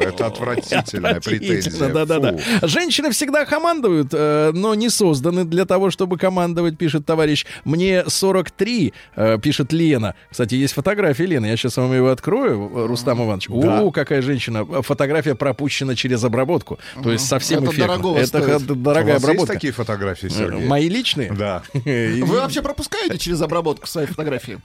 [0.00, 1.88] это отвратительная претензия.
[1.88, 2.36] Да, да, да.
[2.36, 2.68] Фу.
[2.68, 7.46] Женщины всегда командуют, э, но не созданы для того, чтобы командовать, пишет товарищ.
[7.64, 10.14] Мне 43, э, пишет Лена.
[10.30, 11.46] Кстати, есть фотография Лены.
[11.46, 13.48] Я сейчас вам его открою, э, Рустам Иванович.
[13.50, 14.64] О, какая женщина.
[14.82, 16.78] Фотография пропущена через обработку.
[17.02, 18.16] То есть совсем эффектно.
[18.16, 19.54] Это дорогая обработка.
[19.54, 20.66] такие фотографии, Сергей?
[20.66, 21.32] Мои личные?
[21.32, 21.62] Да.
[21.72, 24.58] Вы вообще пропускаете через обработку свои фотографии?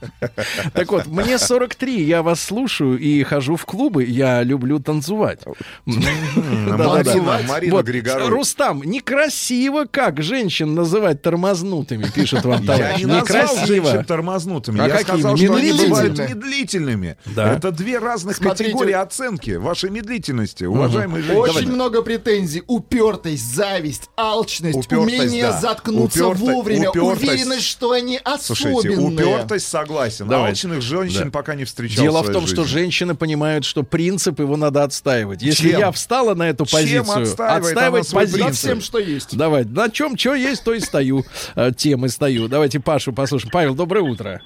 [0.72, 5.40] Так вот, мне 43, я вас слушаю и хожу в клубы, я люблю танцевать.
[5.86, 7.40] Да-да-да.
[7.48, 7.82] Марина.
[8.28, 12.98] Рустам, некрасиво как женщин называть тормознутыми, пишет вам Я товарищ.
[12.98, 13.66] не назвал Некрасиво.
[13.86, 14.80] женщин тормознутыми.
[14.80, 15.88] А Я сказал, что они Медлительными?
[15.90, 17.16] бывают медлительными.
[17.36, 21.40] Это две разных категории оценки вашей медлительности, уважаемые женщины.
[21.58, 22.62] Очень много претензий.
[22.66, 29.06] Упертость, зависть, алчность, умение заткнуться вовремя, уверенность, что они Слушайте, особенные.
[29.26, 30.30] упертость согласен.
[30.32, 34.82] Алчных женщин пока не встречал Дело в том, что женщины понимают, что принцип его надо
[34.82, 35.42] отстаивать.
[35.42, 35.80] Если Чем?
[35.80, 38.44] я встала на эту Чем позицию, отстаивает отстаивать позицию.
[38.44, 39.36] Над всем, что есть.
[39.36, 41.22] Давай, на чем что есть, то и стою.
[41.54, 42.48] Э, Тем и стою.
[42.48, 43.50] Давайте Пашу послушаем.
[43.52, 44.40] Павел, доброе утро.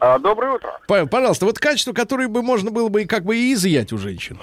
[0.00, 0.80] А, доброе утро.
[0.88, 3.98] Павел, пожалуйста, вот качество, которое бы можно было бы и как бы и изъять у
[3.98, 4.38] женщин.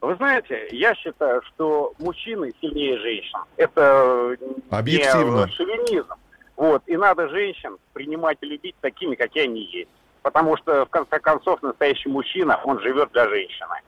[0.00, 3.38] Вы знаете, я считаю, что мужчины сильнее женщин.
[3.56, 4.36] Это
[4.70, 5.46] Объективно.
[5.46, 6.14] не шовинизм.
[6.56, 6.82] Вот.
[6.86, 9.90] И надо женщин принимать и любить такими, какие они есть.
[10.22, 13.80] Потому что, в конце концов, настоящий мужчина, он живет для женщины.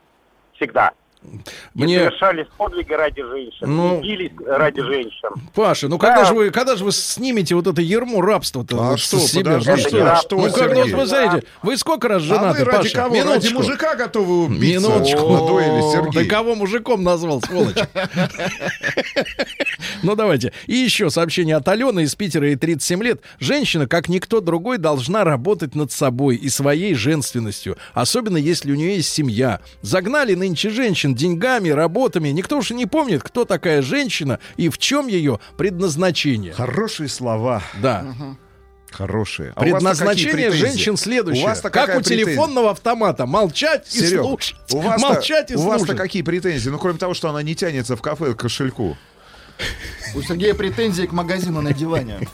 [0.60, 0.92] Всегда.
[1.22, 1.38] И
[1.74, 5.28] Мне, совершались подвиги ради женщин, Ну, и бились ради женщин.
[5.54, 9.18] Паша, ну когда же вы, когда же вы снимете вот это ермо рабства-то А что,
[9.18, 9.58] с себя?
[9.58, 12.26] подожди, Ну это что, не что, ну как, ну вы знаете, вы сколько раз А
[12.26, 12.94] женаты, вы ради Паша?
[12.96, 13.14] кого?
[13.14, 13.54] Ради Минуточку.
[13.58, 14.64] мужика готовы убиться?
[14.88, 15.20] Минуточку.
[15.20, 16.22] Молодой или Сергей?
[16.22, 17.76] Ты кого мужиком назвал, сволочь?
[20.02, 20.52] Ну, давайте.
[20.66, 23.20] И еще сообщение от Алены из Питера, ей 37 лет.
[23.38, 27.76] Женщина, как никто другой, должна работать над собой и своей женственностью.
[27.92, 29.60] Особенно, если у нее есть семья.
[29.82, 32.28] Загнали нынче женщин деньгами, работами.
[32.30, 36.52] Никто уж и не помнит, кто такая женщина и в чем ее предназначение.
[36.52, 37.62] Хорошие слова.
[37.82, 38.04] Да.
[38.90, 39.52] Хорошие.
[39.54, 41.44] А Предназначение женщин следующее.
[41.44, 42.24] У вас-то как у претензия?
[42.24, 43.24] телефонного автомата.
[43.24, 44.56] Молчать и Серег, слушать.
[44.72, 45.96] у вас Молчать и у вас-то слушать.
[45.96, 46.70] какие претензии?
[46.70, 48.96] Ну, кроме того, что она не тянется в кафе к кошельку.
[50.16, 52.18] У Сергея претензии к магазину на диване.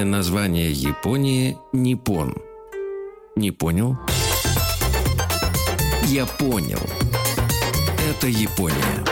[0.00, 2.34] Правильное название Японии– Ниппон.
[3.36, 3.98] Не понял?
[6.06, 6.80] Я понял.
[8.08, 9.09] Это Япония.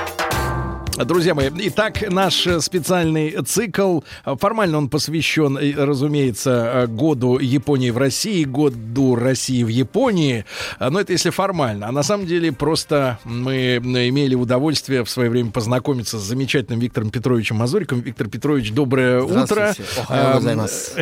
[1.05, 7.91] Друзья мои, итак, наш э, специальный цикл, формально он посвящен, э, разумеется, э, году Японии
[7.91, 10.45] в России, году России в Японии,
[10.81, 11.89] Э, но это если формально.
[11.89, 17.11] А на самом деле просто мы имели удовольствие в свое время познакомиться с замечательным Виктором
[17.11, 18.01] Петровичем Мазуриком.
[18.01, 19.75] Виктор Петрович, доброе утро.
[20.09, 21.01] Гозаймасу.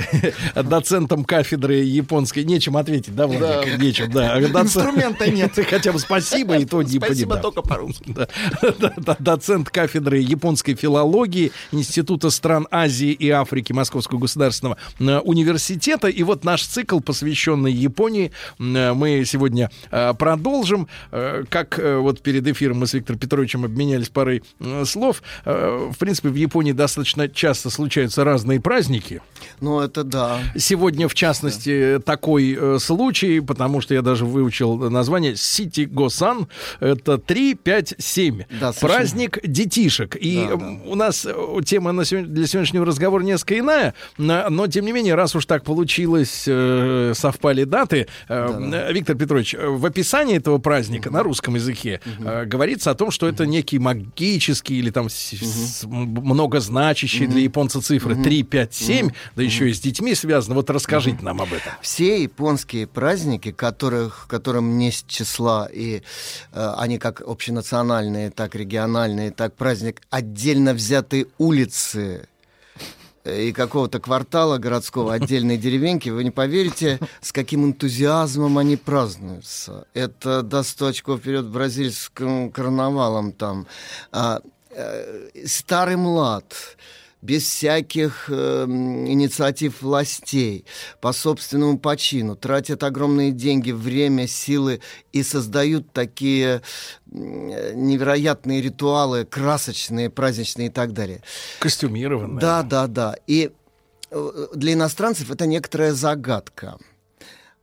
[0.54, 2.44] Доцентом кафедры японской.
[2.44, 3.78] Нечем ответить, да, Владик?
[3.78, 4.38] Нечем, да.
[4.40, 5.52] Доцент- Инструмента нет.
[5.70, 8.14] Хотя бы спасибо, и то не Спасибо только по-русски.
[9.18, 16.08] Доцент кафедры кафедры японской филологии Института стран Азии и Африки Московского государственного э, университета.
[16.08, 20.88] И вот наш цикл, посвященный Японии, э, мы сегодня э, продолжим.
[21.48, 24.42] Как вот перед эфиром мы с Виктором Петровичем обменялись парой
[24.84, 25.22] слов.
[25.44, 29.22] В принципе, в Японии достаточно часто случаются разные праздники.
[29.60, 30.40] Ну, это да.
[30.56, 36.48] Сегодня, в частности, такой э, случай, потому что я даже выучил название City Gosan.
[36.80, 38.42] Это 3, 5, 7.
[38.60, 38.72] Да.
[38.72, 39.38] Праздник
[39.76, 40.16] детишек.
[40.16, 40.66] И Да, да.
[40.86, 41.34] у нас э,
[41.64, 45.64] тема на сегодня- для сегодняшнего разговора несколько иная, но, тем не менее, раз уж так
[45.64, 52.00] получилось, э, совпали даты, э, э, Виктор Петрович, в описании этого праздника на русском языке
[52.18, 58.14] э, говорится о том, что это некий магический или там м- многозначащий для японца цифры
[58.16, 60.54] 3, 5, 7, да еще и с детьми связано.
[60.54, 61.72] Вот расскажите нам об этом.
[61.82, 66.02] Все японские праздники, которых, которым не с числа, и
[66.52, 72.28] э, они как общенациональные, так региональные, так праздник отдельно взятой улицы
[73.24, 79.88] и какого-то квартала городского, отдельной деревеньки, вы не поверите, с каким энтузиазмом они празднуются.
[79.92, 83.66] Это до 100 очков вперед бразильским карнавалом там.
[84.12, 84.40] А,
[84.70, 86.54] э, старый млад,
[87.26, 90.64] без всяких эм, инициатив властей,
[91.00, 94.80] по собственному почину, тратят огромные деньги, время, силы
[95.12, 96.62] и создают такие
[97.10, 101.22] э, невероятные ритуалы, красочные, праздничные и так далее.
[101.58, 102.40] Костюмированные.
[102.40, 103.16] Да, да, да.
[103.26, 103.50] И
[104.10, 106.78] э, для иностранцев это некоторая загадка.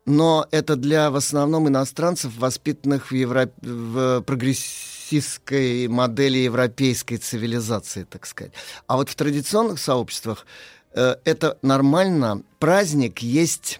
[0.05, 3.49] Но это для в основном иностранцев, воспитанных в, евро...
[3.61, 4.21] в
[5.13, 8.53] прогрессистской модели европейской цивилизации, так сказать.
[8.87, 10.45] А вот в традиционных сообществах
[10.93, 12.43] э, это нормально.
[12.59, 13.79] Праздник есть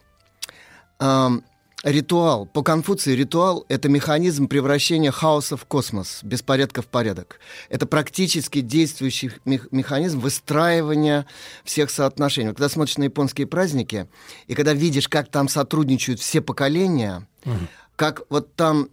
[1.00, 1.44] эм,
[1.84, 2.46] ритуал.
[2.46, 7.40] По Конфуции ритуал— это механизм превращения хаоса в космос, беспорядка в порядок.
[7.70, 11.26] Это практически действующий мех- механизм выстраивания
[11.64, 12.50] всех соотношений.
[12.50, 14.08] Когда смотришь на японские праздники,
[14.48, 17.28] и когда видишь, как там сотрудничают все поколения,
[17.96, 18.90] как вот там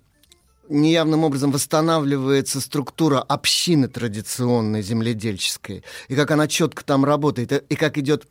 [0.71, 7.99] неявным образом восстанавливается структура общины традиционной земледельческой, и как она четко там работает, и- как
[7.99, 8.27] идет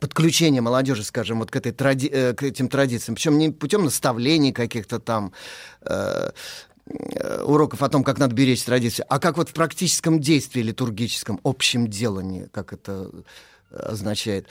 [0.00, 3.14] подключение молодежи, скажем, вот к, этой тради- э, к этим традициям.
[3.16, 5.32] Причем не путем наставлений каких-то там
[5.82, 6.30] э,
[6.86, 11.40] э, уроков о том, как надо беречь традиции, а как вот в практическом действии литургическом,
[11.44, 13.10] общем делании, как это
[13.70, 14.46] означает,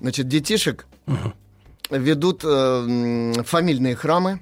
[0.00, 0.86] Значит, детишек
[1.90, 4.40] ведут э, фамильные храмы,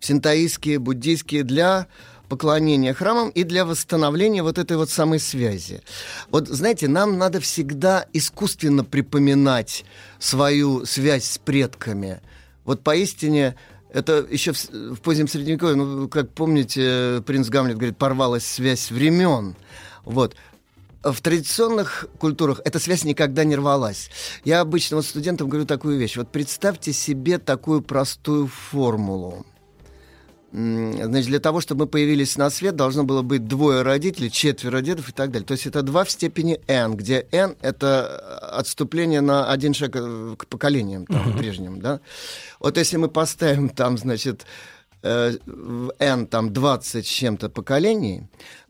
[0.00, 1.86] синтаистские, буддийские, для
[2.28, 5.82] поклонения храмам и для восстановления вот этой вот самой связи.
[6.30, 9.84] Вот, знаете, нам надо всегда искусственно припоминать
[10.18, 12.20] свою связь с предками.
[12.64, 13.56] Вот поистине
[13.90, 19.56] это еще в, в позднем Средневековье, ну, как помните, принц Гамлет говорит, порвалась связь времен.
[20.04, 20.36] Вот.
[21.02, 24.10] В традиционных культурах эта связь никогда не рвалась.
[24.44, 26.16] Я обычно вот студентам говорю такую вещь.
[26.16, 29.46] Вот представьте себе такую простую формулу.
[30.50, 35.10] Значит, для того, чтобы мы появились на свет, должно было быть двое родителей, четверо дедов
[35.10, 35.46] и так далее.
[35.46, 38.16] То есть это два в степени n, где n— это
[38.56, 42.00] отступление на один шаг э, к поколениям там, прежним, да?
[42.60, 44.46] Вот если мы поставим там, значит,
[45.02, 48.22] э, в n там 20 с чем-то поколений,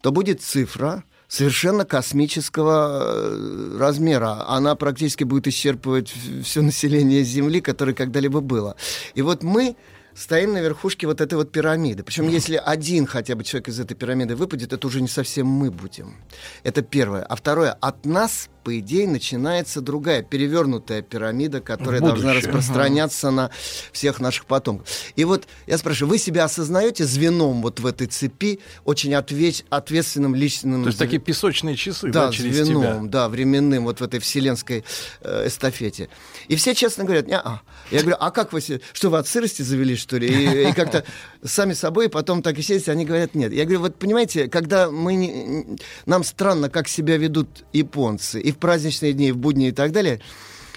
[0.02, 4.48] то будет цифра совершенно космического э, размера.
[4.48, 8.76] Она практически будет исчерпывать все население Земли, которое когда-либо было.
[9.14, 9.76] И вот мы
[10.18, 12.02] стоим на верхушке вот этой вот пирамиды.
[12.02, 15.70] Причем, если один хотя бы человек из этой пирамиды выпадет, это уже не совсем мы
[15.70, 16.16] будем.
[16.64, 17.22] Это первое.
[17.22, 22.22] А второе, от нас по идее, начинается другая, перевернутая пирамида, которая Будущее.
[22.22, 23.50] должна распространяться на
[23.92, 24.86] всех наших потомков.
[25.16, 30.34] И вот я спрашиваю, вы себя осознаете звеном вот в этой цепи, очень отвеч- ответственным
[30.34, 30.82] личным...
[30.82, 33.10] То есть такие песочные часы, да, да, через звеном, тебя.
[33.10, 34.84] да, временным, вот в этой вселенской
[35.22, 36.10] э, эстафете.
[36.48, 37.60] И все честно говорят, не -а.
[37.90, 40.28] Я говорю, а как вы, что вы от сырости завелись, что ли?
[40.28, 41.04] И, и как-то
[41.42, 43.52] сами собой, потом так и сидите, они говорят, нет.
[43.52, 48.58] Я говорю, вот понимаете, когда мы, не- нам странно, как себя ведут японцы, и в
[48.58, 50.20] праздничные дни, и в будни, и так далее,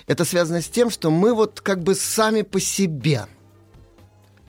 [0.08, 3.26] это связано с тем, что мы вот как бы сами по себе.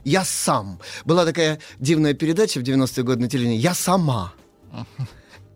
[0.05, 0.79] Я сам.
[1.05, 4.33] Была такая дивная передача в 90-е годы на телевидении «Я сама».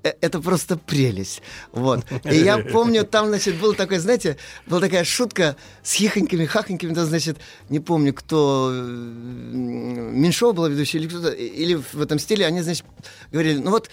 [0.03, 1.41] Э, Это просто прелесть.
[1.71, 2.05] Вот.
[2.23, 7.05] И я помню, там, значит, был такой, знаете, была такая шутка с хихоньками, хахоньками, да,
[7.05, 7.37] значит,
[7.69, 12.85] не помню, кто, Меньшова была ведущая или кто-то, или в этом стиле, они, значит,
[13.31, 13.89] говорили, ну вот,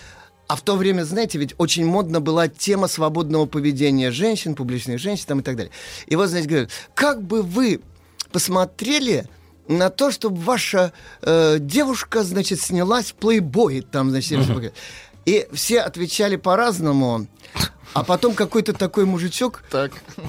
[0.47, 5.25] а в то время, знаете, ведь очень модна была тема свободного поведения женщин, публичных женщин
[5.27, 5.73] там и так далее.
[6.07, 7.81] И вот, значит, говорят, как бы вы
[8.31, 9.27] посмотрели
[9.69, 14.73] на то, чтобы ваша э, девушка, значит, снялась в плейбой, там, значит, что-то.
[15.27, 17.27] И все отвечали по-разному.
[17.95, 19.63] А потом какой-то такой мужичок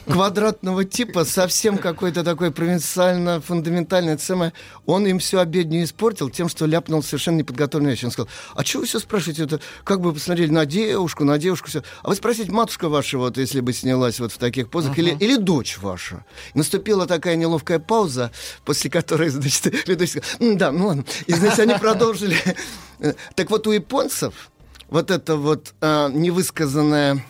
[0.05, 4.53] квадратного типа, совсем какой-то такой провинциально-фундаментальный, самое,
[4.85, 8.03] он им всю обедню испортил тем, что ляпнул совершенно неподготовленную вещь.
[8.03, 9.45] Он сказал, а что вы все спрашиваете?
[9.45, 11.81] Это как бы вы посмотрели на девушку, на девушку, все.
[12.03, 15.35] А вы спросите, матушка ваша, вот, если бы снялась вот в таких позах, или, или
[15.35, 16.23] дочь ваша.
[16.53, 18.31] Наступила такая неловкая пауза,
[18.63, 21.05] после которой, значит, ведущий сказал, «М, да, ну ладно.
[21.25, 22.37] И, значит, они продолжили.
[23.35, 24.49] Так вот, у японцев
[24.89, 27.23] вот это вот а, невысказанная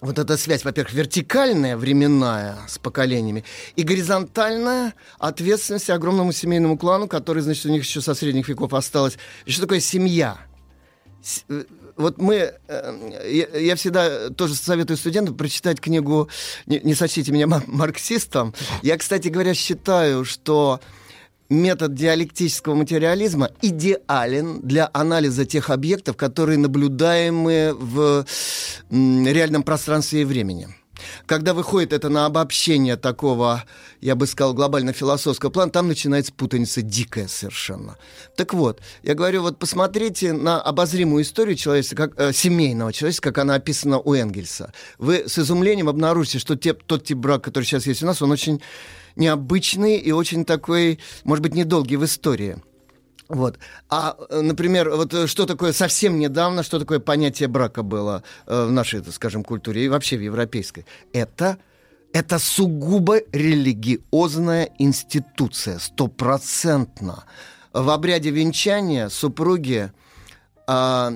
[0.00, 3.44] вот эта связь, во-первых, вертикальная, временная, с поколениями,
[3.76, 9.16] и горизонтальная ответственность огромному семейному клану, который, значит, у них еще со средних веков осталось.
[9.46, 10.38] Что такое семья?
[11.22, 11.64] С- э,
[11.96, 16.28] Вот мы, э, я, я всегда тоже советую студентам прочитать книгу,
[16.66, 18.54] не, не сочтите меня ма- марксистом.
[18.82, 20.80] Я, кстати говоря, считаю, что
[21.52, 28.24] метод диалектического материализма идеален для анализа тех объектов, которые наблюдаемы в
[28.90, 30.68] реальном пространстве и времени.
[31.26, 33.64] Когда выходит это на обобщение такого,
[34.00, 37.96] я бы сказал, глобально-философского плана, там начинается путаница дикая совершенно.
[38.36, 43.38] Так вот, я говорю, вот посмотрите на обозримую историю человечества, как, э, семейного человечества, как
[43.38, 44.72] она описана у Энгельса.
[44.98, 48.30] Вы с изумлением обнаружите, что те- тот тип брака, который сейчас есть у нас, он
[48.30, 48.60] очень
[49.16, 52.56] необычный и очень такой, может быть, недолгий в истории.
[53.28, 53.58] Вот.
[53.88, 58.66] А, э, например, вот э, что такое совсем недавно, что такое понятие брака было э,
[58.66, 60.84] в нашей, скажем, культуре и вообще в европейской?
[61.12, 61.58] Это
[62.12, 67.24] это сугубо религиозная институция, стопроцентно.
[67.72, 69.90] В обряде венчания супруги
[70.66, 71.14] а,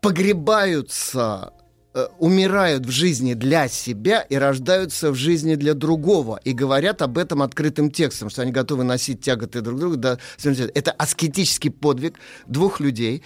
[0.00, 1.52] погребаются,
[1.94, 6.40] э, умирают в жизни для себя и рождаются в жизни для другого.
[6.44, 10.18] И говорят об этом открытым текстом, что они готовы носить тяготы друг друга.
[10.36, 10.70] смерти.
[10.74, 12.14] Это аскетический подвиг
[12.46, 13.22] двух людей.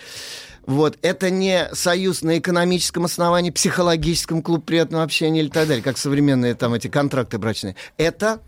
[0.66, 0.98] Вот.
[1.02, 6.54] Это не союз на экономическом основании, психологическом клуб приятного общения или так далее, как современные
[6.54, 7.76] там эти контракты брачные.
[7.98, 8.40] Это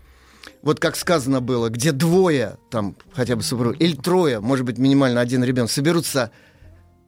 [0.61, 5.21] вот как сказано было, где двое, там хотя бы супруг, или трое, может быть, минимально
[5.21, 6.31] один ребенок, соберутся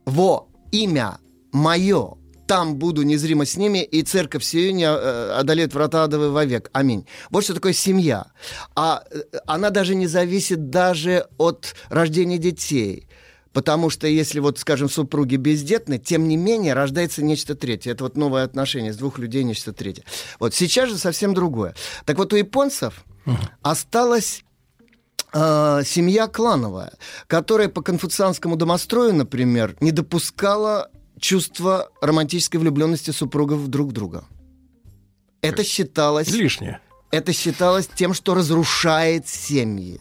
[0.06, 1.18] во имя
[1.52, 2.16] мое,
[2.50, 6.72] там буду незримо с ними, и церковь сию не э, одолеет врата адовы вовек.
[6.74, 7.06] Аминь.
[7.30, 8.26] Вот что такое семья.
[8.76, 13.08] А э, она даже не зависит даже от рождения детей.
[13.54, 17.92] Потому что если, вот, скажем, супруги бездетны, тем не менее рождается нечто третье.
[17.92, 20.04] Это вот новое отношение с двух людей, нечто третье.
[20.40, 21.76] Вот сейчас же совсем другое.
[22.06, 23.06] Так вот, у японцев
[23.62, 24.44] осталась
[25.34, 26.94] э, семья клановая,
[27.28, 30.90] которая по конфуцианскому домострою, например, не допускала
[31.20, 34.26] чувства романтической влюбленности супругов друг в друга.
[35.42, 36.30] Это считалось...
[36.30, 36.80] Лишнее.
[37.12, 40.00] Это считалось тем, что разрушает семьи.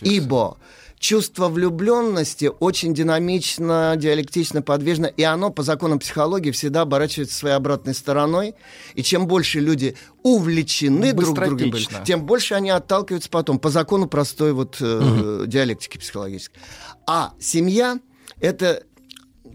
[0.00, 0.56] Ибо
[0.98, 7.94] чувство влюбленности очень динамично, диалектично, подвижно, и оно по законам психологии всегда оборачивается своей обратной
[7.94, 8.54] стороной.
[8.94, 11.72] И чем больше люди увлечены друг другом,
[12.04, 16.60] тем больше они отталкиваются потом по закону простой вот э, диалектики психологической.
[17.06, 17.98] А семья
[18.40, 18.82] это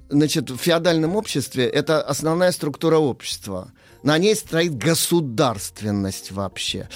[0.10, 3.72] значит, в феодальном обществе это основная структура общества.
[4.04, 6.90] На ней стоит государственность вообще.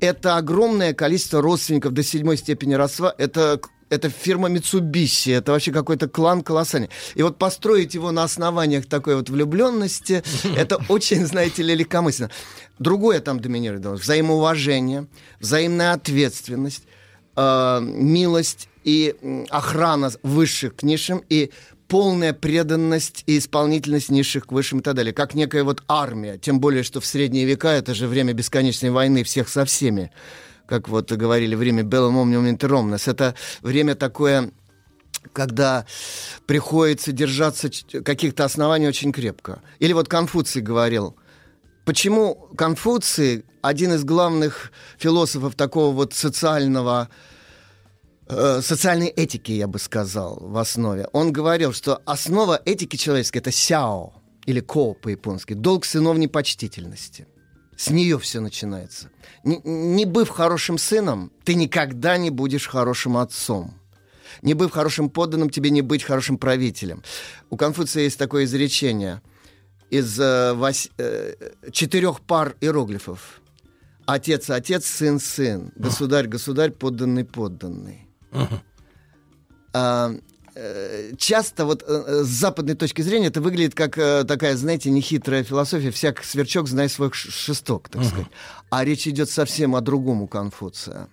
[0.00, 3.14] Это огромное количество родственников до седьмой степени родства.
[3.18, 3.60] Это
[3.90, 6.90] это фирма Mitsubishi, это вообще какой-то клан колоссальный.
[7.16, 10.22] И вот построить его на основаниях такой вот влюбленности,
[10.56, 12.30] это очень, знаете ли, легкомысленно.
[12.78, 13.82] Другое там доминирует.
[13.82, 15.08] да, Взаимоуважение,
[15.40, 16.84] взаимная ответственность,
[17.36, 21.50] э, милость и охрана высших к низшим, и
[21.90, 26.60] полная преданность и исполнительность низших к высшим и так далее, как некая вот армия, тем
[26.60, 30.12] более, что в средние века это же время бесконечной войны всех со всеми,
[30.66, 33.10] как вот говорили, время Omnium Inter Omnes.
[33.10, 34.52] Это время такое,
[35.32, 35.84] когда
[36.46, 37.68] приходится держаться
[38.04, 39.60] каких-то оснований очень крепко.
[39.80, 41.16] Или вот Конфуций говорил,
[41.84, 47.08] почему Конфуций, один из главных философов такого вот социального
[48.62, 51.08] социальной этики, я бы сказал, в основе.
[51.12, 54.12] Он говорил, что основа этики человеческой это сяо,
[54.46, 57.26] или ко по-японски, долг сыновней почтительности.
[57.76, 59.10] С нее все начинается.
[59.42, 63.74] Не, не быв хорошим сыном, ты никогда не будешь хорошим отцом.
[64.42, 67.02] Не быв хорошим подданным, тебе не быть хорошим правителем.
[67.48, 69.22] У Конфуция есть такое изречение
[69.88, 71.34] из э, вось- э,
[71.72, 73.40] четырех пар иероглифов.
[74.06, 75.72] Отец, отец, сын, сын.
[75.76, 78.09] Государь, государь, подданный, подданный.
[80.62, 83.94] Э, часто вот э, э, с западной точки зрения это выглядит как
[84.26, 88.26] такая, знаете, нехитрая философия, всяк сверчок, знай свой шесток, так сказать.
[88.68, 91.08] А речь идет совсем о другом у Конфуция.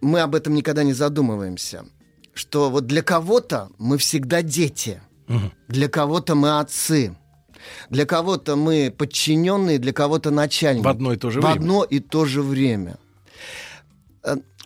[0.00, 1.84] Мы об этом никогда не задумываемся.
[2.34, 5.00] Что вот для кого-то мы всегда дети,
[5.68, 7.16] для кого-то мы отцы,
[7.90, 10.84] для кого-то мы подчиненные, для кого-то начальники.
[10.84, 11.54] В одно и то же В время.
[11.58, 12.98] одно и то же время.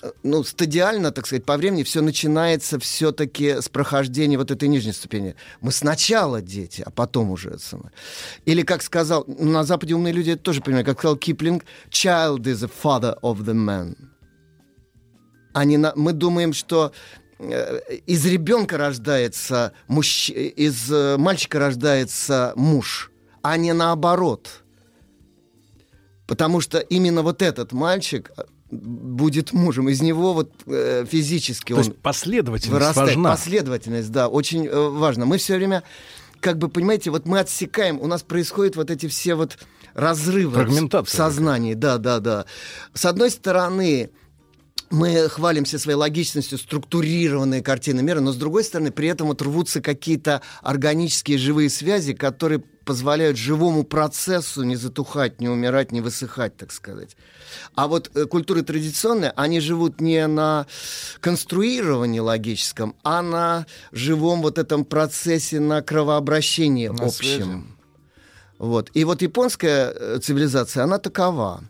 [0.04, 4.92] Э, Ну, стадиально, так сказать, по времени все начинается все-таки с прохождения вот этой нижней
[4.92, 5.34] ступени.
[5.62, 7.90] Мы сначала дети, а потом уже это самое.
[8.46, 12.42] Или, как сказал, ну, на Западе умные люди это тоже понимают, как сказал Киплинг, child
[12.42, 13.96] is the father of the man.
[15.54, 16.92] Они на- мы думаем, что
[17.38, 20.30] э, из ребенка рождается мужч...
[20.30, 23.10] из э, мальчика рождается муж,
[23.42, 24.62] а не наоборот.
[26.26, 28.30] Потому что именно вот этот мальчик
[28.74, 29.88] будет мужем.
[29.88, 33.08] Из него вот э, физически То он есть последовательность вырастает.
[33.10, 33.30] важна.
[33.30, 35.26] Последовательность, да, очень э, важно.
[35.26, 35.82] Мы все время,
[36.40, 39.58] как бы, понимаете, вот мы отсекаем, у нас происходят вот эти все вот
[39.94, 41.74] разрывы в- сознании.
[41.74, 42.44] Да, да, да.
[42.94, 44.10] С одной стороны,
[44.94, 49.80] мы хвалимся своей логичностью, структурированной картины мира, но с другой стороны, при этом вот рвутся
[49.80, 56.70] какие-то органические живые связи, которые позволяют живому процессу не затухать, не умирать, не высыхать, так
[56.70, 57.16] сказать.
[57.74, 60.66] А вот э, культуры традиционные, они живут не на
[61.20, 67.76] конструировании логическом, а на живом вот этом процессе, на кровообращении На общем.
[68.58, 68.90] Вот.
[68.94, 71.64] И вот японская э, цивилизация, она такова.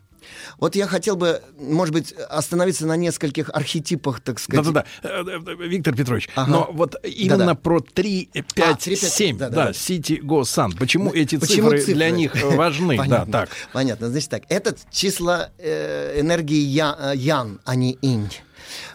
[0.59, 4.65] Вот я хотел бы, может быть, остановиться на нескольких архетипах, так сказать.
[4.67, 6.51] Да-да-да, Э, э, Виктор Петрович, Ага.
[6.51, 7.55] но вот именно Да-да.
[7.55, 9.71] про 3, 5, А, 3, 5, 7, да, да, да, да.
[9.73, 10.77] City Go Sun.
[10.79, 12.97] Почему эти Почему цифры, для них э, важны?
[12.97, 13.33] да, Понятно.
[13.33, 13.49] так.
[13.73, 14.09] Понятно.
[14.11, 18.31] Значит так, это числа э, энергии я- ян, а не инь.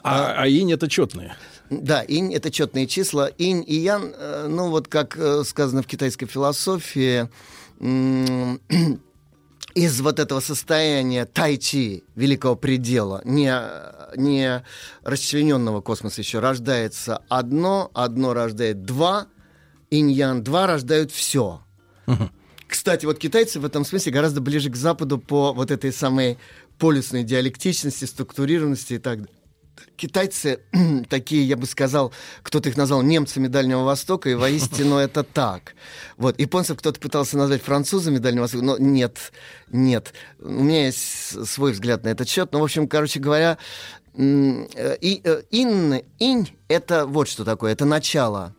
[0.03, 1.35] А, а инь это четные.
[1.69, 3.27] Да, инь— это четные числа.
[3.37, 4.11] Инь и ян,
[4.47, 5.15] ну вот как
[5.45, 7.29] сказано в китайской философии,
[9.75, 13.53] из вот этого состояния тайчи, великого предела, не,
[14.15, 14.63] не
[15.03, 19.27] расчлененного космоса еще, рождается одно, одно рождает два,
[19.89, 21.61] инь-ян, два рождают все.
[22.67, 26.37] Кстати, вот китайцы в этом смысле гораздо ближе к Западу по вот этой самой
[26.77, 29.38] полюсной диалектичности, структурированности и так далее.
[29.95, 30.61] Китайцы
[31.09, 32.11] такие, я бы сказал,
[32.41, 35.75] кто-то их назвал немцами Дальнего Востока, и воистину это так.
[36.17, 36.39] Вот.
[36.39, 39.31] Японцев кто-то пытался назвать французами Дальнего Востока, но нет,
[39.71, 40.13] нет.
[40.39, 42.51] У меня есть свой взгляд на этот счет.
[42.51, 43.57] Ну, в общем, короче говоря,
[44.15, 48.55] э, и, э, ин, инь— это вот что такое, это начало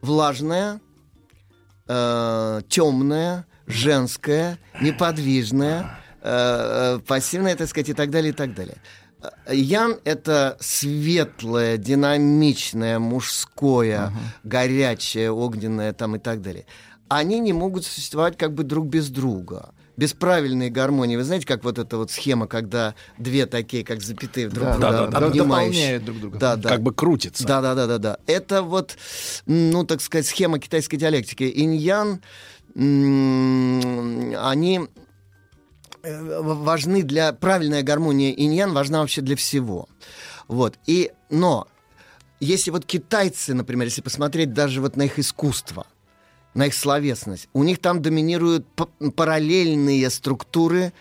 [0.00, 0.80] влажное,
[1.88, 8.78] э, темное, женское, неподвижное, э, пассивное, так сказать, и так далее, и так далее.
[9.50, 14.12] Ян— это светлое, динамичное, мужское,
[14.44, 16.66] горячее, огненное там и так далее.
[17.08, 19.70] Они не могут существовать как бы друг без друга.
[19.96, 21.16] Без правильной гармонии.
[21.16, 25.08] Вы знаете, как вот эта вот схема, когда две такие, как запятые, друг Да, друга
[25.10, 25.98] да, да, обнимающие.
[25.98, 26.38] друг друга.
[26.38, 26.68] Да, да.
[26.68, 27.44] Как бы крутится.
[27.44, 28.18] Да, да, да, да, да.
[28.26, 28.96] Это вот,
[29.46, 31.50] ну, так сказать, схема китайской диалектики.
[31.52, 32.20] Иньян,
[32.76, 34.86] они
[36.20, 37.32] важны для...
[37.32, 39.88] Правильная гармония иньян важна вообще для всего.
[40.46, 40.78] Вот.
[40.86, 41.66] И, но,
[42.40, 45.86] если вот китайцы, например, если посмотреть даже вот на их искусство,
[46.54, 48.66] на их словесность, у них там доминируют
[49.16, 50.92] параллельные структуры,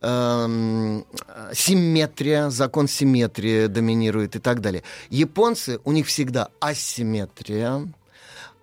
[0.00, 1.04] эм,
[1.52, 4.82] симметрия, закон симметрии доминирует и так далее.
[5.10, 7.86] Японцы, у них всегда асимметрия,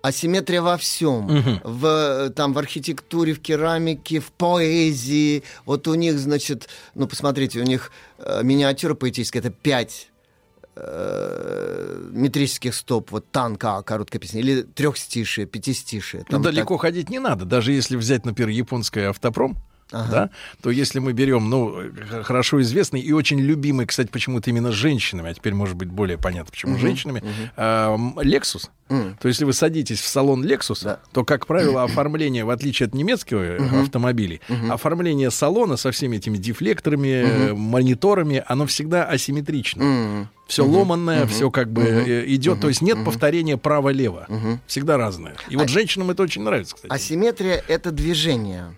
[0.02, 1.60] асимметрия во всем.
[1.64, 5.42] В, там, в архитектуре, в керамике, в поэзии.
[5.64, 10.08] Вот у них, значит, ну, посмотрите, у них э, миниатюра поэтическая, это пять
[10.76, 16.24] э, метрических стоп, вот танка, короткая песня, или трехстишие, пятистишие.
[16.30, 17.44] Ну, далеко так- ходить не надо.
[17.44, 19.56] Даже если взять, например, японское автопром,
[19.90, 20.10] Ага.
[20.10, 20.30] да,
[20.62, 21.74] то если мы берем, ну,
[22.22, 26.50] хорошо известный и очень любимый, кстати, почему-то именно женщинами, а теперь может быть более понятно,
[26.50, 27.22] почему Мгм, женщинами,
[27.56, 32.50] а, м, Lexus, то если вы садитесь в салон Lexus, то, как правило, оформление, в
[32.50, 33.80] отличие от немецкого э, Мгм.
[33.80, 34.72] автомобилей, Мгм.
[34.72, 39.82] оформление салона со всеми этими дефлекторами, э, мониторами, оно всегда асимметрично.
[39.82, 40.28] М.
[40.46, 40.74] Все Мгм.
[40.76, 41.28] ломанное, Мгм.
[41.28, 42.10] все как бы Мгм.
[42.10, 42.60] э, идет, Мгм.
[42.62, 43.04] то есть нет Мгм.
[43.06, 44.26] повторения право-лево.
[44.28, 44.60] Мгм.
[44.66, 45.34] Всегда разное.
[45.48, 46.92] И вот женщинам это очень нравится, кстати.
[46.92, 48.74] Асимметрия— это движение.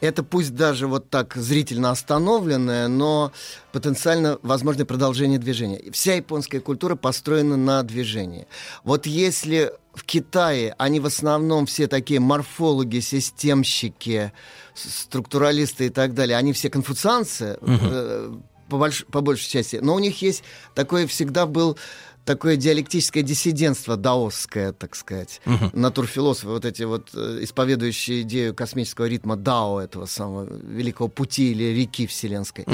[0.00, 3.32] Это пусть даже вот так зрительно остановленное, но
[3.72, 5.80] потенциально возможное продолжение движения.
[5.92, 8.46] Вся японская культура построена на движении.
[8.84, 14.32] Вот если в Китае они в основном все такие морфологи, системщики,
[14.74, 17.78] структуралисты и так далее, они все конфуцианцы, Мгм.
[17.82, 18.34] э,
[18.68, 20.42] по, больш- по большей части, но у них есть
[20.74, 21.78] такой всегда был
[22.26, 25.40] такое диалектическое диссидентство даосское, так сказать.
[25.46, 25.70] Мгм.
[25.72, 31.64] Натурфилософы, вот эти вот э, исповедующие идею космического ритма дао, этого самого великого пути или
[31.64, 32.66] реки вселенской,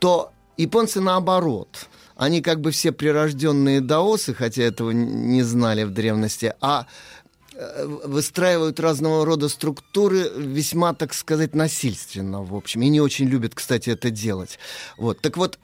[0.00, 1.88] то японцы наоборот.
[2.16, 6.88] Они как бы все прирожденные даосы, хотя этого не знали в древности, а
[7.54, 12.82] э, выстраивают разного рода структуры весьма, так сказать, насильственно, в общем.
[12.82, 14.58] И не очень любят, кстати, это делать.
[14.96, 15.20] Вот.
[15.20, 15.60] Так вот,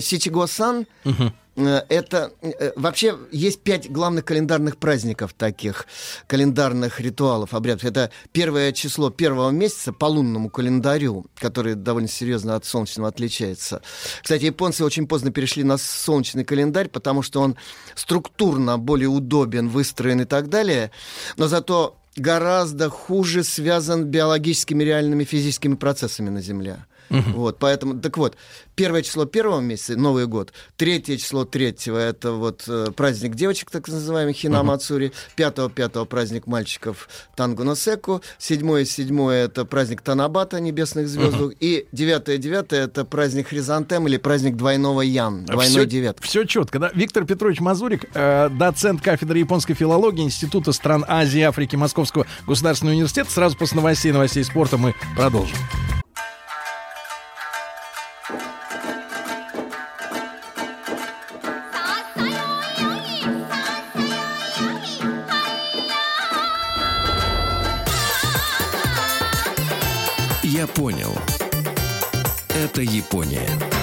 [0.00, 1.32] Сичиго-сан Мгм.
[1.58, 5.86] Э, Это э, вообще есть пять главных календарных праздников таких,
[6.26, 7.84] календарных ритуалов, обрядов.
[7.84, 13.82] Это первое число первого месяца по лунному календарю, который довольно серьезно от солнечного отличается.
[14.22, 17.56] Кстати, японцы очень поздно перешли на солнечный календарь, потому что он
[17.96, 20.92] структурно более удобен, выстроен и так далее,
[21.36, 26.84] но зато гораздо хуже связан биологическими реальными физическими процессами на Земле.
[27.10, 28.36] Вот, поэтому, так вот,
[28.74, 33.88] первое число первого месяца, Новый год, третье число третьего, это вот э, праздник девочек, так
[33.88, 41.36] называемый Хинамацури, пятого пятого праздник мальчиков Танго Носеку, седьмое седьмое это праздник Танабата, небесных звезд,
[41.60, 46.26] и девятое девятое это праздник Хризантем или праздник двойного Ян, двойной все, девятки.
[46.26, 46.90] Все четко, да?
[46.94, 52.94] Виктор Петрович Мазурик, э, доцент кафедры японской филологии Института стран Азии и Африки Московского государственного
[52.94, 53.30] университета.
[53.30, 55.56] Сразу после новостей, новостей спорта мы продолжим.
[72.82, 73.77] Япония.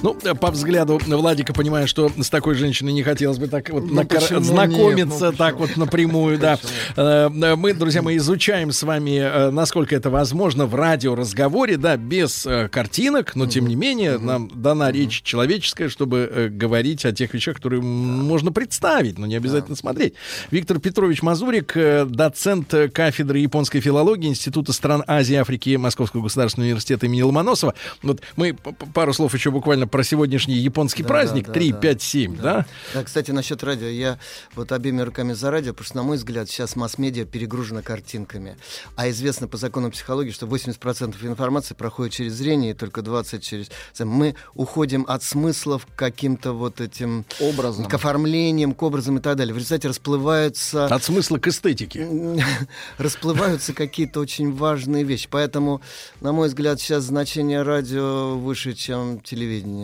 [0.00, 3.84] Ну, э, по взгляду Владика понимаю, что с такой женщиной не хотелось бы так вот
[3.84, 5.32] Ну, накор- знакомиться нет?
[5.32, 6.58] Ну, так вот напрямую, да.
[6.96, 12.46] Э, Мы, друзья, мы изучаем с вами, э, насколько это возможно в радиоразговоре, да, без
[12.70, 17.82] картинок, но тем не менее нам дана речь человеческая, чтобы говорить о тех вещах, которые
[17.82, 20.14] можно представить, но не обязательно смотреть.
[20.52, 21.76] Виктор Петрович Мазурик,
[22.08, 27.74] доцент кафедры японской филологии Института стран Азии и Африки Московского государственного университета имени Ломоносова.
[28.02, 28.56] Вот мы
[28.94, 32.66] пару слов еще буквально про сегодняшний японский Да, праздник да, 3, да, 5, 7, да?
[32.94, 33.86] Да, кстати, насчет радио.
[33.86, 34.18] Я
[34.54, 38.56] вот обеими руками за радио, потому что, на мой взгляд, сейчас масс-медиа перегружена картинками.
[38.96, 43.70] А известно по закону психологии, что 80% информации проходит через зрение, и только 20% через...
[43.98, 47.24] Мы уходим от смыслов к каким-то вот этим...
[47.40, 47.86] Образом.
[47.86, 49.54] К оформлениям, к образам и так далее.
[49.54, 50.86] В результате расплываются...
[50.86, 52.08] От смысла к эстетике.
[52.98, 55.28] расплываются какие-то очень важные вещи.
[55.30, 55.80] Поэтому,
[56.20, 59.77] на мой взгляд, сейчас значение радио выше, чем телевидение.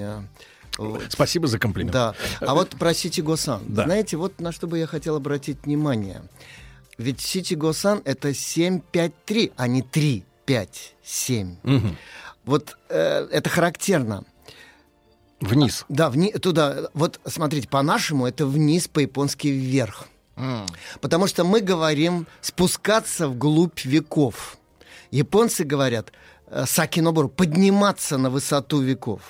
[0.78, 1.02] Вот.
[1.08, 1.92] Спасибо за комплимент.
[1.92, 2.14] Да.
[2.40, 3.62] А вот про Сити Госан.
[3.68, 3.84] Да.
[3.84, 6.22] Знаете, вот на что бы я хотел обратить внимание.
[6.98, 11.56] Ведь Сити Госан это 753, а не 3, 5, 7.
[11.62, 11.96] Мгм.
[12.44, 14.24] Вот э, это характерно.
[15.40, 15.84] Вниз.
[15.88, 16.88] Да, вни, туда.
[16.94, 20.08] Вот смотрите, по-нашему это вниз, по-японски вверх.
[21.00, 24.58] Потому что мы говорим спускаться вглубь веков.
[25.10, 26.12] Японцы говорят
[26.66, 29.20] сакинобору, подниматься на высоту веков.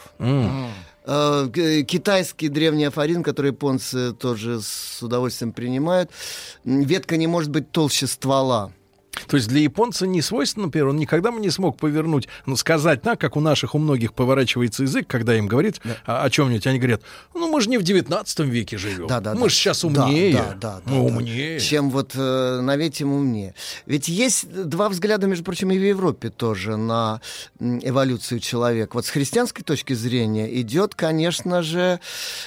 [1.07, 6.11] Э, г- Китайский древний афоризм, который японцы тоже с удовольствием принимают.
[6.65, 8.71] Ветка не может быть толще ствола.
[9.27, 13.03] То есть для японца не свойственно, например, он никогда бы не смог повернуть, ну, сказать
[13.03, 16.79] так, как у наших, у многих поворачивается язык, когда им говорит о, о чем-нибудь, они
[16.79, 17.03] говорят,
[17.35, 19.49] ну, мы же не в 19 веке живем, Да, да, мы да.
[19.49, 21.17] же сейчас Да, умнее, да, да, да, мы да.
[21.17, 21.61] умнее.
[21.61, 23.55] Чем вот э, на век, тем умнее.
[23.87, 27.21] Ведь есть два взгляда, между прочим, и в Европе тоже на
[27.61, 28.93] эволюцию человека.
[28.95, 32.01] Вот с христианской точки зрения идет, конечно же,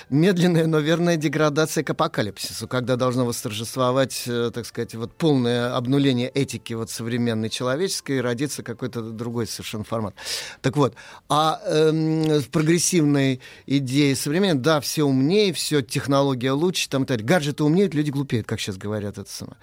[0.10, 6.30] медленная, но верная деградация к апокалипсису, когда должно восторжествовать, э, так сказать, вот полное обнуление
[6.58, 10.16] этики вот современной человеческой, родится какой-то другой совершенно формат.
[10.62, 10.96] Так вот,
[11.30, 17.28] а эм, прогрессивной идее современной, да, все умнее, все технология лучше, там и так далее.
[17.28, 19.58] Гаджеты умнеют, люди глупеют, как сейчас говорят это самое.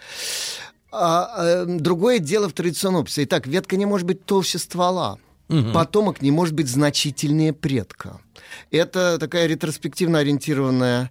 [0.91, 3.25] А, эм, другое дело в традиционном обществе.
[3.25, 5.19] Итак, ветка не может быть толще ствола.
[5.75, 8.19] Потомок не может быть значительнее предка.
[8.71, 11.11] Это такая ретроспективно ориентированная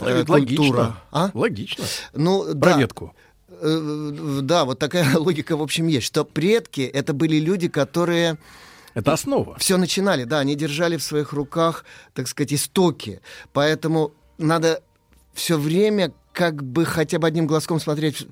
[0.00, 0.56] Ну, э, ведь логично.
[0.56, 0.96] культура.
[1.10, 1.30] А?
[1.34, 1.84] Логично.
[2.14, 2.78] Ну, Про да.
[2.78, 3.14] ветку.
[3.62, 6.06] Э, Да, вот такая логика, в общем, есть.
[6.06, 8.38] Что предки— это были люди, которые...
[8.94, 9.56] Это основа.
[9.58, 13.20] Все начинали, да, они держали в своих руках, так сказать, истоки.
[13.54, 14.82] Поэтому надо
[15.32, 18.26] все время как бы хотя бы одним глазком смотреть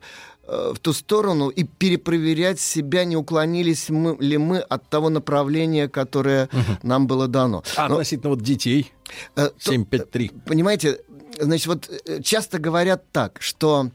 [0.46, 5.88] э, в ту сторону и перепроверять себя, не уклонились мы, ли мы от того направления,
[5.88, 6.48] которое
[6.82, 7.62] нам было дано.
[7.76, 8.92] А Но- относительно вот детей.
[9.36, 10.30] Э, то- 753.
[10.46, 11.00] Понимаете,
[11.38, 11.90] значит, вот
[12.22, 13.90] часто говорят так, что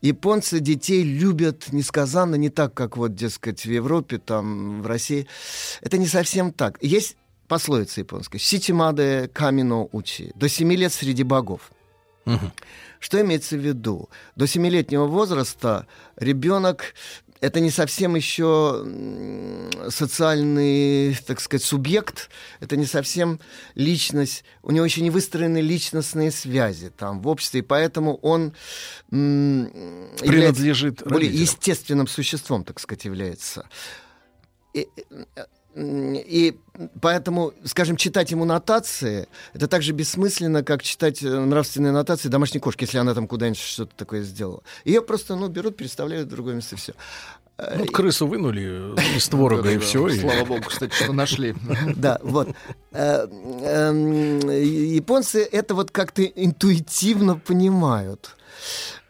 [0.00, 5.26] японцы детей любят несказанно не так, как вот, дескать, в Европе, там, в России.
[5.80, 6.78] Это не совсем так.
[6.80, 7.16] Есть
[7.48, 8.40] пословица японская.
[8.40, 10.32] «Ситимаде камино учи».
[10.34, 11.70] До семи лет среди богов.
[13.00, 14.08] Что имеется в виду?
[14.36, 15.86] До семилетнего возраста
[16.16, 16.94] ребенок
[17.40, 18.84] это не совсем еще
[19.88, 22.30] социальный, так сказать, субъект,
[22.60, 23.40] это не совсем
[23.74, 28.52] личность, у него еще не выстроены личностные связи там в обществе, и поэтому он
[29.08, 31.42] Принадлежит более родителям.
[31.42, 33.68] естественным существом, так сказать, является.
[34.74, 34.86] И,
[35.36, 35.44] э,
[35.76, 36.58] и
[37.00, 42.60] поэтому, скажем, читать ему нотации, это так же бессмысленно, как читать э, нравственные нотации домашней
[42.60, 44.62] кошки, если она там куда-нибудь что-то такое сделала.
[44.84, 46.94] Ее просто, ну, берут, переставляют в другое место, и все.
[47.58, 50.08] Ну, вот крысу вынули из творога, и все.
[50.10, 51.54] Слава богу, кстати, что нашли.
[51.96, 52.48] Да, вот.
[52.92, 58.36] Э, эм, Японцы это вот как-то интуитивно понимают.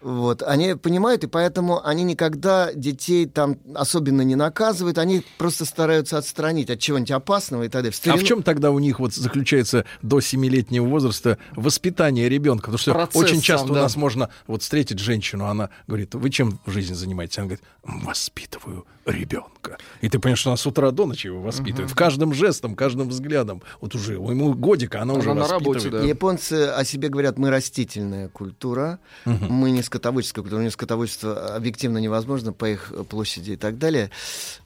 [0.01, 6.17] Вот, они понимают, и поэтому они никогда детей там особенно не наказывают, они просто стараются
[6.17, 7.91] отстранить от чего-нибудь опасного и так далее.
[7.91, 12.67] А в старину- чем тогда у них вот заключается до семилетнего возраста воспитание ребенка?
[12.67, 13.83] Потому что Процесс очень часто сам, у да.
[13.83, 17.37] нас можно вот встретить женщину, она говорит, вы чем в жизни занимаетесь?
[17.39, 19.79] Она говорит, воспитываю ребенка.
[20.01, 21.91] И ты понимаешь, что она с утра до ночи его воспитывает.
[21.91, 23.63] В каждом жестом, каждом взглядом.
[23.81, 26.03] Вот уже ему годика, она, уже на работе, воспитывает.
[26.03, 26.09] да.
[26.09, 31.99] Японцы о себе говорят, мы растительная культура, мы не скотоводческая культура, у них скотоводчество объективно
[31.99, 34.11] невозможно по их площади и так далее.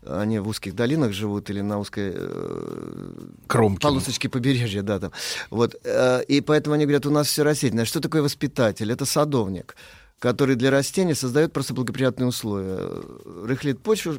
[0.07, 3.81] Они в узких долинах живут или на узкой э, Кромки.
[3.83, 5.13] полосочке побережья, да, там.
[5.51, 5.77] Вот.
[5.85, 7.85] э, И поэтому они говорят, у нас все растительное.
[7.85, 8.91] Что такое воспитатель?
[8.93, 9.77] Это садовник
[10.25, 12.81] который для растения создает просто благоприятные условия.
[13.45, 14.15] Рыхлит почву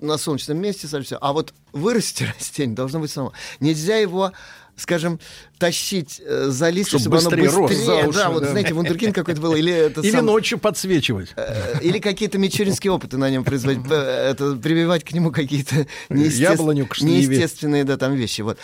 [0.00, 1.18] на солнечном месте, всё.
[1.20, 3.34] а вот вырасти растение должно быть само.
[3.60, 4.32] Нельзя его
[4.76, 5.20] скажем,
[5.58, 8.48] тащить э, за листья, Чтоб чтобы оно быстрее рос быстрее, за уши, да, вот да.
[8.48, 11.34] знаете, вундеркинд какой-то был, или это Или сам- ночью подсвечивать.
[11.36, 15.86] Э, или какие-то мичуринские опыты на нем производить, э, это прививать к нему какие-то
[16.86, 17.26] к шниве.
[17.28, 18.40] неестественные да, там вещи.
[18.40, 18.56] Вот.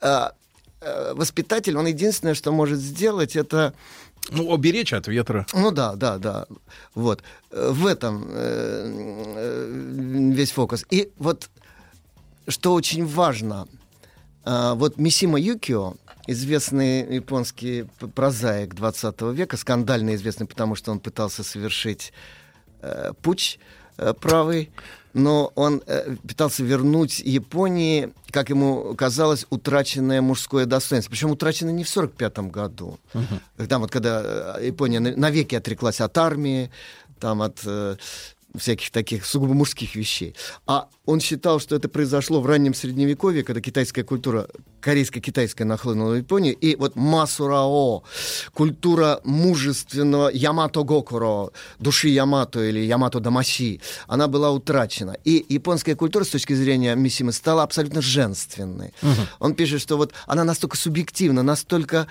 [0.00, 0.32] А,
[0.80, 3.74] э, Воспитатель, он единственное, что может сделать, это
[4.30, 5.46] Ну, оберечь от ветра.
[5.52, 6.46] ну да, да, да.
[6.94, 7.22] Вот.
[7.50, 8.34] Э, В этом э,
[9.36, 10.84] э, весь фокус.
[10.90, 11.48] И вот
[12.48, 13.68] что очень важно,
[14.44, 15.94] а, вот Мисима Юкио,
[16.26, 17.84] известный японский
[18.14, 22.12] прозаик 20 века, скандально известный, потому что он пытался совершить
[22.80, 23.58] э, путь
[23.98, 24.70] э, правый,
[25.14, 31.10] но он э, пытался вернуть Японии, как ему казалось, утраченное мужское достоинство.
[31.10, 32.98] Причем утраченное не в 45 году,
[33.68, 34.22] там вот когда
[34.58, 36.70] э, Япония на- навеки отреклась от армии,
[37.20, 37.96] там от э,
[38.56, 40.34] всяких таких сугубо мужских вещей.
[40.66, 44.48] А он считал, что это произошло в раннем средневековье, когда китайская культура,
[44.80, 48.02] корейско-китайская нахлынула в Японию, и вот масурао,
[48.52, 55.16] культура мужественного ямато гокуро, души ямато или ямато дамаси, она была утрачена.
[55.24, 58.92] И японская культура с точки зрения Мисимы стала абсолютно женственной.
[59.38, 62.06] Он пишет, что вот она настолько субъективна, настолько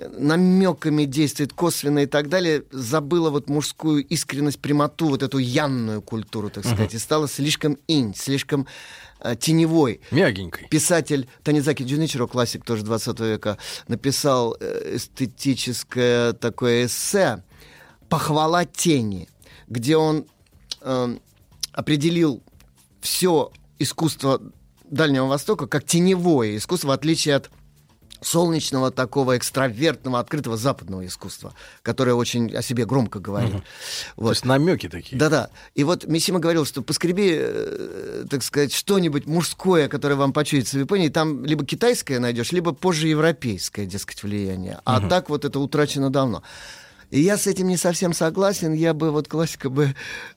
[0.00, 6.50] намеками действует косвенно и так далее, забыла вот мужскую искренность, прямоту, вот эту янную культуру,
[6.50, 8.66] так сказать, и стала слишком инь, слишком
[9.20, 10.00] э, теневой.
[10.10, 10.68] Мягенькой.
[10.68, 13.58] Писатель Танизаки Джуничиро, классик тоже 20 века,
[13.88, 17.42] написал э, эстетическое такое эссе
[18.08, 19.28] «Похвала тени»,
[19.68, 20.26] где он
[20.82, 21.20] эм,
[21.72, 22.42] определил
[23.00, 24.40] все искусство
[24.84, 27.50] Дальнего Востока как теневое искусство, в отличие от
[28.24, 33.52] солнечного такого экстравертного, открытого западного искусства, которое очень о себе громко говорит.
[33.52, 33.62] То
[34.16, 34.30] Вот.
[34.30, 35.18] есть намеки такие.
[35.18, 35.50] Да-да.
[35.74, 40.80] И вот Мисима говорил, что поскреби, э, так сказать, что-нибудь мужское, которое вам почуется в
[40.80, 44.80] Японии, там либо китайское найдешь, либо позже европейское, дескать, влияние.
[44.84, 46.42] А так вот это утрачено давно.
[47.10, 48.72] И я с этим не совсем согласен.
[48.72, 49.94] Я бы, вот классика бы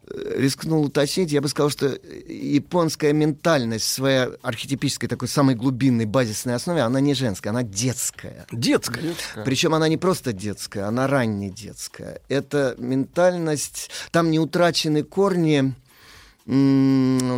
[0.08, 6.06] э, рискнул уточнить, я бы сказал, что японская ментальность в своей архетипической такой самой глубинной
[6.06, 8.46] базисной основе, она не женская, она детская.
[8.52, 9.16] Детская.
[9.46, 12.22] Причем она не просто детская, она ранне детская.
[12.30, 15.74] Это ментальность, там не утрачены корни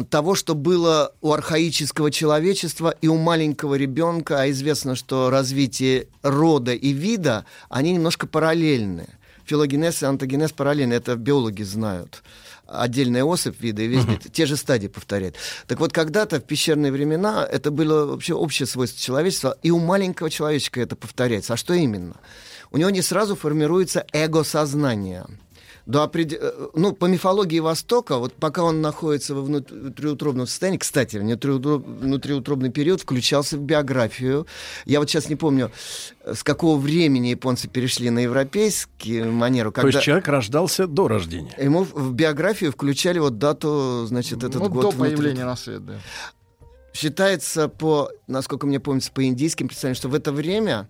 [0.10, 6.73] того, что было у архаического человечества и у маленького ребенка, а известно, что развитие рода
[6.73, 9.07] и вида, они немножко параллельны.
[9.49, 12.21] Филогенез и антогенез параллельны, это биологи знают.
[12.67, 15.38] Отдельная особь вида и весь вид, те же стадии повторяет.
[15.65, 20.30] Так вот, когда-то в пещерные времена это было вообще общее свойство человечества, и у маленького
[20.30, 21.53] человечка это повторяется.
[21.53, 22.17] А что именно?
[22.69, 25.26] У него не сразу формируется эго-сознание.
[25.90, 30.78] До опред- э, Ну, по мифологии Востока, вот пока он находится во внут- внутриутробном состоянии,
[30.78, 34.45] кстати, внутриутроб- внутриутробный период включался в биографию.
[34.86, 35.72] Я вот сейчас не помню,
[36.32, 39.72] с какого времени японцы перешли на европейскую манеру.
[39.72, 41.56] То есть человек рождался до рождения.
[41.57, 44.82] Ему в в биографию включали вот дату, значит, этот Ну, год.
[44.84, 45.94] до внутри- появления на свет, да.
[46.94, 50.88] Считается по, насколько мне помнится, по индийским представлениям, что в это время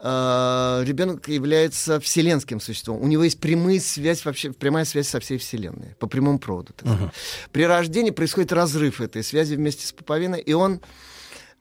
[0.00, 3.00] э, ребенок является вселенским существом.
[3.00, 6.72] У него есть прямая связь вообще, прямая связь со всей вселенной по прямому проводу.
[6.72, 7.14] так сказать.
[7.52, 10.80] При рождении происходит разрыв этой связи вместе с пуповиной, и он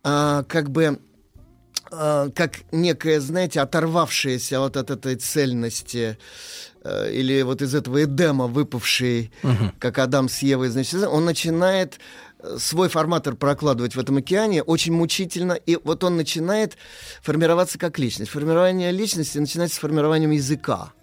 [0.04, 1.00] э, как бы
[1.92, 6.18] э, как некое, знаете, оторвавшееся вот от этой цельности
[6.84, 9.32] э, или вот из этого Эдема выпавший,
[9.80, 12.00] как Адам с Евой, значит, он начинает
[12.58, 16.78] свой форматор прокладывать в этом океане очень мучительно, и вот он начинает
[17.22, 18.32] формироваться как личность.
[18.32, 20.94] Формирование личности начинается с формированием языка.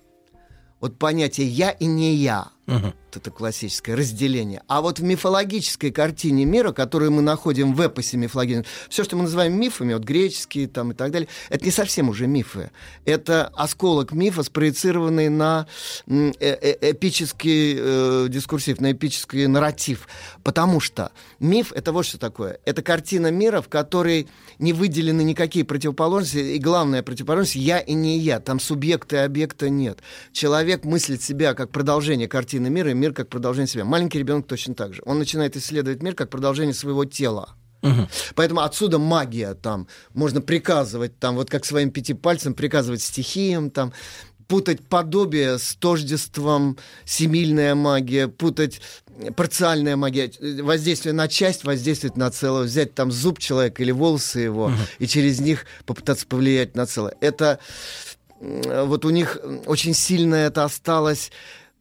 [0.81, 2.49] Вот понятие «я» и «не я».
[2.67, 4.63] Вот это классическое разделение.
[4.67, 9.23] А вот в мифологической картине мира, которую мы находим в эпосе мифологическом, все, что мы
[9.23, 12.71] называем мифами, вот греческие там и так далее, это не совсем уже мифы.
[13.05, 15.67] Это осколок мифа, спроецированный на
[16.09, 20.09] э- э- эпический э, дискурсив, на эпический нарратив.
[20.43, 22.59] Потому что миф— это вот что такое.
[22.65, 24.29] Это картина мира, в которой
[24.59, 28.41] не выделены никакие противоположности, и главная противоположность— я и не я.
[28.41, 30.01] Там субъекта и объекта нет.
[30.33, 33.85] Человек мыслит себя как продолжение картины мира, и мир как продолжение себя.
[33.85, 35.03] Маленький ребенок точно так же.
[35.05, 37.55] Он начинает исследовать мир как продолжение своего тела.
[38.35, 39.87] Поэтому отсюда магия там.
[40.13, 43.93] Можно приказывать там, вот как своим пяти пальцем приказывать стихиям там,
[44.49, 48.81] путать подобие с тождеством, семильная магия, путать
[49.19, 50.31] э, парциальная магия,
[50.63, 55.41] воздействие на часть, воздействовать на целое, взять там зуб человека или волосы его, и через
[55.41, 57.17] них попытаться повлиять на целое.
[57.21, 57.59] Это
[58.41, 61.31] э, вот у них очень сильно это осталось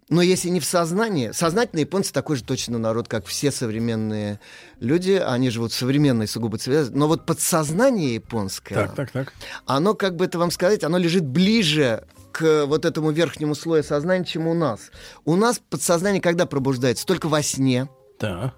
[0.10, 4.40] но если не в сознании, сознательные японцы такой же точно народ, как все современные
[4.80, 9.34] люди, они живут современной сугубо цивилизации, но вот подсознание японское, Так, так, так.
[9.66, 14.26] оно, как бы это вам сказать, оно лежит ближе к вот этому верхнему слою сознания,
[14.26, 14.92] чем у нас.
[15.24, 17.06] У нас подсознание когда пробуждается?
[17.06, 17.88] Только во сне.
[18.20, 18.54] Да.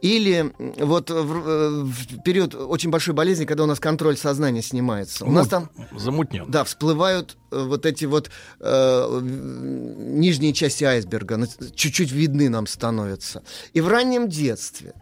[0.00, 5.24] Или вот в, э, в период очень большой болезни, когда у нас контроль сознания снимается.
[5.26, 6.50] У нас там Замутнен.
[6.50, 8.30] да, всплывают э, вот эти вот
[8.60, 13.42] э, нижние части айсберга, чуть-чуть видны нам становятся.
[13.74, 14.94] И в раннем детстве.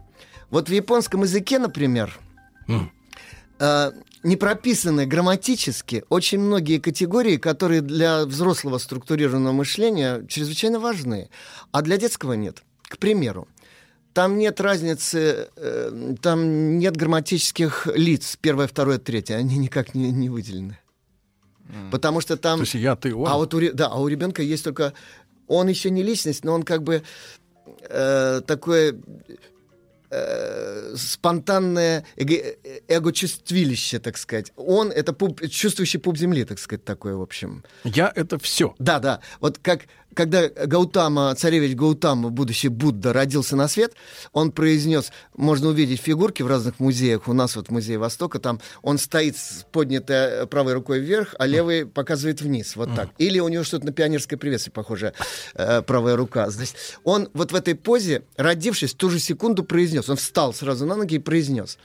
[0.49, 2.19] Вот в японском языке, например,
[3.59, 3.91] э,
[4.23, 11.29] не прописаны грамматически очень многие категории, которые для взрослого структурированного мышления чрезвычайно важны,
[11.71, 12.63] а для детского нет.
[12.83, 13.47] К примеру,
[14.13, 20.29] там нет разницы, э, там нет грамматических лиц, первое, второе, третье, они никак не, не
[20.29, 20.77] выделены.
[21.91, 22.59] Потому что там...
[22.59, 23.27] То есть я, ты, он.
[23.27, 24.93] А вот у, да, а у ребенка есть только...
[25.47, 27.03] Он еще не личность, но он как бы
[27.89, 28.95] э, такое
[30.09, 34.51] э, спонтанное эго- э, эго-чувствилище, так сказать.
[34.55, 37.63] Он— это пуп- чувствующий пуп земли, так сказать, такое, в общем.
[37.83, 38.75] Я— это все.
[38.79, 39.21] Да, да.
[39.39, 39.81] Вот как
[40.13, 43.93] когда Гаутама, царевич Гаутама, будущий Будда, родился на свет,
[44.33, 48.59] он произнес, можно увидеть фигурки в разных музеях, у нас вот в Музее Востока, там
[48.81, 53.09] он стоит с поднятой правой рукой вверх, а левой показывает вниз, вот так.
[53.17, 55.13] Или у него что-то на пионерской приветствие похоже,
[55.55, 56.49] э, правая рука.
[56.49, 60.85] Значит, он вот в этой позе, родившись, в ту же секунду произнес, он встал сразу
[60.85, 61.77] на ноги и произнес,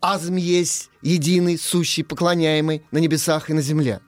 [0.00, 4.00] Азм есть единый, сущий, поклоняемый на небесах и на земле.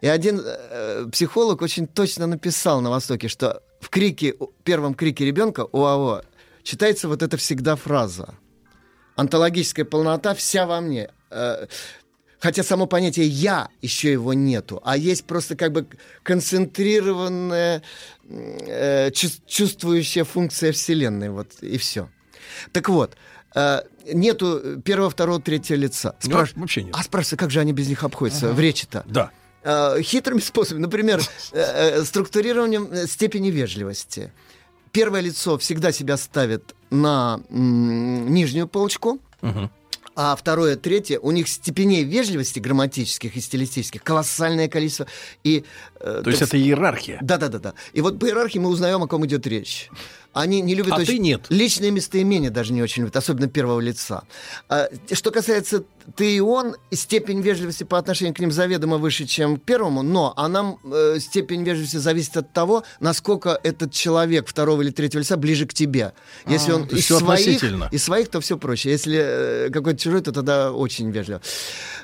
[0.00, 4.34] И один э, психолог очень точно написал на Востоке, что в крике,
[4.64, 6.22] первом крике ребенка УАО
[6.62, 8.34] читается вот эта всегда фраза.
[9.16, 11.10] Антологическая полнота вся во мне.
[11.30, 11.66] Э,
[12.40, 15.86] Хотя само понятие «я» еще его нету, а есть просто как бы
[16.22, 17.82] концентрированная
[18.28, 22.08] э, чувс- чувствующая функция Вселенной, вот и все.
[22.72, 23.14] Так вот,
[23.54, 26.16] э, нету первого, второго, третьего лица.
[26.24, 26.94] Ну, вообще нет.
[26.96, 29.04] А спрашивается, как же они без них обходятся в речи-то?
[29.06, 29.30] Да.
[29.62, 30.82] Э, хитрыми способами.
[30.82, 31.20] Например,
[31.52, 31.58] э,
[31.98, 34.32] э, структурированием степени вежливости.
[34.92, 39.20] Первое лицо всегда себя ставит на нижнюю полочку,
[40.16, 45.06] а второе, третье, у них степеней вежливости грамматических и стилистических колоссальное количество.
[45.44, 45.64] И,
[46.00, 47.18] То есть это иерархия.
[47.22, 47.74] да, да, да, да.
[47.92, 49.88] И вот по иерархии мы узнаем, о ком идет речь.
[50.32, 51.46] Они не любят А очень- ты нет.
[51.48, 54.22] Личные местоимения даже не очень любят, особенно первого лица.
[54.68, 55.84] А, что касается
[56.16, 60.32] ты и он, степень вежливости по отношению к ним заведомо выше, чем к первому, но
[60.36, 65.36] а нам э, степень вежливости зависит от того, насколько этот человек второго или третьего лица
[65.36, 66.12] ближе к тебе.
[66.46, 67.62] Если А, он из своих,
[67.92, 68.90] из своих, то все проще.
[68.90, 71.40] Если э, какой-то чужой, то тогда очень вежливо.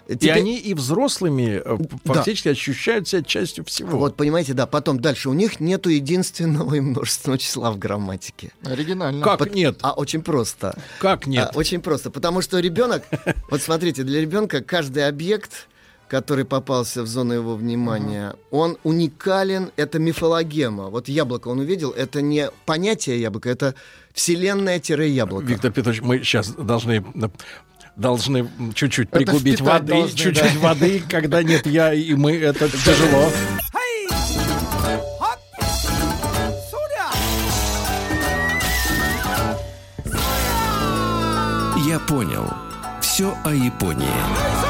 [0.09, 3.99] И Теперь- они и взрослыми э, фактически ощущают себя частью всего.
[3.99, 4.67] Вот, понимаете, да.
[4.67, 5.31] Потом дальше.
[5.31, 8.16] У них нету единственного и множественного числа в грамматике.
[8.65, 9.23] Оригинально.
[9.25, 9.79] Как нет?
[9.83, 10.77] А очень просто.
[10.99, 11.51] Как нет?
[11.53, 12.11] А, очень просто.
[12.11, 13.05] Потому что ребенок,
[13.51, 15.69] вот смотрите, для ребенка каждый объект
[16.09, 20.89] который попался в зону его внимания, он уникален, это мифологема.
[20.89, 23.75] Вот яблоко он увидел, это не понятие яблока, это
[24.15, 25.47] вселенная-яблоко.
[25.47, 27.05] Виктор Петрович, мы сейчас должны
[27.97, 30.69] должны чуть-чуть пригубить воды, чуть-чуть да.
[30.69, 33.31] воды, когда нет я и мы, это тяжело.
[42.07, 42.53] Понял.
[43.01, 44.66] Все о Японии.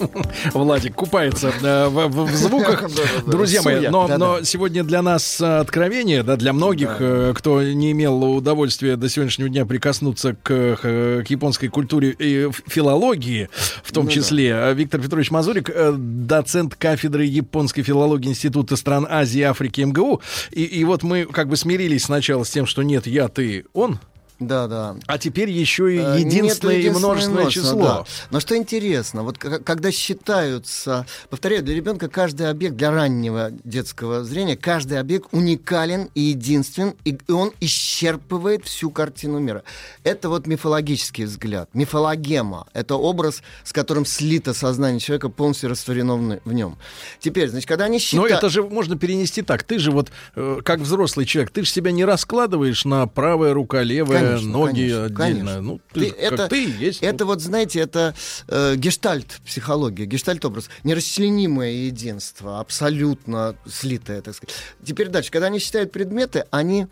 [0.54, 2.84] Владик купается э, в, в- в звуках.
[3.26, 7.92] Друзья мои, но, но сегодня для нас э, откровение, да, для многих, э, кто не
[7.92, 13.48] имел удовольствия до сегодняшнего дня прикоснуться к, к японской культуре и филологии,
[13.82, 14.14] в том Ну да.
[14.14, 14.72] числе.
[14.74, 20.20] Виктор Петрович Мазурик, доцент кафедры японской филологии Института стран Азии и Африки МГУ.
[20.50, 23.98] И, и вот мы как бы смирились сначала с тем, что нет я, ты, он.
[24.40, 24.96] Да, да.
[25.06, 27.82] А теперь еще и Э, единственное нету и множественное число.
[27.82, 28.04] да.
[28.30, 34.56] Но что интересно, вот когда считаются, повторяю, для ребенка каждый объект, для раннего детского зрения,
[34.56, 39.62] каждый объект уникален и единствен, и и он исчерпывает всю картину мира.
[40.02, 41.68] Это вот мифологический взгляд.
[41.74, 46.76] Мифологема— это образ, с которым слито сознание человека, полностью растворено в, нем.
[47.20, 48.32] Теперь, значит, когда они Но считают...
[48.32, 49.62] это же можно перенести так.
[49.62, 53.82] Ты же вот, э, как взрослый человек, ты же себя не раскладываешь на правая рука,
[53.82, 55.16] левая, Конечно, ноги конечно, отдельно.
[55.18, 55.60] конечно.
[55.62, 57.02] Ну, ты, Ты- это, ты есть.
[57.02, 58.14] это вот, знаете, это
[58.48, 64.54] э, гештальт психология, гештальт образ, нерасчленимое единство, абсолютно слитое, так сказать.
[64.84, 66.86] Теперь дальше, когда они считают предметы, они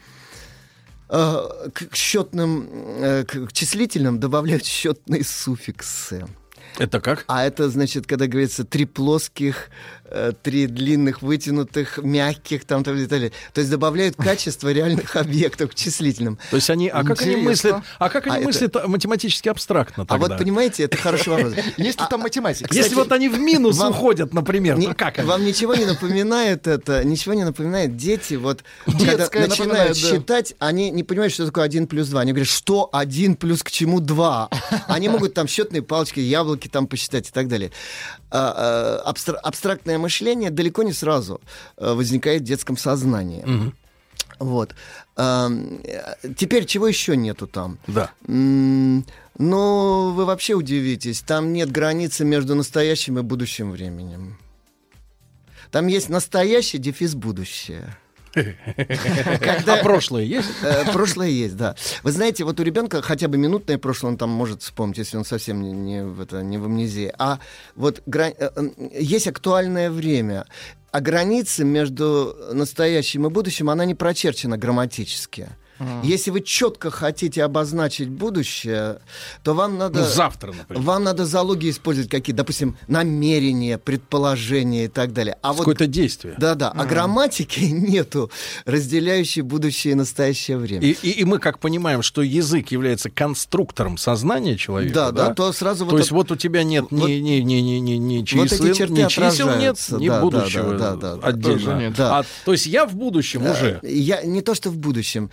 [1.09, 1.37] э,
[1.73, 6.27] к, счетным, э, к, числительным добавляют счетные суффиксы.
[6.79, 7.25] Это как?
[7.29, 9.71] А это значит, когда говорится три плоских,
[10.43, 13.33] три длинных, вытянутых, мягких, там, там и так далее.
[13.53, 16.39] То есть добавляют качество реальных объектов к числительным.
[16.51, 17.49] То есть они, а как они Интересно.
[17.51, 20.29] мыслят, а как они А это- мыслят математически абстрактно А тогда?
[20.29, 21.53] вот понимаете, это хороший вопрос.
[21.77, 22.75] Есть ли там математика?
[22.75, 25.29] Если вот они в минус уходят, например, то как они?
[25.29, 27.05] Вам ничего не напоминает это?
[27.05, 27.97] Ничего не напоминает?
[27.97, 32.21] Дети, вот, когда начинают считать, они не понимают, что такое 1 плюс 2.
[32.21, 34.49] Они говорят, что 1 плюс к чему 2?
[34.87, 37.71] Они могут там счетные палочки, яблоки там посчитать и так далее.
[38.31, 39.01] А,
[39.99, 41.41] абстрактное мышление далеко не сразу
[41.77, 43.73] э, возникает в детском сознании.
[44.41, 44.75] Вот.
[45.17, 47.79] Ам, э, Теперь чего еще нету там?
[47.87, 48.11] Да.
[48.27, 51.21] Ну, вы вообще удивитесь.
[51.21, 54.37] Там нет границы между настоящим и будущим временем.
[55.71, 57.97] Там есть настоящий дефис будущее.
[59.67, 60.49] А прошлое есть?
[60.63, 61.75] Э, Прошлое есть, да.
[62.03, 65.25] Вы знаете, вот у ребенка хотя бы минутное прошлое он там может вспомнить, если он
[65.25, 67.13] совсем не, не в, это, не в амнезии.
[67.19, 67.39] А
[67.77, 70.47] вот гра- э, э, есть актуальное время.
[70.91, 75.49] А граница между настоящим и будущим, она не прочерчена грамматически.
[76.03, 78.99] Если вы четко хотите обозначить будущее,
[79.43, 80.01] то вам надо...
[80.01, 80.83] Ну, завтра, например.
[80.83, 85.37] Вам надо залоги использовать какие, допустим, намерения, предположения и так далее.
[85.43, 86.35] А вот Какое-то действие.
[86.39, 88.31] да-да, а грамматики нету,
[88.65, 90.83] разделяющей будущее и настоящее время.
[90.87, 95.35] И, и- и мы как понимаем, что язык является конструктором сознания человека, Да, да, да,
[95.35, 97.79] то сразу То вот есть это- вот у тебя нет ни, вот- ни, ни, ни,
[97.79, 100.97] ни, ни вот чисел, эти черты ни чисел нет, отражаются, ни да, да, будущего да,
[100.97, 101.59] да, да, отдельно.
[101.59, 102.01] тоже нет.
[102.01, 103.81] А, то есть я в будущем уже.
[103.83, 105.31] Э, Я не то, что в будущем.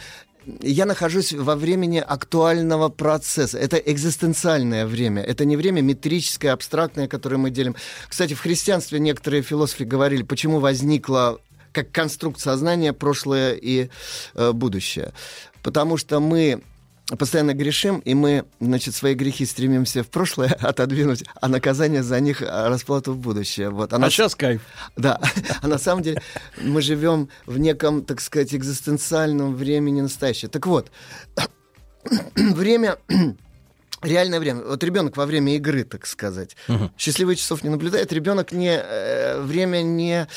[0.61, 3.57] Я нахожусь во времени актуального процесса.
[3.57, 5.21] Это экзистенциальное время.
[5.21, 7.75] Это не время метрическое, абстрактное, которое мы делим.
[8.07, 11.39] Кстати, в христианстве некоторые философы говорили, почему возникло
[11.71, 13.89] как конструкт сознания прошлое и
[14.35, 15.13] э, будущее.
[15.61, 16.61] Потому что мы
[17.17, 22.41] постоянно грешим, и мы, значит, свои грехи стремимся в прошлое отодвинуть, а наказание за них
[22.41, 23.69] а, расплату в будущее.
[23.69, 23.93] Вот.
[23.93, 24.61] А сейчас кайф.
[24.95, 25.19] Да,
[25.61, 26.21] а на самом деле
[26.61, 30.49] мы живем в неком, так сказать, экзистенциальном времени настоящее.
[30.49, 30.91] Так вот,
[32.35, 32.97] время
[34.01, 34.61] реальное время.
[34.63, 36.55] Вот ребенок во время игры, так сказать.
[36.97, 38.11] Счастливых часов не наблюдает.
[38.13, 40.27] Ребенок не, э, время не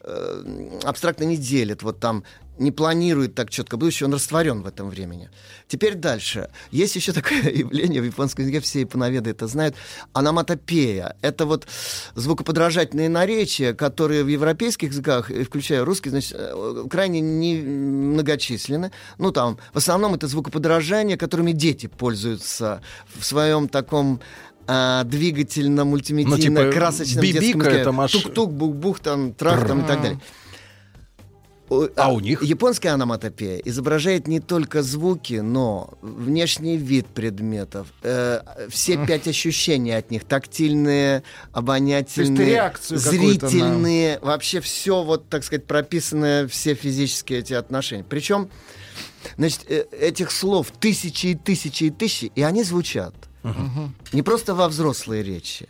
[0.00, 1.82] э, абстрактно не делит.
[1.82, 2.24] Вот там
[2.58, 5.30] не планирует так четко будущее, он растворен в этом времени.
[5.68, 6.48] Теперь дальше.
[6.70, 9.76] Есть еще такое явление в японском языке, все японоведы это знают,
[10.12, 11.16] аноматопея.
[11.22, 11.66] Это вот
[12.14, 18.90] звукоподражательные наречия, которые в европейских языках, включая русский, значит, э, крайне не многочисленны.
[19.18, 22.82] Ну, там, в основном это звукоподражания, которыми дети пользуются
[23.14, 24.20] в своем таком
[24.68, 30.20] а, двигательно-мультимедийно-красочном Ну, типа, детском маш- Тук-тук, бух-бух, там, трах, там и так далее.
[31.96, 32.42] А у них?
[32.42, 40.10] Японская аноматопея изображает не только звуки, но внешний вид предметов, э, все пять ощущений от
[40.10, 41.22] них, тактильные,
[41.52, 42.36] обонятельные,
[42.70, 42.98] какую-то на-
[43.50, 48.04] зрительные, вообще все вот, так сказать, прописанное, все физические эти отношения.
[48.08, 48.48] Причем,
[49.36, 53.14] значит, э, этих слов тысячи и тысячи и тысячи, и они звучат.
[54.12, 55.68] Не просто во взрослой речи,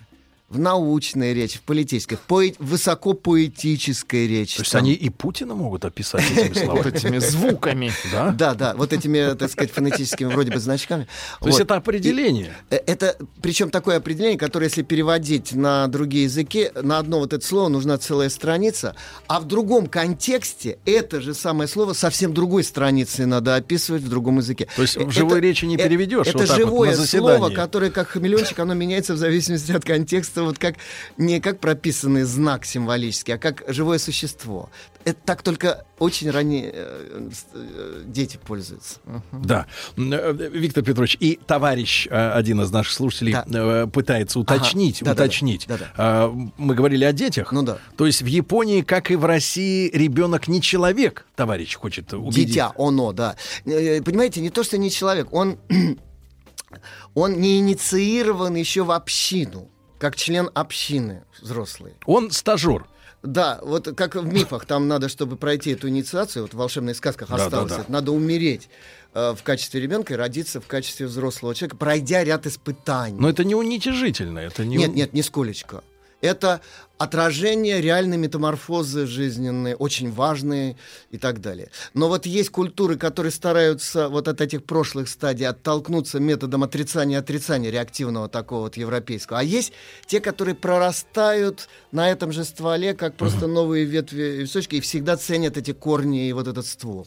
[0.48, 4.56] в научной речи, в политической, в поэ- высокопоэтической речи.
[4.56, 4.82] То есть там.
[4.82, 6.82] они и Путина могут описать этими словами.
[6.84, 7.92] Вот этими звуками.
[8.12, 8.30] Да?
[8.30, 11.06] Да, да, вот этими, так сказать, фонетическими вроде бы значками.
[11.40, 12.54] То есть это определение.
[12.70, 17.44] Э, Это, причем такое определение, которое, если переводить на другие языки, на одно вот это
[17.44, 18.94] слово нужна целая страница,
[19.26, 24.38] а в другом контексте это же самое слово совсем другой страницей надо описывать в другом
[24.38, 24.68] языке.
[24.76, 28.08] То есть в Э, живой это- речи не э, переведешь Это живое слово, которое как
[28.08, 30.76] хамелеончик, оно меняется в зависимости от контекста, вот как
[31.16, 34.70] не как прописанный знак символический, а как живое существо.
[35.06, 38.98] Это так только очень ранние э, э, дети пользуются.
[39.30, 39.66] Да.
[39.96, 45.22] Э, Виктор Петрович, и товарищ, один из наших слушателей, э, пытается уточнить, Да-да-да.
[45.22, 45.66] уточнить.
[45.68, 45.92] Да-да.
[45.96, 47.52] А, Мы говорили о детях.
[47.52, 47.78] Ну да.
[47.96, 52.48] То есть в Японии, как и в России, ребенок не человек, товарищ хочет убедить.
[52.48, 53.36] Дитя, оно, да.
[53.64, 55.58] Понимаете, не то, что не человек, он,
[57.14, 61.94] он не инициирован еще в общину, как член общины взрослый.
[62.06, 62.86] Он стажер.
[63.22, 67.28] Да, вот как в мифах, там надо, чтобы пройти эту инициацию, вот в волшебных сказках
[67.28, 67.80] Да, да, осталось, да.
[67.80, 68.68] это, надо умереть
[69.14, 73.18] э, в качестве ребенка и родиться в качестве взрослого человека, пройдя ряд испытаний.
[73.18, 74.38] Но это не уничижительно.
[74.38, 74.76] Это не...
[74.76, 75.82] Нет, нет, нисколечко.
[76.20, 76.60] Это
[76.98, 80.76] отражение реальной метаморфозы жизненной, очень важные
[81.10, 81.70] и так далее.
[81.92, 87.70] Но вот есть культуры, которые стараются вот от этих прошлых стадий оттолкнуться методом отрицания отрицания
[87.70, 89.40] реактивного такого вот европейского.
[89.40, 89.72] А есть
[90.06, 95.16] те, которые прорастают на этом же стволе, как просто новые ветви и височки, и всегда
[95.16, 97.06] ценят эти корни и вот этот ствол.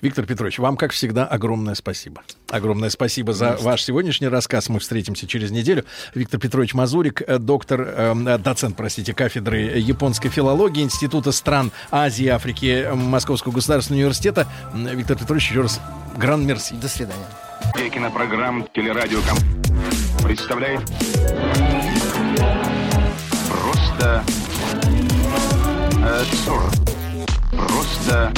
[0.00, 2.22] Виктор Петрович, вам, как всегда, огромное спасибо.
[2.50, 4.68] Огромное спасибо за ваш сегодняшний рассказ.
[4.68, 5.84] Мы встретимся через неделю.
[6.14, 12.28] Виктор Петрович Мазурик, э, доктор, э, доцент, простите, кафедры японской филологии Института стран Азии и
[12.28, 14.46] Африки э, Московского государственного университета.
[14.74, 15.80] Виктор Петрович, еще раз
[16.16, 16.74] гран мерси.
[16.74, 17.26] До свидания.
[17.92, 19.38] Кинопрограмм «Телерадиоком»
[20.22, 20.80] представляет
[23.48, 24.24] Просто
[25.96, 26.24] э.
[27.50, 28.32] Просто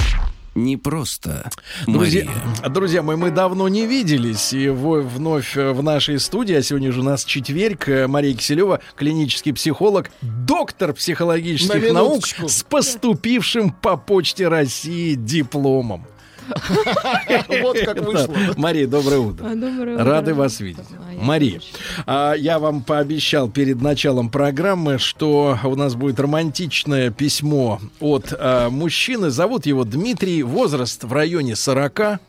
[0.55, 1.51] Не просто.
[1.87, 2.69] Друзья, Мария.
[2.69, 4.53] друзья мои, мы давно не виделись.
[4.53, 8.35] И во- вновь э, в нашей студии, а сегодня же у нас четверг, э, Мария
[8.35, 16.07] Киселева, клинический психолог, доктор психологических На наук с поступившим по почте России дипломом.
[17.63, 18.35] Вот как вышло.
[18.57, 19.47] Мария, доброе утро.
[19.47, 20.05] А, доброе утро.
[20.05, 20.85] Рады вас видеть.
[21.17, 21.61] Мария,
[22.07, 28.71] а, я вам пообещал перед началом программы, что у нас будет романтичное письмо от а,
[28.71, 29.31] мужчины.
[29.31, 32.21] Зовут его Дмитрий, возраст в районе 40.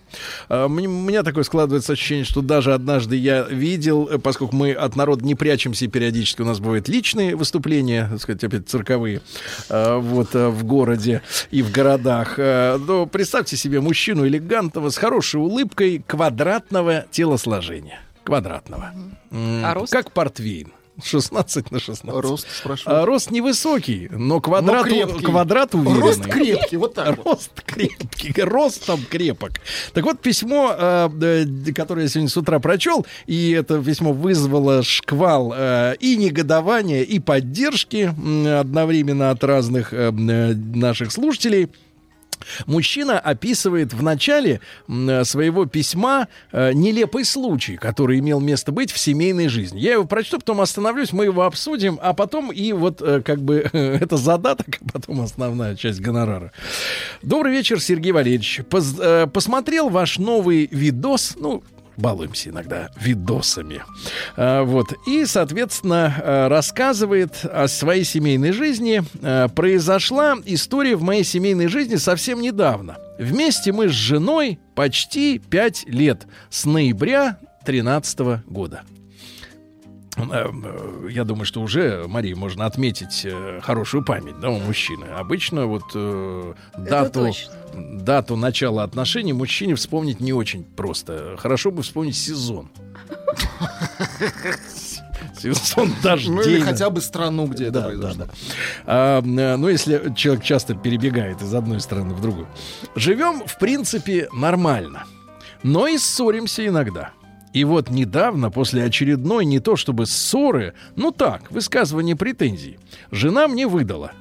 [0.50, 4.96] Мне- У меня такое складывается ощущение, что даже однажды я видел, э, поскольку мы от
[4.96, 9.22] народа не прячемся, и периодически у нас бывают личные выступления, так сказать, опять цирковые,
[9.70, 11.22] а, вот в городе
[11.52, 12.38] и в городах.
[12.38, 18.00] Но представьте себе мужчину элегантного, с хорошей улыбкой, квадратного телосложения.
[18.24, 18.92] Квадратного.
[19.32, 19.92] А рост?
[19.92, 20.72] Как портвейн.
[21.04, 22.22] 16 на 16.
[22.22, 23.02] Рост, спрашиваю.
[23.02, 25.26] А, рост невысокий, но квадрат, Но крепкий.
[25.26, 26.02] квадрат уверенный.
[26.02, 27.26] Рост крепкий, вот так вот.
[27.26, 29.52] Рост крепкий, рост там крепок.
[29.94, 31.46] Так вот, письмо, э,
[31.76, 37.20] которое я сегодня с утра прочел, и это письмо вызвало шквал э, и негодования, и
[37.20, 38.14] поддержки
[38.60, 41.70] одновременно от разных э, э, наших слушателей.
[42.66, 48.98] Мужчина описывает в начале э, своего письма э, нелепый случай, который имел место быть в
[48.98, 49.80] семейной жизни.
[49.80, 53.60] Я его прочту, потом остановлюсь, мы его обсудим, а потом и вот э, как бы
[53.74, 56.52] это задаток, а потом основная часть гонорара.
[57.22, 58.62] Добрый вечер, Сергей Валерьевич.
[58.70, 59.00] Поз-
[59.32, 61.64] посмотрел ваш новый видос, ну,
[61.98, 63.84] балуемся иногда видосами.
[64.36, 64.94] А, вот.
[65.08, 69.04] И, соответственно, э, рассказывает о своей семейной жизни.
[69.22, 72.98] Э, Произошла история в моей семейной жизни совсем недавно.
[73.18, 78.82] Вместе мы с женой почти 5 лет, с ноября 2013 года.
[80.18, 85.06] Э, э, я думаю, что уже, Мария, можно отметить э, хорошую память, да, у мужчины.
[85.06, 87.32] Обычно вот э, дату,
[87.74, 91.36] дату начала отношений мужчине вспомнить не очень просто.
[91.38, 92.70] Хорошо бы вспомнить сезон.
[95.38, 96.32] Сезон дождей.
[96.32, 98.14] Ну или хотя бы страну, где это Да, произошло.
[98.18, 98.32] да, да.
[98.86, 102.48] А, э, ну, если человек часто перебегает из одной страны в другую.
[102.96, 105.04] Живем, в принципе, нормально.
[105.64, 107.12] Но и ссоримся иногда.
[107.56, 112.78] И вот недавно, после очередной не то чтобы ссоры, ну так, высказывание претензий,
[113.12, 114.12] жена мне выдала,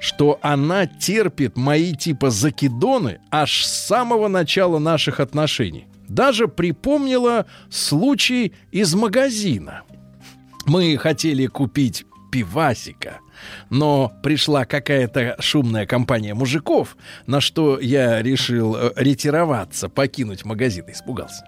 [0.00, 5.86] что она терпит мои типа закидоны аж с самого начала наших отношений.
[6.08, 9.82] Даже припомнила случай из магазина.
[10.66, 13.20] Мы хотели купить пивасика,
[13.70, 16.96] но пришла какая-то шумная компания мужиков,
[17.28, 21.44] на что я решил э, ретироваться, покинуть магазин, испугался.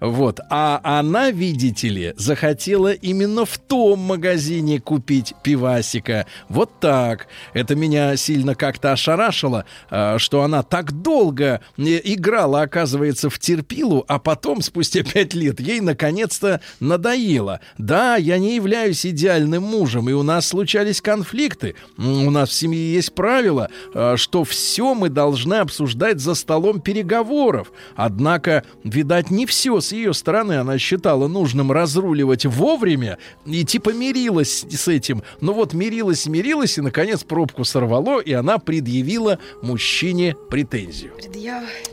[0.00, 0.40] Вот.
[0.50, 6.26] А она, видите ли, захотела именно в том магазине купить пивасика.
[6.48, 7.28] Вот так.
[7.52, 14.04] Это меня сильно как-то ошарашило, а, что она так долго э, играла, оказывается, в терпилу,
[14.08, 17.60] а потом, спустя пять лет, ей наконец-то надоело.
[17.76, 21.74] Да, я не являюсь идеальным мужем, и у нас случались конфликты.
[21.96, 27.72] У нас в семье есть правило, а, что все мы должны обсуждать за столом переговоров.
[27.96, 34.64] Однако, видать, не все с ее стороны она считала нужным разруливать вовремя и типа мирилась
[34.68, 35.22] с этим.
[35.40, 41.12] Но вот мирилась, мирилась, и, наконец, пробку сорвало, и она предъявила мужчине претензию.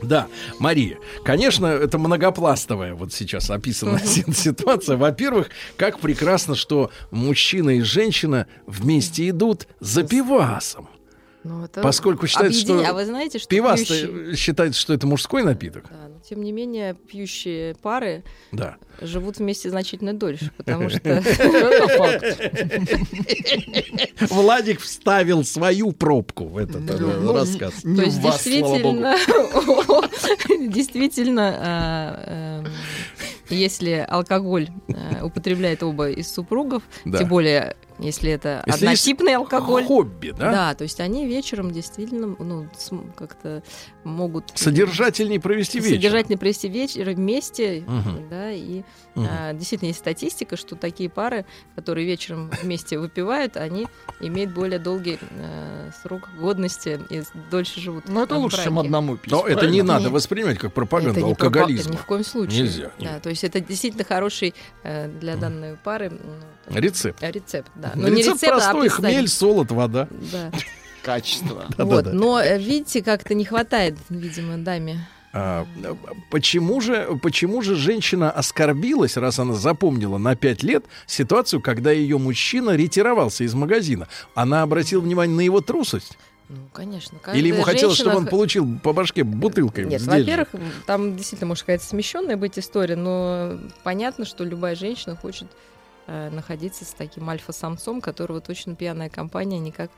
[0.02, 0.26] Да,
[0.58, 4.96] Мария, конечно, это многопластовая вот сейчас описана си- ситуация.
[4.96, 10.88] Во-первых, как прекрасно, что мужчина и женщина вместе идут за пивасом.
[11.46, 15.06] Ну, это Поскольку считается, объединя- что А вы знаете, что пивас пьющие- считается, что это
[15.06, 15.84] мужской напиток.
[15.88, 18.76] Да, но тем не менее, пьющие пары Да.
[19.00, 21.00] живут вместе значительно дольше, потому что...
[24.30, 27.74] Владик вставил свою пробку в этот э, рассказ.
[27.82, 29.16] То есть действительно,
[30.72, 32.68] действительно, а, эм,
[33.48, 37.18] если алкоголь э, употребляет оба из супругов, Да.
[37.18, 40.50] тем более если это Если есть однотипный алкоголь, Хобби, да?
[40.50, 42.68] да, то есть они вечером действительно, ну,
[43.16, 43.62] как-то
[44.04, 45.96] могут Содержательней провести вечер.
[45.96, 48.28] содержательно провести вечер вместе, Мгм.
[48.28, 48.82] да, и
[49.14, 49.28] Мгм.
[49.30, 51.44] а, действительно есть статистика, что такие пары,
[51.74, 53.88] которые вечером вместе выпивают, они
[54.20, 58.08] имеют более долгий э, срок годности и дольше живут.
[58.08, 58.86] Ну, это лучше, чем браке.
[58.88, 59.32] одному пить.
[59.32, 61.92] Но это не надо воспринимать как пропаганду Это алкоголизма.
[61.92, 62.62] Ни в коем случае.
[62.62, 63.22] Нельзя, Да, нет.
[63.22, 67.22] то есть это действительно хороший э, для данной пары ну, Рецепт.
[67.22, 67.85] рецепт, да.
[67.94, 69.18] Но не Рецепт рецепт, а простой, описание.
[69.18, 70.08] хмель, солод, вода.
[70.32, 70.52] Да.
[71.02, 71.66] Качество.
[71.78, 72.04] Вот.
[72.04, 72.12] Да-да-да.
[72.12, 75.06] Но э, видите, как-то не хватает, видимо, даме.
[75.32, 75.66] А,
[76.30, 82.16] почему же, почему же женщина оскорбилась, раз она запомнила на пять лет ситуацию, когда ее
[82.16, 84.08] мужчина ретировался из магазина?
[84.34, 86.16] Она обратила внимание на его трусость?
[86.48, 87.18] Ну, конечно.
[87.34, 89.84] Или ему каждая хотелось, чтобы женщина он получил по башке бутылкой?
[89.84, 90.48] Нет, во-первых,
[90.86, 95.48] там действительно может какая-то смещенная быть история, но понятно, что любая женщина хочет
[96.06, 99.90] находиться с таким альфа-самцом, которого точно пьяная компания никак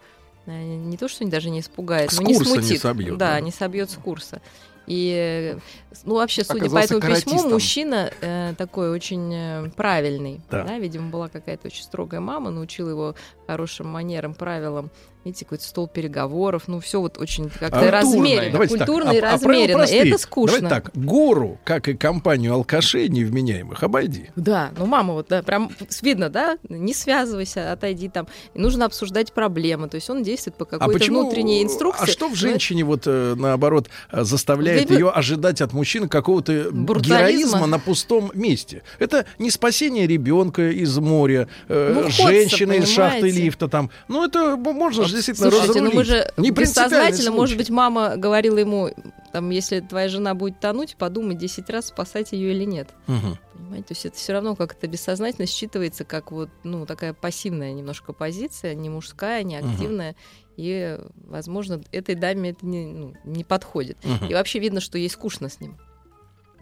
[0.47, 2.80] э, не то, что даже не испугает, С но не курса не смутит.
[2.82, 3.40] собьет, Да, да.
[3.40, 4.40] не собьет с курса.
[4.86, 5.59] И, э,
[6.05, 7.52] ну, вообще, судя по Оказался этому письму, каратистом.
[7.52, 10.40] мужчина э, такой очень э, правильный.
[10.51, 10.64] Да.
[10.64, 10.78] Да.
[10.78, 13.14] видимо, была какая-то очень строгая мама, научила его
[13.48, 14.90] хорошим манерам, правилам.
[15.24, 19.32] Видите, какой-то стол переговоров, ну, все вот очень как-то размеренно, Давайте культурно а- и а
[19.32, 19.78] размеренно.
[19.78, 20.08] Простые.
[20.08, 20.60] это скучно.
[20.60, 24.30] Давайте так, гору, как и компанию алкашей невменяемых, обойди.
[24.36, 25.70] Да, ну мама вот, да, прям
[26.02, 28.28] видно, да, не связывайся, отойди там.
[28.54, 29.88] И нужно обсуждать проблемы.
[29.88, 32.04] То есть он действует по какой-то внутренней инструкции.
[32.04, 36.70] А что в Но женщине вот э, наоборот э, заставляет ее ожидать от мужчины какого-то
[36.70, 38.82] героизма на пустом месте?
[38.98, 43.38] Это не спасение ребенка из моря, э, Ну, женщины из шахты?
[43.39, 43.90] Лифта там.
[44.09, 45.94] Ну это можно же действительно Слушайте, ну разрулить.
[45.94, 48.90] мы же Не бессознательно, может быть, мама говорила ему,
[49.32, 52.89] там, если твоя жена будет тонуть, подумай 10 раз, спасать ее или нет.
[53.06, 53.39] Мгм.
[53.55, 58.12] Понимаете, то есть это все равно как-то бессознательно считывается как вот, ну, такая пассивная немножко
[58.12, 60.16] позиция, не мужская, не активная.
[60.56, 60.98] И,
[61.28, 63.98] возможно, этой даме это не, ну, не подходит.
[64.05, 64.28] Мгм.
[64.28, 65.77] И вообще видно, что ей скучно с ним.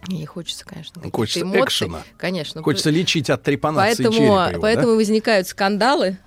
[0.09, 1.65] Ей хочется, конечно, Хочется эмоций.
[1.65, 2.03] экшена.
[2.17, 2.63] Конечно.
[2.63, 4.95] Хочется лечить от трепанации Поэтому, черепа его, поэтому да?
[4.97, 6.19] возникают скандалы,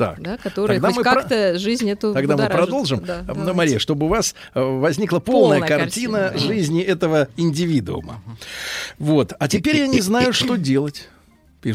[0.00, 0.20] Так.
[0.22, 3.04] да, которые Тогда хоть мы про- как-то жизнь эту Тогда мы продолжим.
[3.04, 3.52] Да, давайте.
[3.52, 6.46] Мария, чтобы у вас э, возникла полная, Полная картина, картина.
[6.54, 8.22] жизни этого индивидуума.
[8.98, 9.32] Вот.
[9.38, 11.08] А теперь я не знаю, что делать,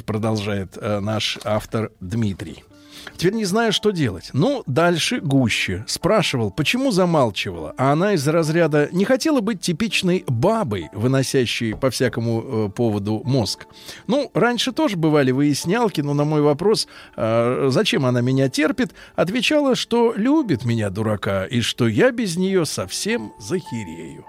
[0.05, 2.63] продолжает э, наш автор Дмитрий.
[3.17, 4.29] Теперь не знаю, что делать.
[4.33, 5.85] Ну, дальше гуще.
[5.87, 7.73] Спрашивал, почему замалчивала.
[7.77, 13.67] А она из разряда не хотела быть типичной бабой, выносящей по всякому э, поводу мозг.
[14.07, 19.75] Ну, раньше тоже бывали выяснялки, но на мой вопрос, э, зачем она меня терпит, отвечала,
[19.75, 24.25] что любит меня, дурака, и что я без нее совсем захерею.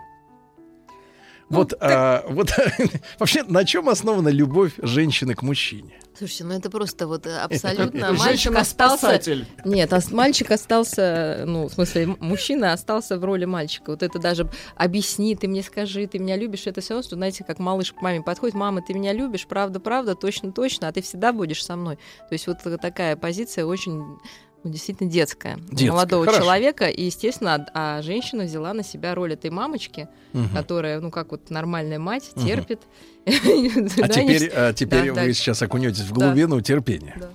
[1.48, 2.50] Вот, а, вот
[3.18, 5.92] вообще, на чем основана любовь женщины к мужчине?
[6.18, 9.20] Слушайте, ну это просто вот абсолютно мальчик остался.
[9.64, 13.90] Нет, ос- мальчик остался, ну, в смысле, мужчина остался в роли мальчика.
[13.90, 17.44] Вот это даже объясни, ты мне скажи, ты меня любишь, это все равно, что, знаете,
[17.44, 21.02] как малыш к маме подходит, мама, ты меня любишь, правда, правда, точно, точно, а ты
[21.02, 21.96] всегда будешь со мной.
[21.96, 24.18] То есть вот такая позиция очень
[24.66, 26.42] ну, действительно детская, Детская, молодого хорошо.
[26.42, 26.86] человека.
[26.88, 30.48] И, естественно, а, а женщина взяла на себя роль этой мамочки, Мгм.
[30.50, 32.80] которая, ну, как вот нормальная мать, терпит.
[33.26, 35.32] А теперь, а теперь Да, вы да.
[35.32, 36.26] сейчас окунетесь в Да.
[36.26, 37.16] глубину терпения.
[37.18, 37.30] Да.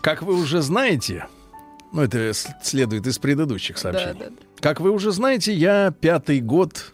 [0.00, 1.26] Как вы уже знаете,
[1.92, 2.32] ну это
[2.62, 4.14] следует из предыдущих сообщений.
[4.18, 6.92] Да, да, Как вы уже знаете, я пятый год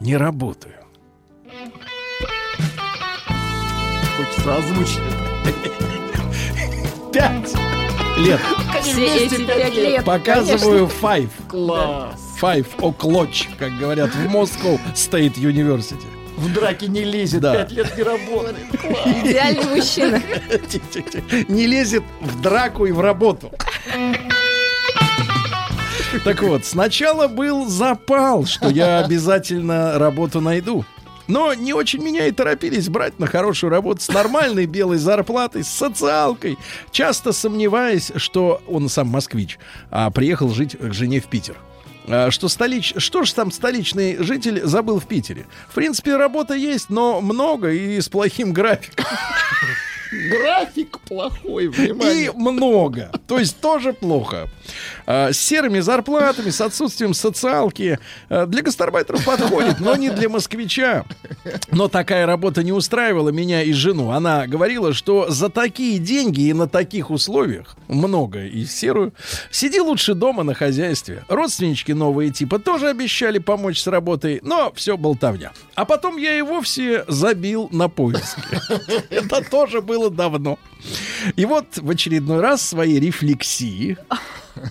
[0.00, 0.74] не работаю.
[4.16, 5.00] Хочется озвучить.
[7.12, 7.54] Пять
[8.16, 8.40] лет.
[8.82, 10.04] Все эти пять лет.
[10.04, 11.28] Показываю five.
[11.48, 12.14] Класс.
[12.40, 16.06] Five o'clock, как говорят в Moscow State University.
[16.36, 17.54] В драке не лезет, Да.
[17.54, 18.56] пять лет не работает.
[19.24, 20.20] Идеальный мужчина.
[21.48, 23.50] Не лезет в драку и в работу.
[26.24, 30.84] Так вот, сначала был запал, что я обязательно работу найду.
[31.28, 35.68] Но не очень меня и торопились брать на хорошую работу с нормальной белой зарплатой, с
[35.68, 36.58] социалкой,
[36.90, 39.58] часто сомневаясь, что он сам москвич,
[39.90, 41.56] а приехал жить к жене в Питер.
[42.08, 42.94] А, Что, столич...
[42.98, 45.46] что ж там столичный житель забыл в Питере?
[45.68, 49.04] В принципе, работа есть, но много и с плохим графиком.
[50.12, 52.32] График плохой, И внимание.
[52.32, 53.10] много.
[53.26, 54.48] То есть тоже плохо.
[55.06, 57.98] А, С серыми зарплатами, с отсутствием социалки.
[58.28, 61.04] а, Для гастарбайтеров подходит, но не для москвича.
[61.70, 64.10] Но такая работа не устраивала меня и жену.
[64.10, 69.12] Она говорила, что за такие деньги и на таких условиях, много и серую,
[69.50, 71.24] сиди лучше дома на хозяйстве.
[71.28, 75.52] Родственнички новые типа тоже обещали помочь с работой, но все болтовня.
[75.74, 78.42] А потом я и вовсе забил на поиски.
[79.10, 80.58] Это тоже было давно.
[81.36, 83.96] И вот в очередной раз свои рефлексии,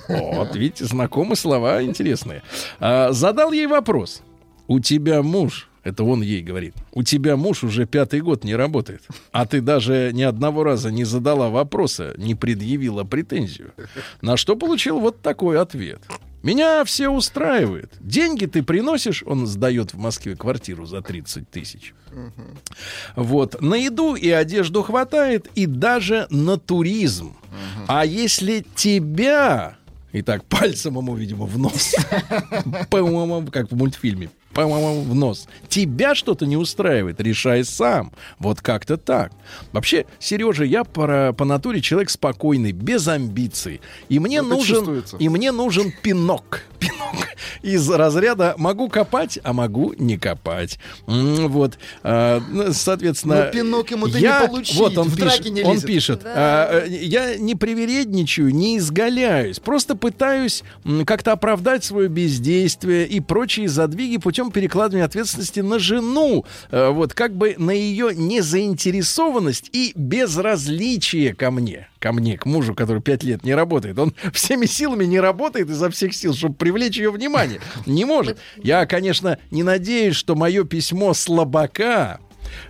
[0.07, 2.41] вот, видите, знакомые слова интересные,
[2.79, 4.21] а, задал ей вопрос.
[4.67, 9.03] У тебя муж, это он ей говорит, у тебя муж уже пятый год не работает,
[9.31, 13.73] а ты даже ни одного раза не задала вопроса, не предъявила претензию.
[14.21, 16.01] На что получил вот такой ответ.
[16.45, 17.91] Меня все устраивает.
[17.99, 21.95] Деньги ты приносишь, он сдает в Москве квартиру за 30 тысяч.
[23.15, 23.59] Вот.
[23.61, 27.35] На еду и одежду хватает, и даже на туризм.
[27.87, 29.77] А если тебя...
[30.11, 31.95] И так пальцем ему, видимо, в нос.
[32.91, 34.29] Пам-пам-пам, Как в мультфильме.
[34.55, 35.47] В нос.
[35.67, 38.13] Тебя что-то не устраивает, решай сам.
[38.39, 39.31] Вот как-то так.
[39.73, 43.81] Вообще, Сережа, я по, по натуре человек спокойный, без амбиций.
[44.07, 45.17] И мне Это нужен, чувствуется.
[45.17, 46.61] и мне нужен пинок.
[46.79, 47.27] Пинок
[47.61, 50.77] из разряда могу копать, а могу не копать.
[51.05, 53.45] Вот, А, ну, соответственно.
[53.45, 55.45] Но пинок ему ты я- не получить, Вот он пишет.
[55.49, 56.21] не он пишет.
[56.25, 60.63] а, э, я не привередничаю, не изгаляюсь, просто пытаюсь
[61.05, 66.45] как-то оправдать свое бездействие и прочие задвиги путем перекладывания ответственности на жену.
[66.71, 71.87] Э, Вот как бы на ее незаинтересованность и безразличие ко мне.
[71.99, 73.97] Ко мне, к мужу, который пять лет не работает.
[73.97, 77.59] Он всеми силами не работает изо всех сил, чтобы привлечь ее внимание.
[77.85, 78.37] Не может.
[78.57, 82.19] Я, конечно, не надеюсь, что мое письмо слабака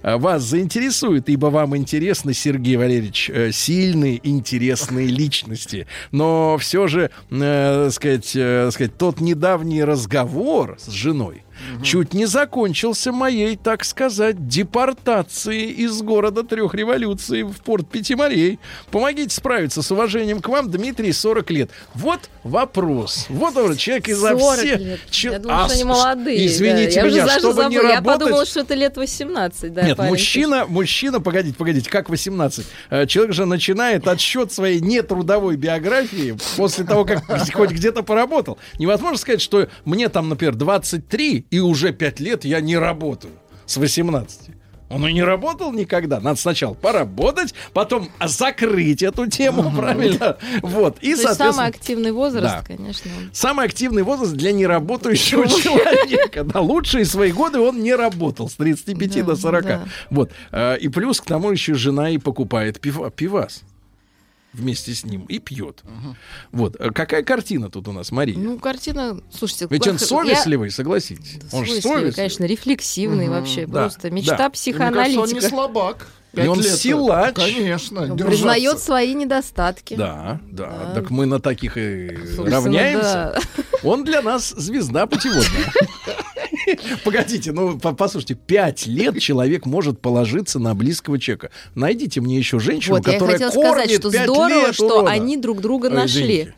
[0.04, 5.88] вас заинтересует, ибо вам интересны, Сергей Валерьевич, э, сильные, интересные личности.
[6.12, 11.44] Но все же, э, сказать, э, сказать, тот недавний разговор с женой
[11.84, 18.60] чуть не закончился моей, так сказать, депортацией из города трех революций в порт Пяти морей.
[18.92, 21.72] Помогите справиться с уважением к вам, Дмитрий, 40 лет.
[21.94, 23.28] Вот вопрос.
[23.30, 24.80] Вот он, человек изо 40 всех...
[24.80, 25.00] лет.
[25.10, 26.46] Че- Я думала, А, что они молодые.
[26.46, 27.08] Извините да.
[27.08, 27.90] Я меня, уже даже чтобы не забыла.
[27.90, 28.20] Я работать...
[28.20, 29.74] подумала, что это лет 18.
[29.76, 30.10] Да, Нет, парень.
[30.12, 32.66] мужчина, мужчина, погодите, погодите, как 18?
[32.92, 37.22] Э, Человек же начинает отсчет своей нетрудовой биографии после того, как
[37.54, 38.58] хоть где-то поработал.
[38.80, 43.34] Невозможно сказать, что мне там, например, 23, и уже 5 лет я не работаю
[43.66, 44.55] с 18.
[44.90, 46.20] Он и не работал никогда.
[46.20, 50.38] Надо сначала поработать, потом закрыть эту тему, правильно?
[50.62, 50.98] Вот.
[51.02, 51.54] И, То соответственно...
[51.54, 52.64] самый активный возраст, Да.
[52.64, 53.12] конечно.
[53.18, 56.44] он- Самый активный возраст для неработающего человека.
[56.44, 59.64] Да, лучшие свои годы он не работал с 35 до 40.
[59.66, 59.86] да.
[60.12, 60.32] Вот.
[60.52, 63.64] А, И плюс к тому еще жена и покупает пива- пивас.
[64.56, 65.84] Вместе с ним и пьет.
[66.52, 66.76] Вот.
[66.80, 68.38] А Какая картина тут у нас, Мария?
[68.38, 69.68] Ну, картина, слушайте...
[69.70, 71.36] Ведь он совестливый, согласитесь.
[71.52, 72.14] Он Совестливый, совестливый.
[72.14, 73.34] конечно, рефлексивный Мгм.
[73.36, 73.66] вообще.
[73.68, 74.50] Да, Просто мечта да.
[74.50, 75.22] психоаналитика.
[75.22, 76.08] Мне кажется, он не слабак.
[76.34, 77.34] И он лет, силач.
[77.36, 78.02] Конечно.
[78.02, 78.26] Он держаться.
[78.28, 79.94] Признает свои недостатки.
[79.96, 80.94] Да, да, Да.
[80.96, 83.04] Так мы на таких и Собственно, равняемся.
[83.36, 83.40] да.
[83.84, 85.46] Он для нас звезда путеводная.
[87.04, 91.52] Погодите, ну по- послушайте, пять лет человек может положиться на близкого человека.
[91.76, 94.86] Найдите мне еще женщину, Вот, я которая хотела сказать, кормит что пять здорово, лет что
[94.88, 95.12] урода.
[95.12, 96.22] они друг друга нашли.
[96.24, 96.56] извините.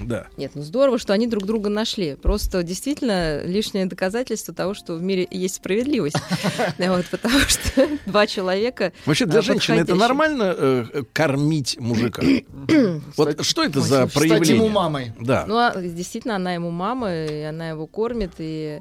[0.00, 0.28] Да.
[0.36, 2.14] Нет, ну здорово, что они друг друга нашли.
[2.14, 6.16] Просто действительно лишнее доказательство того, что в мире есть справедливость.
[6.78, 8.92] Вот, Потому что два человека...
[9.06, 12.22] Вообще для а, женщины это нормально э, кормить мужика?
[13.16, 14.56] Вот что это за Стать проявление?
[14.56, 15.12] ему мамой.
[15.20, 15.44] Да.
[15.48, 18.80] Ну, а действительно, она ему мама, и она его кормит, и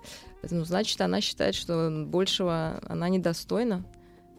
[0.49, 3.83] ну, значит, она считает, что большего она недостойна.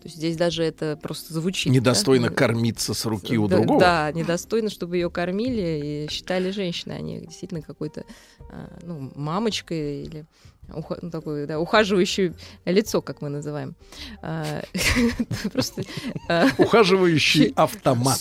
[0.00, 1.72] То есть здесь даже это просто звучит.
[1.72, 2.34] Недостойно да?
[2.34, 3.80] кормиться с руки у Да, другого.
[3.80, 8.04] Да, недостойно, чтобы ее кормили и считали женщиной, а не действительно какой-то
[8.48, 10.26] а, ну, мамочкой или
[10.68, 12.32] уха- ну, такое, да, ухаживающее
[12.64, 13.74] лицо, как мы называем.
[14.22, 14.62] А,
[15.52, 15.82] Просто...
[16.28, 18.18] а, Ухаживающий автомат.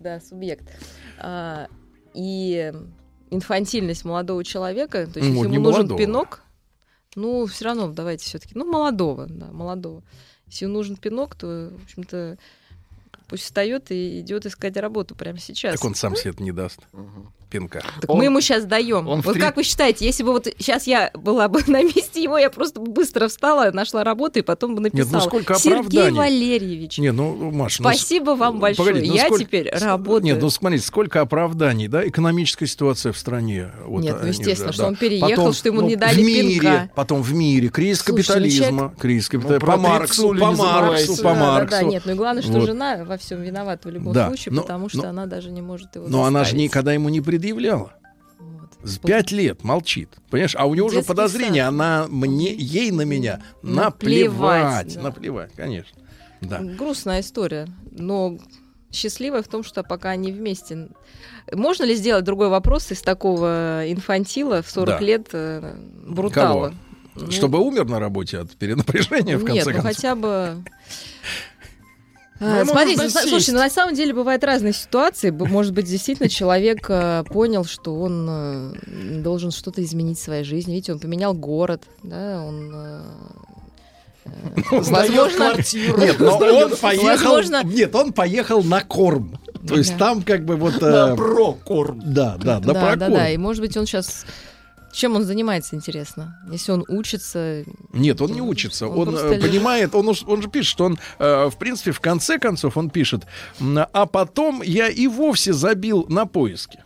[0.00, 0.64] Да, субъект.
[2.14, 2.72] И
[3.30, 6.42] инфантильность молодого человека, то есть Ну, ему нужен пинок,
[7.18, 10.02] ну, все равно давайте все-таки, ну, молодого, да, молодого.
[10.46, 12.38] Если ему нужен пинок, то, в общем-то,
[13.28, 15.74] пусть встает и идет искать работу прямо сейчас.
[15.74, 16.80] Так он сам себе это не даст.
[17.50, 17.82] Пинка.
[18.00, 19.08] Так мы ему сейчас даем.
[19.08, 22.22] он Вот три- как вы считаете, если бы вот сейчас я была бы на месте
[22.22, 25.04] его, я просто бы быстро встала, нашла работу и потом бы написала.
[25.04, 26.10] Нет, ну сколько Сергей.
[26.10, 28.88] Валерьевич, Не, ну, Маш, ну, спасибо вам большое.
[28.88, 30.24] Погодите, ну я сколько- теперь работаю.
[30.34, 33.70] Нет, ну смотрите, сколько оправданий, да, экономическая ситуация в стране.
[33.86, 34.88] Вот Нет, ну, естественно, же, что да.
[34.88, 36.90] он переехал, что ему не дали в мире, пинка.
[36.94, 40.52] Потом в мире, кризис Слушайте, ну, капитализма, человек- кризис Ну, капитализма, про по Марксу, по
[40.52, 41.70] Марксу, по Марксу.
[41.70, 45.08] да, нет, ну и главное, что жена во всем виновата в любом случае, потому что
[45.08, 47.92] она даже не может его Но она же никогда ему не предъявляла.
[48.84, 50.08] С пять лет молчит.
[50.30, 50.54] Понимаешь?
[50.56, 51.68] А у него уже подозрение, сад.
[51.74, 54.94] она мне, ей на меня Наплевать, наплевать.
[54.94, 55.02] да.
[55.02, 55.98] Наплевать, конечно.
[56.40, 56.60] Да.
[56.60, 58.38] Грустная история, но
[58.92, 60.88] счастливая в том, что пока они вместе.
[61.52, 65.04] Можно ли сделать другой вопрос из такого инфантила в 40 Да.
[65.04, 65.74] лет э,
[66.06, 66.68] брутала?
[66.68, 66.72] Кого?
[67.16, 69.96] Ну, Чтобы умер на работе от перенапряжения, в конце Нет, ну концов.
[69.96, 70.64] хотя бы...
[72.40, 75.30] Ну, А, Смотрите, ну, слушай, ну, на самом деле бывают разные ситуации.
[75.30, 78.72] Может быть, действительно человек э, понял, что он э,
[79.22, 80.72] должен что-то изменить в своей жизни.
[80.74, 82.72] Видите, он поменял город, да, он...
[82.74, 83.02] э,
[84.26, 84.30] э,
[84.70, 85.98] Возможно, квартиру.
[86.00, 87.06] Нет, но он поехал.
[87.06, 89.38] Возможно- Нет, он поехал на корм.
[89.66, 89.98] То есть Да.
[89.98, 90.80] там как бы вот.
[90.80, 92.00] На э, прокорм.
[92.04, 93.12] Да, да, на да, да, прокорм.
[93.14, 93.28] да.
[93.30, 94.24] И может быть, он сейчас...
[94.98, 96.36] Чем он занимается, интересно?
[96.50, 97.62] Если он учится...
[97.92, 98.88] Нет, он не учится.
[98.88, 102.40] Он Он, э, понимает, он, он же пишет, что он, э, в принципе, в конце
[102.40, 103.24] концов, он пишет,
[103.60, 106.80] «М, а потом я и вовсе забил на поиски.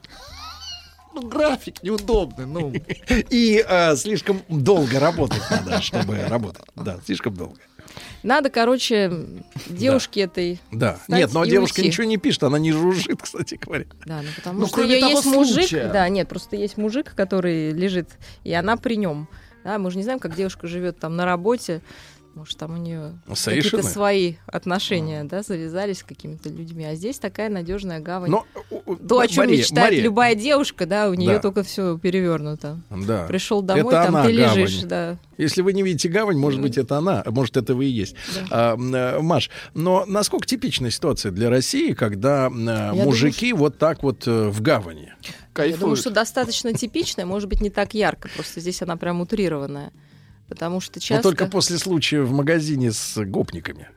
[1.14, 2.74] Ну, график неудобный, ну.
[3.30, 6.64] И э, слишком долго работать надо, чтобы работать.
[6.76, 7.60] Да, слишком долго.
[8.22, 9.12] Надо, короче,
[9.68, 10.60] девушке этой...
[10.70, 10.98] Да.
[11.08, 11.88] Нет, но девушка уйти.
[11.88, 13.86] ничего не пишет, она не жужжит, кстати говоря.
[14.06, 15.90] Да, ну потому Ну, что её того есть мужик, случая.
[15.92, 18.08] да, нет, просто есть мужик, который лежит,
[18.44, 19.28] и она при нем.
[19.64, 21.82] Да, мы же не знаем, как девушка живет там на работе.
[22.34, 23.62] Может, там у нее Совершенно.
[23.82, 26.84] какие-то свои отношения, да, завязались с какими-то людьми.
[26.84, 28.30] А здесь такая надежная гавань.
[28.30, 28.46] Но,
[29.06, 31.38] То, о чем Мария, мечтает Мария, любая девушка, да, у нее Да.
[31.40, 32.80] только все перевернуто.
[32.90, 33.26] Да.
[33.26, 34.88] Пришел домой, Это там она ты лежишь, гавань.
[34.88, 35.18] да.
[35.36, 38.14] Если вы не видите гавань, может быть, это она, а может, это вы и есть.
[38.50, 42.48] А, м, э, Маш, но насколько типичная ситуация для России, когда э,
[42.94, 45.12] мужики вот так вот э, в гавани?
[45.58, 49.92] Я думаю, что достаточно типичная, может быть, не так ярко, просто здесь она прям утрированная.
[50.52, 51.22] Потому что Но часто...
[51.22, 53.88] только после случая в магазине с гопниками.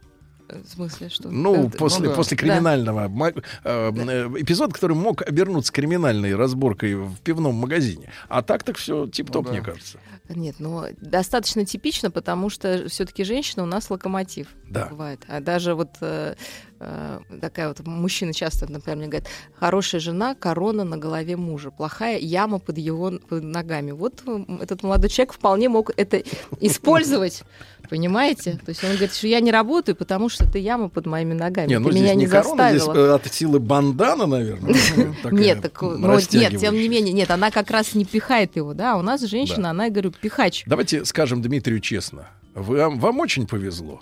[0.47, 1.30] В смысле, что?
[1.30, 2.15] Ну, Как- после, да.
[2.15, 8.11] после криминального ма- э, э, эпизод, который мог обернуться криминальной разборкой в пивном магазине.
[8.30, 9.99] А так так все тип-топ, мне кажется.
[10.30, 14.47] Нет, ну достаточно типично, потому что все-таки женщина у нас локомотив.
[14.69, 14.88] Да.
[14.88, 15.19] Бывает.
[15.27, 16.35] А даже вот э,
[16.80, 22.17] э, такая вот мужчина часто, например, мне говорят, хорошая жена, корона на голове мужа, плохая
[22.17, 23.91] яма под его под ногами.
[23.91, 26.23] Вот э, этот молодой человек вполне мог это
[26.59, 27.43] использовать.
[27.90, 28.60] Понимаете?
[28.66, 31.68] То есть он говорит, что я не работаю, потому что ты яма под моими ногами.
[31.70, 33.06] Не, ну ты здесь меня не не корона, здесь заставила.
[33.12, 34.76] э, от силы бандана, наверное.
[35.32, 38.94] Нет, так, ну, нет, тем не менее, нет, она как раз не пихает его, да,
[38.94, 40.64] а у нас женщина, она, говорю, пихач.
[40.66, 42.28] Давайте скажем Дмитрию честно.
[42.53, 44.02] Вам, вам очень повезло.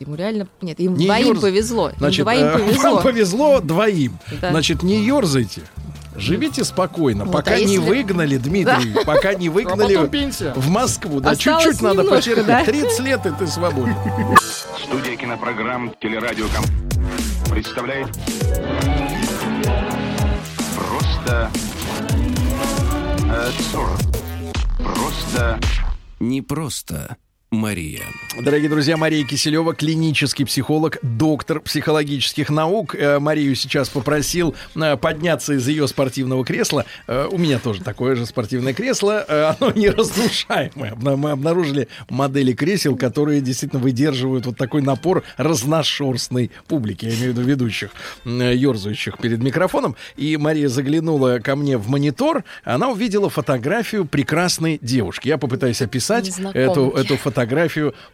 [0.00, 2.82] Ему реально, нет, им Не двоим ёрз- повезло, им Значит, двоим э, повезло.
[2.94, 4.18] вам повезло двоим.
[4.40, 4.50] Да.
[4.50, 5.62] Значит, не ерзайте.
[6.18, 10.52] Живите спокойно, Вот, пока а не если- выгнали, Дмитрий, пока не выгнали потом пенсия.
[10.54, 11.20] в Москву.
[11.20, 12.46] Да чуть-чуть надо потерпеть.
[12.46, 12.64] да?
[12.64, 13.94] 30 лет, и ты свободен.
[14.82, 16.64] Студия кинопрограмм «Телерадио Ком...»
[17.50, 18.08] представляет
[20.76, 21.50] Просто...
[23.30, 23.50] э.
[24.82, 25.58] Просто...
[26.20, 27.16] Не просто
[27.52, 28.02] Мария.
[28.40, 32.96] Дорогие друзья, Мария Киселева, клинический психолог, доктор психологических наук.
[32.96, 36.84] Э, Марию сейчас попросил э, подняться из ее спортивного кресла.
[37.06, 39.24] Э, У меня тоже такое же спортивное кресло.
[39.60, 40.92] Оно неразнушаемое.
[40.94, 47.04] Обна- Мы обнаружили модели кресел, которые действительно выдерживают вот такой напор разношерстной публики.
[47.04, 47.90] Я имею в виду ведущих,
[48.24, 49.94] ерзающих перед микрофоном.
[50.16, 52.42] И Мария заглянула ко мне в монитор.
[52.64, 55.28] Она увидела фотографию прекрасной девушки.
[55.28, 57.35] Я попытаюсь описать эту, эту фотографию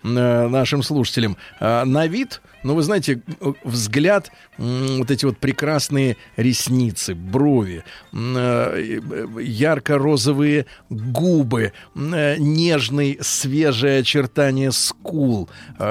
[0.03, 1.37] э, нашим слушателям.
[1.61, 8.17] А, на вид, ну, вы знаете, э, взгляд, вот эти вот прекрасные ресницы, брови, э,
[8.17, 15.49] э, ярко-розовые губы, нежный, свежее очертание скул.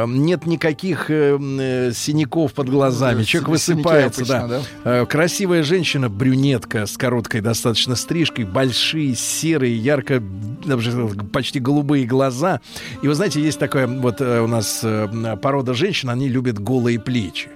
[0.08, 3.20] Нет никаких синяков под глазами.
[3.20, 4.62] Да, Человек высыпается, обычно, да.
[4.84, 5.06] да?
[5.06, 10.22] Красивая женщина, брюнетка с короткой достаточно стрижкой, большие, серые, ярко,
[11.34, 12.62] почти голубые глаза.
[13.02, 14.86] И вы знаете, есть такая вот у нас
[15.42, 17.50] порода женщин, они любят голые плечи.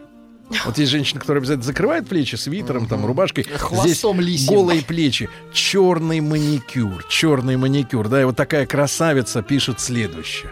[0.65, 3.45] Вот есть женщина, которая обязательно закрывает плечи свитером, там, рубашкой.
[3.45, 4.53] Хвостом Здесь лисьим.
[4.53, 8.07] голые плечи, черный маникюр, черный маникюр.
[8.10, 10.52] Да, и вот такая красавица пишет следующее.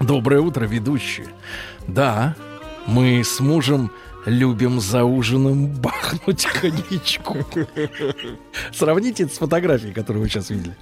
[0.00, 1.28] Доброе утро, ведущие.
[1.86, 2.34] Да,
[2.86, 3.92] мы с мужем
[4.26, 7.38] любим за ужином бахнуть коньячку.
[8.72, 10.76] Сравните это с фотографией, которую вы сейчас видели.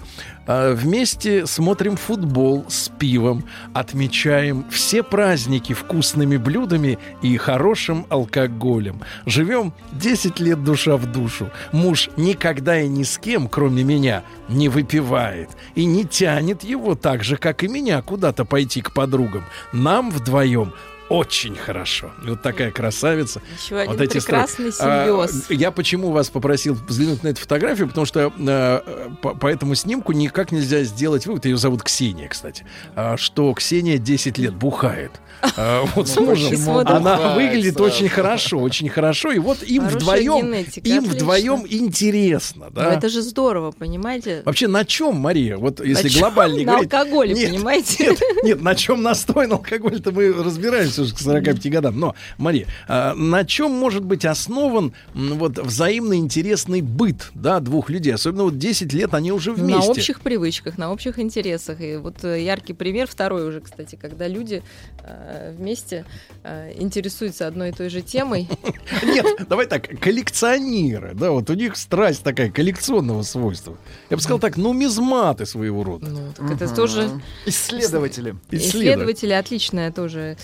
[0.46, 3.44] А, Вместе смотрим футбол с пивом,
[3.74, 9.00] отмечаем все праздники вкусными блюдами и хорошим алкоголем.
[9.26, 11.50] Живем 10 лет душа в душу.
[11.72, 15.50] Муж никогда и ни с кем, кроме меня, не выпивает.
[15.74, 19.44] И не тянет его так же, как и меня, куда-то пойти к подругам.
[19.72, 20.72] Нам вдвоем
[21.08, 22.12] очень хорошо.
[22.22, 23.42] Вот такая красавица.
[23.62, 24.90] Еще один вот эти прекрасный строки.
[24.90, 25.50] А, симбиоз.
[25.50, 30.12] я почему вас попросил взглянуть на эту фотографию, потому что э, по, по этому снимку
[30.12, 32.64] никак нельзя сделать вывод, ее зовут Ксения, кстати,
[32.94, 35.12] а, что Ксения 10 лет бухает.
[35.56, 36.70] А, вот с Ну, мужем.
[36.86, 39.30] Она выглядит очень хорошо, очень хорошо.
[39.30, 42.94] И вот им вдвоем, им вдвоем интересно, Ну, да?
[42.94, 44.42] это же здорово, понимаете?
[44.44, 45.56] Вообще на чем, Мария?
[45.56, 48.08] Вот если глобально На алкоголе, понимаете?
[48.08, 51.98] Нет, нет, на чем настой на алкоголь-то мы разбираемся уже к 45 годам.
[51.98, 58.14] Но, Мария, а, на чем может быть основан вот взаимно интересный быт, да, двух людей?
[58.14, 59.86] Особенно вот 10 лет они уже вместе.
[59.86, 61.80] На общих привычках, на общих интересах.
[61.80, 64.62] И вот э, яркий пример, второй уже, кстати, когда люди
[65.02, 66.04] э, вместе
[66.42, 68.48] э, интересуются одной и той же темой.
[69.02, 73.76] Нет, давай так, коллекционеры, да, вот у них страсть такая коллекционного свойства.
[74.10, 76.06] Я бы сказал так, нумизматы своего рода.
[76.06, 77.10] Ну, так это тоже...
[77.46, 78.36] Исследователи.
[78.50, 80.36] Исследователи отличная тоже.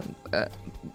[0.00, 0.02] Э,
[0.32, 0.48] э,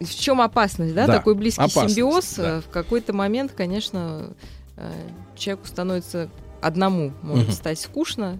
[0.05, 2.35] В чем опасность, да, Да, такой близкий опасность, симбиоз?
[2.35, 2.61] да.
[2.61, 4.33] В какой-то момент, конечно,
[4.77, 4.91] э,
[5.35, 6.29] человеку становится
[6.61, 7.55] одному может Мгм.
[7.55, 8.39] стать скучно.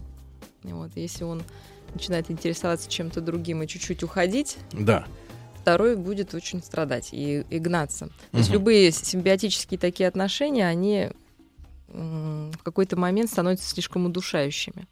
[0.63, 1.43] Вот, если он
[1.93, 5.05] начинает интересоваться чем-то другим и чуть-чуть уходить, Да.
[5.61, 8.07] второй будет очень страдать и, и гнаться.
[8.31, 11.09] То есть любые симбиотические такие отношения, они
[11.87, 14.87] в какой-то момент становятся слишком удушающими.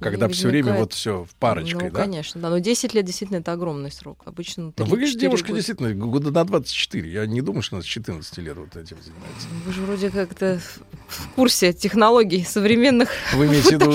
[0.00, 2.00] Когда все время вот все в парочкой, ну, да?
[2.02, 2.50] конечно, да.
[2.50, 4.22] Но 10 лет действительно это огромный срок.
[4.24, 5.56] Обычно Но 3-4 выглядит девушка года.
[5.58, 7.10] действительно года на 24.
[7.10, 9.48] Я не думаю, что она с 14 лет вот этим занимается.
[9.66, 10.60] Вы же вроде как-то
[11.08, 13.92] в курсе технологий современных Вы имеете в виду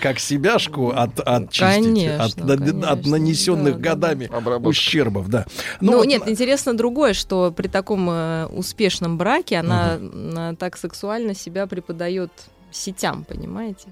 [0.00, 4.68] как себяшку от, отчистить Конечно, от, от конечно, нанесенных да, да, годами Обработка.
[4.68, 5.46] ущербов, да.
[5.80, 11.34] Ну, вот, нет, интересно другое, что при таком э, успешном браке она м, так сексуально
[11.34, 12.30] себя преподает
[12.72, 13.88] сетям, понимаете?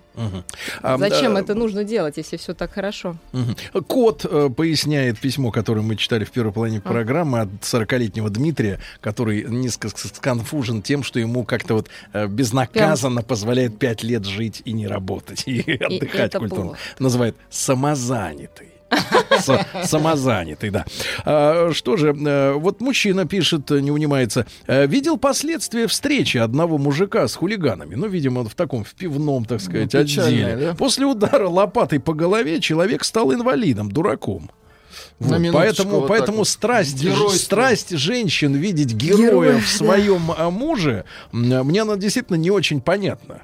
[0.82, 3.16] А, Зачем да, это нужно делать, если все так хорошо?
[3.32, 3.56] мгм.
[3.86, 6.88] Кот э, поясняет письмо, которое мы читали в первой половине А.
[6.88, 13.22] программы от 40-летнего Дмитрия, который несколько ск- сконфужен тем, что ему как-то вот э, безнаказанно
[13.22, 16.64] позволяет 5 лет жить и не работать, и, отдыхать это культурно.
[16.64, 16.78] плохо.
[16.98, 18.69] Называет самозанятый.
[19.84, 20.84] Самозанятый, да.
[21.24, 26.78] А, что же, э, вот мужчина пишет, э, не унимается, э, видел последствия встречи одного
[26.78, 27.94] мужика с хулиганами.
[27.94, 30.66] Ну, видимо, в таком, в пивном, так сказать, печальное, отделе.
[30.68, 30.74] да?
[30.74, 34.50] После удара лопатой по голове человек стал инвалидом, дураком.
[35.18, 36.48] Вот, поэтому вот поэтому вот.
[36.48, 37.38] страсть, Геройство.
[37.38, 43.42] страсть женщин видеть героя Героя, в своем а, муже, мне она действительно не очень понятна.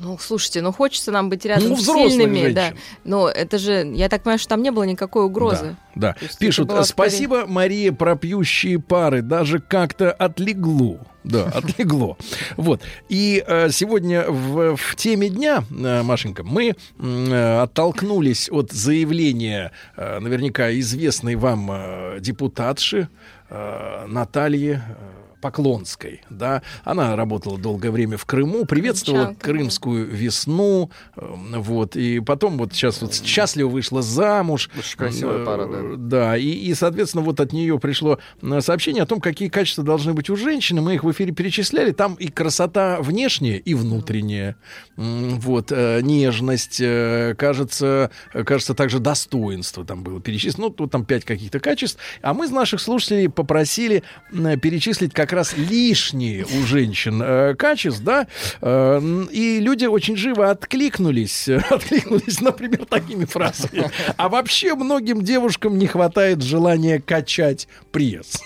[0.00, 2.72] Ну, слушайте, ну хочется нам быть рядом Ну, с сильными, да.
[3.04, 5.76] Но это же, я так понимаю, что там не было никакой угрозы.
[5.94, 11.00] Да, есть пишут, спасибо, Мария, про пьющие пары, даже как-то отлегло.
[11.24, 12.16] Да, отлегло.
[12.56, 12.82] Вот.
[13.08, 20.20] И э, сегодня в, в теме дня, э, Машенька, мы э, оттолкнулись от заявления э,
[20.20, 23.08] наверняка известной вам э, депутатши
[23.50, 30.90] э, Натальи э, Поклонской, да, она работала долгое время в Крыму, приветствовала Крымчанка, крымскую весну,
[31.16, 34.70] э, вот, и потом вот сейчас вот счастливо вышла замуж.
[34.78, 35.96] Очень красивая Э, пара, да.
[35.96, 40.12] Да, и, и, соответственно, вот от нее пришло э, сообщение о том, какие качества должны
[40.12, 40.80] быть у женщины.
[40.80, 41.92] Мы их в эфире перечисляли.
[41.92, 44.56] Там и красота внешняя, и внутренняя.
[44.96, 50.68] Вот, нежность, кажется, кажется, также достоинство там было перечислено.
[50.68, 51.98] Ну, тут там пять каких-то качеств.
[52.22, 58.26] А мы из наших слушателей попросили перечислить как раз лишние у женщин э, качеств, да,
[58.60, 59.00] Э,
[59.30, 63.90] и люди очень живо откликнулись, э, откликнулись, например, такими фразами.
[64.16, 68.42] А вообще многим девушкам не хватает желания качать пресс.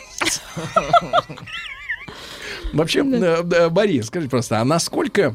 [2.72, 5.34] Вообще, э, э, Борис, скажи просто, а насколько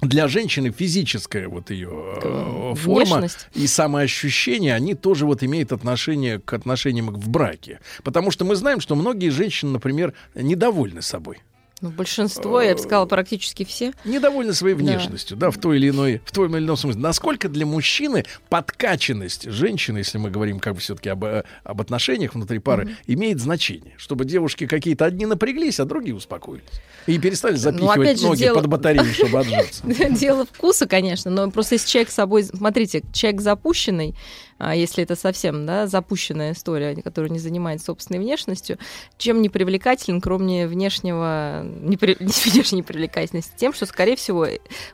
[0.00, 1.90] для женщины физическая вот ее
[2.22, 3.48] э, форма Внешность.
[3.54, 7.80] и самоощущение, они тоже вот имеют отношение к отношениям в браке.
[8.02, 11.38] Потому что мы знаем, что многие женщины, например, недовольны собой.
[11.82, 13.92] Ну, большинство, я бы сказала, практически все.
[14.04, 14.82] Недовольны своей Да.
[14.82, 17.02] внешностью, да, в той или иной, в том или ином смысле.
[17.02, 22.34] Насколько для мужчины подкачанность женщины, если мы говорим как бы все-таки об, э, об отношениях
[22.34, 26.64] внутри пары, имеет значение, чтобы девушки какие-то одни напряглись, а другие успокоились
[27.06, 29.82] и перестали запихивать Ну, опять же, ноги дело- под батарею, чтобы отжаться.
[30.10, 32.42] Дело вкуса, конечно, но просто если человек с собой...
[32.44, 34.14] Смотрите, человек запущенный,
[34.58, 38.78] если это совсем да, запущенная история, которая не занимается собственной внешностью,
[39.18, 42.16] чем не привлекателен, кроме внешнего, непри-
[42.50, 43.52] внешней привлекательности?
[43.56, 44.46] Тем, что, скорее всего,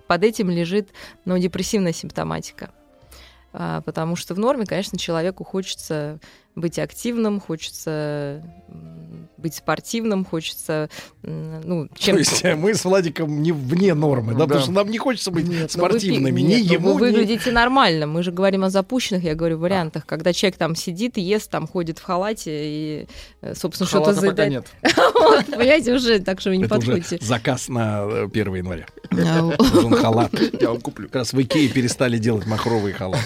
[0.06, 0.90] под этим лежит
[1.24, 2.70] ну, депрессивная симптоматика.
[3.52, 6.18] А, Потому что в норме, конечно, человеку хочется
[6.54, 8.42] быть активным, хочется
[9.42, 10.88] быть спортивным, хочется,
[11.22, 14.44] ну, То чем есть э, мы с Владиком не вне нормы, да, Да.
[14.46, 17.08] потому что нам не хочется быть Ну, вы пи- спортивными, ни нет, ну, ему, вы
[17.08, 18.06] ни- выглядите нормально.
[18.06, 21.98] Мы же говорим о запущенных, я говорю, вариантах, когда человек там сидит, ест, там ходит
[21.98, 23.06] в халате и,
[23.42, 24.50] э, собственно, что-то Халата заедает.
[24.52, 24.66] нет.
[25.22, 27.18] Вот, Понимаете, уже так что вы не подходите.
[27.20, 28.86] заказ на э, 1 января.
[29.10, 29.42] А,
[29.74, 30.32] Нужен халат.
[30.60, 31.06] Я вам куплю.
[31.06, 33.22] Как раз в Икее перестали делать махровые халаты.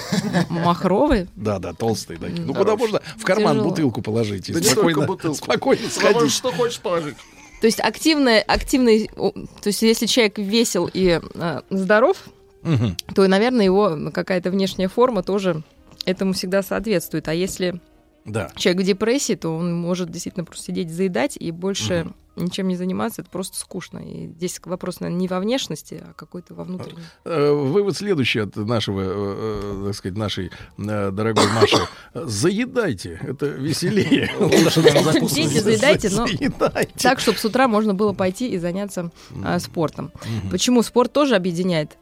[0.50, 1.28] Махровый?
[1.36, 2.42] Да, да, толстые такие.
[2.44, 2.58] Ну, Да.
[2.60, 5.36] куда можно в карман бутылку положить Да не спокойно, только бутылку.
[5.44, 6.32] спокойно Самое, сходить.
[6.36, 7.16] что хочешь положить.
[7.60, 9.32] То есть активный, активный, то
[9.66, 12.18] есть если человек весел и э, здоров,
[12.62, 12.96] Мгм.
[13.14, 15.62] то, наверное, его какая-то внешняя форма тоже
[16.04, 17.28] этому всегда соответствует.
[17.28, 17.80] А если
[18.26, 18.50] Да.
[18.56, 23.22] человек в депрессии, то он может действительно просто сидеть, заедать и больше ничем не заниматься.
[23.22, 23.98] Это просто скучно.
[23.98, 27.02] И здесь вопрос, наверное, не во внешности, а какой-то во внутреннем.
[27.24, 31.78] Э, Вывод следующий от нашего, э, э, так сказать, нашей дорогой Маши.
[32.14, 34.30] Заедайте, это веселее.
[35.34, 36.26] Дети, заедайте, но
[37.00, 39.10] так, чтобы с утра можно было пойти и заняться
[39.42, 40.12] а, спортом.
[40.50, 41.96] Почему спорт тоже объединяет?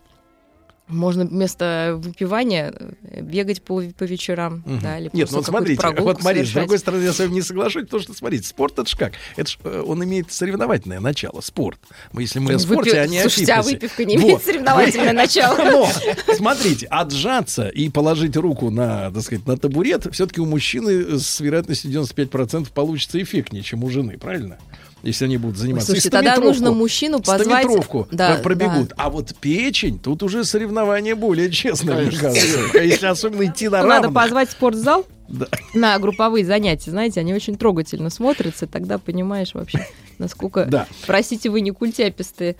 [0.86, 4.81] Можно вместо выпивания э, бегать по, по вечерам, Мгм.
[4.81, 7.40] да, или Нет, ну вот смотрите, вот Мария, с другой стороны, я с вами не
[7.43, 9.12] соглашусь, потому что, смотрите, спорт это ж как?
[9.36, 11.78] Это ж, э, он имеет соревновательное начало, спорт.
[12.12, 13.77] Мы, если мы о спорте, а не о Слушайте, а фитнесе.
[13.77, 15.56] выпивка не имеет соревновательное начало?
[15.56, 15.89] Но,
[16.35, 21.90] смотрите, отжаться и положить руку на, так сказать, на табурет, все-таки у мужчины с вероятностью
[21.90, 24.59] 95% получится эффектнее, чем у жены, правильно?
[25.05, 25.86] Если они будут заниматься.
[25.89, 28.93] Слушайте, тогда нужно мужчину позвать- стометровку Да, пр- пробегут.
[28.97, 32.78] А вот печень, тут уже соревнование более честное, мне кажется.
[32.78, 35.47] Если особенно идти на Надо позвать спортзал Да.
[35.74, 36.90] на групповые занятия.
[36.90, 38.66] Знаете, они очень трогательно смотрятся.
[38.66, 39.86] Тогда понимаешь вообще,
[40.18, 40.86] насколько, Да.
[41.06, 42.56] простите, вы не культяпистые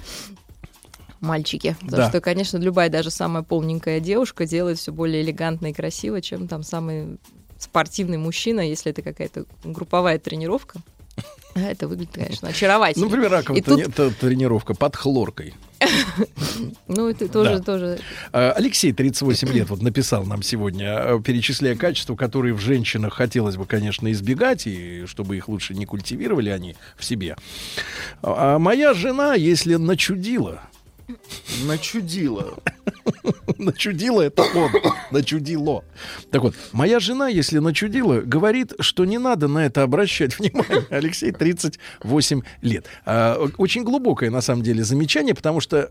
[1.21, 1.77] мальчики.
[1.81, 2.09] Потому Да.
[2.11, 6.63] что, конечно, любая даже самая полненькая девушка делает все более элегантно и красиво, чем там
[6.63, 7.19] самый
[7.59, 10.81] спортивный мужчина, если это какая-то групповая тренировка.
[11.55, 13.05] А Это выглядит, конечно, очаровательно.
[13.07, 15.55] Ну, например, раковая тут- тренировка под хлоркой.
[16.89, 17.63] Ну, это тоже, Да.
[17.63, 17.99] тоже
[18.33, 23.57] А, Алексей, 38 лет, вот написал нам сегодня, э, перечисляя качества, которые в женщинах хотелось
[23.57, 27.37] бы, конечно, избегать, и чтобы их лучше не культивировали они в себе.
[28.23, 30.63] А моя жена, если начудила,
[31.65, 32.55] Начудила.
[33.59, 34.71] начудила это он,
[35.11, 35.85] начудило.
[36.31, 40.87] Так вот, моя жена, если начудила, говорит, что не надо на это обращать внимание.
[40.91, 42.87] Алексей, 38 лет.
[43.05, 45.91] А, очень глубокое, на самом деле, замечание, потому что...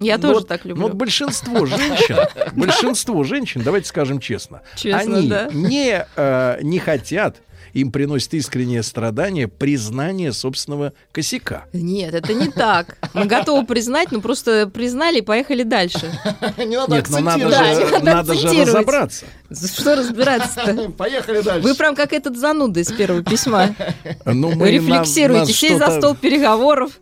[0.00, 0.82] Я ну тоже так люблю.
[0.82, 2.16] ну вот большинство женщин,
[2.52, 5.48] большинство женщин, давайте скажем честно, Честно, они да.
[5.52, 7.38] не, э, не хотят,
[7.72, 11.64] им приносит искреннее страдание признание собственного косяка.
[11.72, 12.96] Нет, это не так.
[13.14, 16.00] Мы готовы признать, но просто признали и поехали дальше.
[16.58, 19.26] Не надо Нет, ну надо же, Да, надо надо же разобраться.
[19.50, 20.90] Что разбираться-то?
[20.96, 21.66] Поехали дальше.
[21.66, 23.74] Вы прям как этот зануда из первого письма.
[24.24, 26.92] Ну, мы рефлексируете, нас сесть за стол переговоров.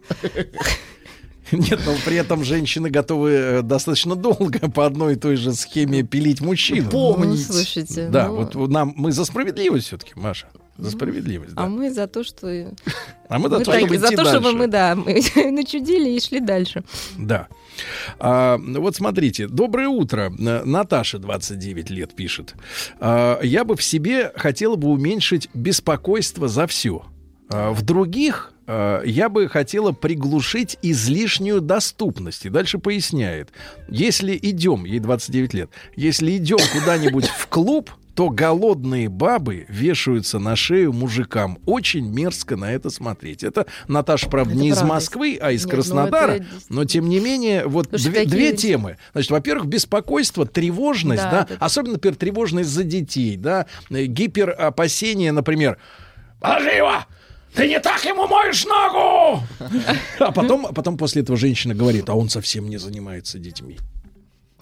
[1.52, 6.02] Нет, но при этом женщины готовы э, достаточно долго по одной и той же схеме
[6.02, 6.88] пилить мужчину.
[6.92, 8.08] Ну, слушайте.
[8.08, 10.46] Да, ну, вот нам мы за справедливость все-таки, Маша.
[10.84, 11.64] За справедливость, да.
[11.64, 12.74] А мы за то, что...
[13.28, 16.82] А мы за то, чтобы за то, чтобы мы, да, мы начудили и шли дальше.
[17.16, 17.48] Да.
[18.18, 20.32] А, вот смотрите, доброе утро.
[20.38, 22.54] Н- Наташа, 29 лет, пишет.
[22.98, 27.04] А, я бы в себе хотела бы уменьшить беспокойство за все.
[27.48, 32.46] в других а, я бы хотела приглушить излишнюю доступность.
[32.46, 33.50] И дальше поясняет.
[33.88, 37.90] Если идем, ей 29 лет, если идем куда-нибудь в клуб,
[38.20, 41.58] то голодные бабы вешаются на шею мужикам.
[41.64, 43.42] Очень мерзко на это смотреть.
[43.42, 44.92] Это Наташа, правда, Это не из правда.
[44.94, 46.32] Москвы, а из Нет, ну Краснодара.
[46.32, 48.98] это Но тем не менее, вот Слушай, две, такие две темы.
[49.12, 55.32] Значит, во-первых, беспокойство, тревожность, Да, да, это- особенно, например, тревожность за детей, да, э, гиперопасение,
[55.32, 55.78] например,
[56.40, 56.96] положи его!
[57.54, 59.42] Ты не так ему моешь ногу!
[60.18, 63.78] А потом, а потом после этого женщина говорит, а он совсем не занимается детьми.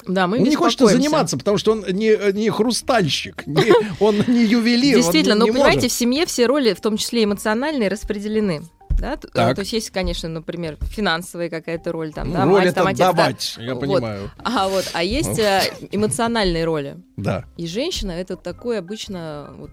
[0.08, 0.96] Да, мы он не хочет беспокоимся.
[1.02, 4.96] заниматься, потому что он не, не хрустальщик, не- он не ювелир.
[4.96, 5.54] Действительно, но может.
[5.62, 8.62] понимаете, в семье все роли, в том числе эмоциональные, распределены.
[9.00, 9.16] Да?
[9.16, 9.54] Так.
[9.54, 12.86] То есть есть, конечно, например, финансовая какая-то роль, там, Ну, да, роль мать, это там,
[12.88, 13.12] отец, да.
[13.12, 13.80] давать, я Вот.
[13.80, 14.30] понимаю.
[14.42, 15.60] А вот, а есть э,
[15.92, 16.96] эмоциональные роли.
[17.16, 17.44] Да.
[17.56, 19.70] И женщина это такой обычно вот,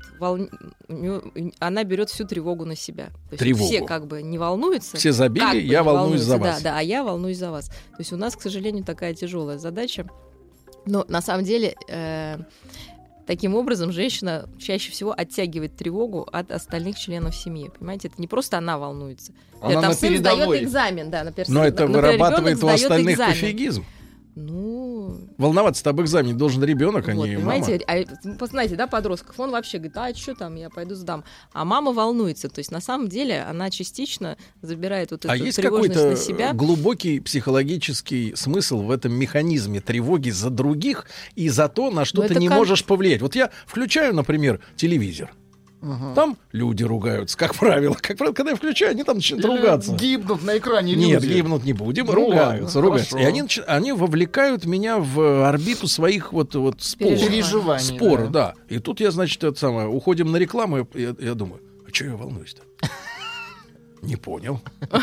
[0.90, 1.24] неё-
[1.58, 3.08] она берет всю тревогу на себя.
[3.32, 3.66] То Тревогу.
[3.66, 4.96] Все как бы не волнуются.
[4.98, 6.62] Все забили, как бы я волнуюсь за вас.
[6.62, 7.70] Да, да, а я волнуюсь за вас.
[7.70, 10.06] То есть у нас, к сожалению, такая тяжелая задача.
[10.86, 12.38] Но на самом деле э,
[13.26, 17.72] таким образом женщина чаще всего оттягивает тревогу от остальных членов семьи.
[17.78, 19.34] Понимаете, это не просто она волнуется.
[19.62, 20.46] Она там на сын передовой.
[20.46, 23.34] сдает экзамен, да, например, Но сын- это например, вырабатывает у остальных экзамен.
[23.34, 23.86] пофигизм.
[24.36, 27.52] Ну, Волноваться-то об экзамене должен ребенок, а вот, не мама.
[27.52, 31.24] понимаете, а, это, знаете, да, подростков, он вообще говорит, а что там, я пойду сдам.
[31.54, 35.56] А мама волнуется, то есть на самом деле она частично забирает вот эту А есть
[35.58, 36.54] тревожность какой-то на себя.
[36.54, 41.06] глубокий психологический смысл в этом механизме тревоги за других
[41.36, 43.22] и за то, на что Ну, ты не как- можешь повлиять?
[43.22, 45.34] Вот я включаю, например, телевизор.
[46.16, 47.96] Там люди ругаются, как правило.
[48.02, 49.94] Как правило, когда я включаю, они там начинают Или ругаться.
[49.96, 51.34] Гибнут на экране Нет, люди.
[51.34, 53.18] гибнуть не будем, Ну ругаются, ладно, ругаются.
[53.18, 53.30] И хорошо.
[53.30, 57.20] они, начи- они вовлекают меня в орбиту своих вот, вот споров.
[57.20, 58.54] Переживаний, Споры, да.
[58.70, 58.76] да.
[58.76, 62.06] И тут я, значит, это самое, уходим на рекламу, и я, я думаю, а что
[62.06, 62.62] я волнуюсь-то?
[64.06, 64.62] Не понял.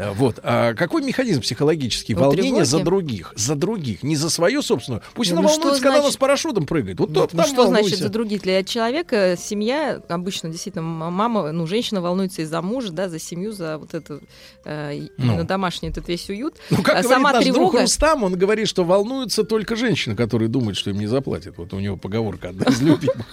[0.00, 0.38] Э, Вот.
[0.44, 2.14] А какой механизм психологический?
[2.14, 3.32] Ну, Волнение за других.
[3.34, 4.04] За других.
[4.04, 5.02] Не за свою собственную.
[5.14, 7.00] Пусть Ну, она ну, волнуется, когда она значит- с парашютом прыгает.
[7.00, 7.96] Вот тот Ну, там что значит волнуйся.
[8.04, 8.42] за других?
[8.42, 13.76] Для человека семья, обычно действительно мама, ну, женщина волнуется из-за мужа, да, за семью, за
[13.78, 14.20] вот это,
[14.64, 15.42] э, и- Ну.
[15.42, 16.54] домашний этот весь уют.
[16.70, 17.80] Ну, как А говорит сама наш друг тревога...
[17.80, 21.58] Рустам, он говорит, что волнуются только женщины, которые думают, что им не заплатят.
[21.58, 23.26] Вот у него поговорка одна из любимых.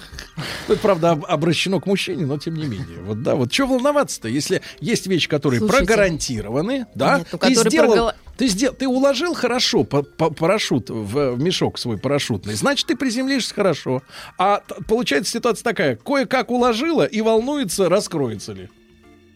[0.67, 2.99] Ну, Это, правда, об- обращено к мужчине, но тем не менее.
[3.03, 5.85] Вот да, вот что волноваться-то, если есть вещи, которые Слушайте.
[5.85, 7.19] прогарантированы, да?
[7.19, 11.39] Нет, ну, ты сделал, прогала- ты, сделал, ты уложил хорошо па- па- парашют в, в
[11.39, 14.01] мешок свой парашютный, значит, ты приземлишься хорошо.
[14.39, 18.69] А получается ситуация такая, кое-как уложила и волнуется, раскроется ли.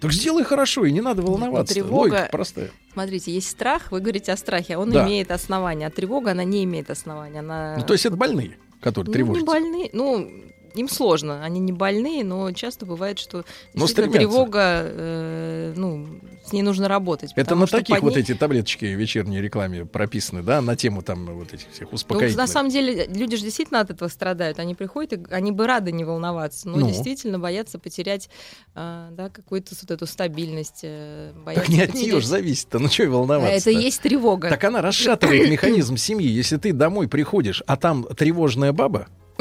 [0.01, 1.73] Так сделай хорошо, и не надо волноваться.
[1.75, 2.71] тревога- Логика простая.
[2.93, 5.05] Смотрите, есть страх, вы говорите о страхе, а он Да.
[5.05, 7.39] имеет основание, а тревога, она не имеет основания.
[7.39, 7.75] Она...
[7.77, 9.41] Ну, то есть это больные, которые Ну, тревожатся.
[9.41, 10.31] не больные, ну,
[10.75, 13.37] им сложно, они не больные, но часто бывает, что
[13.73, 14.17] Но действительно стремятся.
[14.17, 16.07] тревога, э, ну,
[16.45, 17.31] с ней нужно работать.
[17.35, 21.25] Это на таких вот ней- эти таблеточки в вечерней рекламе прописаны, да, на тему там
[21.27, 22.37] вот этих всех Ну, успокоительных.
[22.37, 24.59] на самом деле, люди же действительно от этого страдают.
[24.59, 26.87] Они приходят, и они бы рады не волноваться, но Ну.
[26.87, 28.29] действительно боятся потерять
[28.75, 30.81] а, да, какую-то вот эту стабильность.
[30.83, 34.49] э, Так не от нее же зависит-то, ну что и волноваться Это и есть тревога.
[34.49, 36.27] Так она расшатывает механизм семьи.
[36.27, 39.07] Если ты домой приходишь, а там тревожная баба,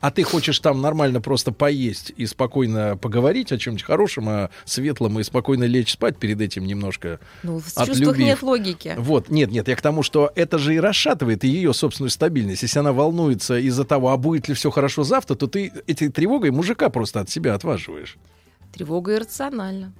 [0.00, 5.18] а ты хочешь там нормально просто поесть и спокойно поговорить о чем-нибудь хорошем, о светлом
[5.18, 7.96] и спокойно лечь спать перед этим немножко Ну, в отлюбив.
[7.96, 8.94] чувствах нет логики.
[8.98, 12.62] Вот, нет, нет, я к тому, что это же и расшатывает ее собственную стабильность.
[12.62, 16.50] Если она волнуется из-за того, а будет ли все хорошо завтра, то ты этой тревогой
[16.50, 18.16] мужика просто от себя отваживаешь.
[18.72, 19.92] Тревога иррациональна.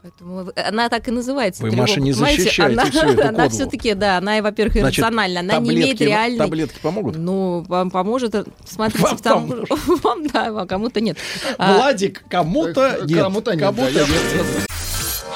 [0.00, 1.62] Поэтому она так и называется.
[1.62, 1.88] Вы, тревога.
[1.90, 5.70] Маша, не Понимаете, защищаете она, всю эту она все-таки, да, она, во-первых, иррациональна, она не
[5.74, 6.38] имеет таблетки- реальной...
[6.38, 7.16] Таблетки помогут?
[7.16, 9.48] Ну, вам поможет, э, смотрите, Вам там-
[10.02, 11.18] вам, да, вам кому-то нет.
[11.58, 13.18] А, Владик, кому-то нет.
[13.20, 14.68] Кому-то нет, Кому-то да, нет.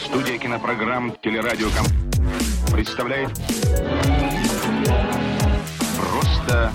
[0.07, 1.87] Студия кинопрограмм «Телерадиоком»
[2.73, 3.31] представляет
[5.99, 6.73] Просто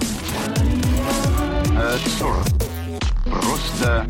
[1.71, 2.35] э, ссор.
[3.25, 4.05] Просто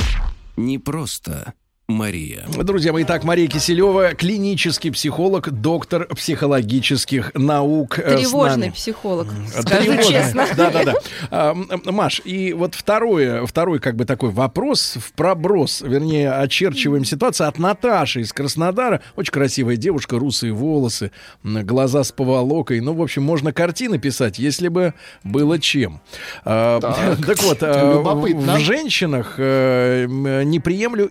[0.55, 1.53] Не просто
[1.97, 2.43] Мария.
[2.49, 7.97] Друзья мои, итак, Мария Киселева, клинический психолог, доктор психологических наук.
[7.99, 10.03] э, Тревожный психолог, скажу тревожный.
[10.03, 10.45] честно.
[10.57, 10.93] Да, да, да.
[11.31, 16.33] А, м, м, Маш, и вот второе, второй как бы такой вопрос в проброс, вернее,
[16.33, 18.99] очерчиваем ситуацию от Наташи из Краснодара.
[19.15, 22.81] Очень красивая девушка, русые волосы, глаза с поволокой.
[22.81, 24.93] Ну, в общем, можно картины писать, если бы
[25.23, 26.01] было чем.
[26.43, 27.17] А, Так.
[27.25, 28.55] Так вот, а, Любопытно.
[28.57, 30.05] в женщинах э,
[30.43, 31.09] не приемлю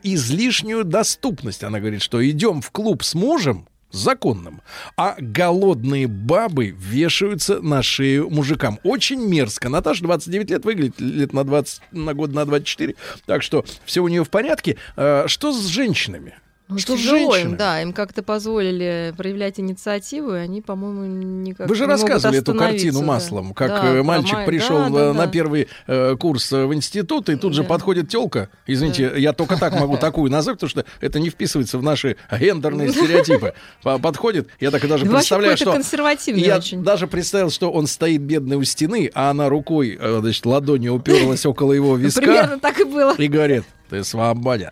[0.67, 1.65] излишнюю доступность.
[1.65, 4.63] Она говорит, что идем в клуб с мужем, законным,
[4.97, 8.79] а голодные бабы вешаются на шею мужикам.
[8.83, 9.69] Очень мерзко.
[9.69, 12.95] Наташа 29 лет, выглядит лет на 20, на год на 24.
[13.27, 14.77] Так что все у нее в порядке.
[14.97, 16.35] А, Что с женщинами?
[16.69, 17.57] Ну, Что тяжело им, женщинами?
[17.57, 22.55] да, им как-то позволили проявлять инициативу, и они, по-моему, никак Вы же не рассказывали эту
[22.55, 23.07] картину да.
[23.07, 25.29] маслом, как Да, э, мальчик май- пришел да, да, на да.
[25.29, 27.69] первый э, курс э, в институт, и тут же Да.
[27.69, 28.49] подходит телка.
[28.67, 32.89] Извините, я только так могу такую назвать, потому что это не вписывается в наши гендерные
[32.93, 33.55] стереотипы.
[33.85, 35.73] По- Подходит, я так и даже Да представляю, что...
[35.73, 40.45] консервативный Я даже представил, что он стоит бедный у стены, а она рукой, э, значит,
[40.45, 43.15] ладонью уперлась около его виска Примерно так и было.
[43.17, 44.71] и говорит, ты свободен.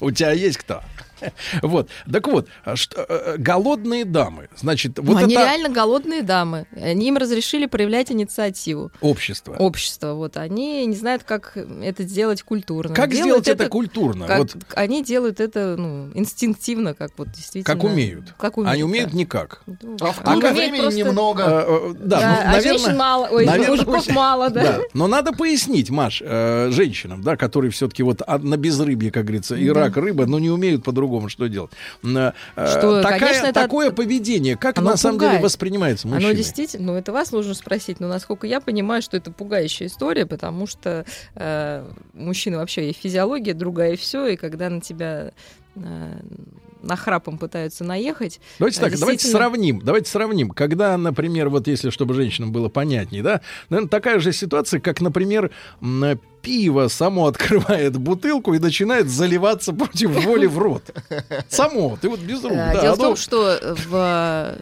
[0.00, 0.82] У тебя есть кто?
[1.62, 6.22] Вот, так вот, а что, э, голодные дамы, значит, Ну, вот они это реально голодные
[6.22, 6.66] дамы.
[6.80, 8.90] Они им разрешили проявлять инициативу.
[9.00, 9.54] общество.
[9.58, 12.94] Общество, вот они не знают, как это сделать культурно.
[12.94, 14.26] Как Делают сделать это культурно?
[14.26, 17.64] как- Вот Они делают это ну, инстинктивно, как вот действительно.
[17.74, 18.34] как умеют.
[18.38, 18.74] Как умеют.
[18.74, 19.16] Они умеют да.
[19.18, 19.62] никак.
[19.66, 21.42] Ну, А в они клубе времени просто- немного.
[21.42, 24.62] Э, э, Да, Да, ну, а наверное, женщин мало, ой, наверное, мужиков мало, да.
[24.62, 29.24] Да, но надо пояснить, Маш, э, женщинам, да, которые все-таки вот от- на безрыбье, как
[29.24, 31.70] говорится, и рак, рыба, но не умеют по-другому что делать.
[32.04, 36.36] Э, Что, такая- конечно, это- такое поведение, как Оно на самом деле воспринимается Оно мужчиной?
[36.36, 40.66] действительно, ну это вас нужно спросить, но насколько я понимаю, что это пугающая история, потому
[40.66, 41.04] что
[41.34, 45.32] э, мужчины вообще и физиология другая, и все, и когда на тебя
[45.76, 46.20] э,
[46.82, 48.40] нахрапом пытаются наехать.
[48.58, 49.80] Давайте э, так, давайте сравним.
[49.80, 50.50] Давайте сравним.
[50.50, 55.50] Когда, например, вот если чтобы женщинам было понятней, да, наверное, такая же ситуация, как, например,
[56.42, 60.82] пиво само открывает бутылку и начинает заливаться против воли в рот.
[61.48, 62.52] Само, ты вот без рук.
[62.52, 63.58] Э, да, Дело в том, что
[63.88, 64.56] в,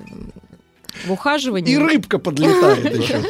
[1.04, 1.72] в ухаживании...
[1.72, 3.22] И рыбка подлетает еще.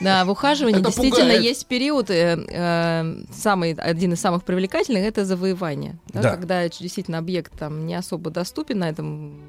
[0.00, 5.98] Да, в ухаживании действительно есть период, э, э, самый, один из самых привлекательных, это завоевание.
[6.08, 6.30] Да, Да.
[6.30, 9.40] Когда действительно объект там не особо доступен, на этом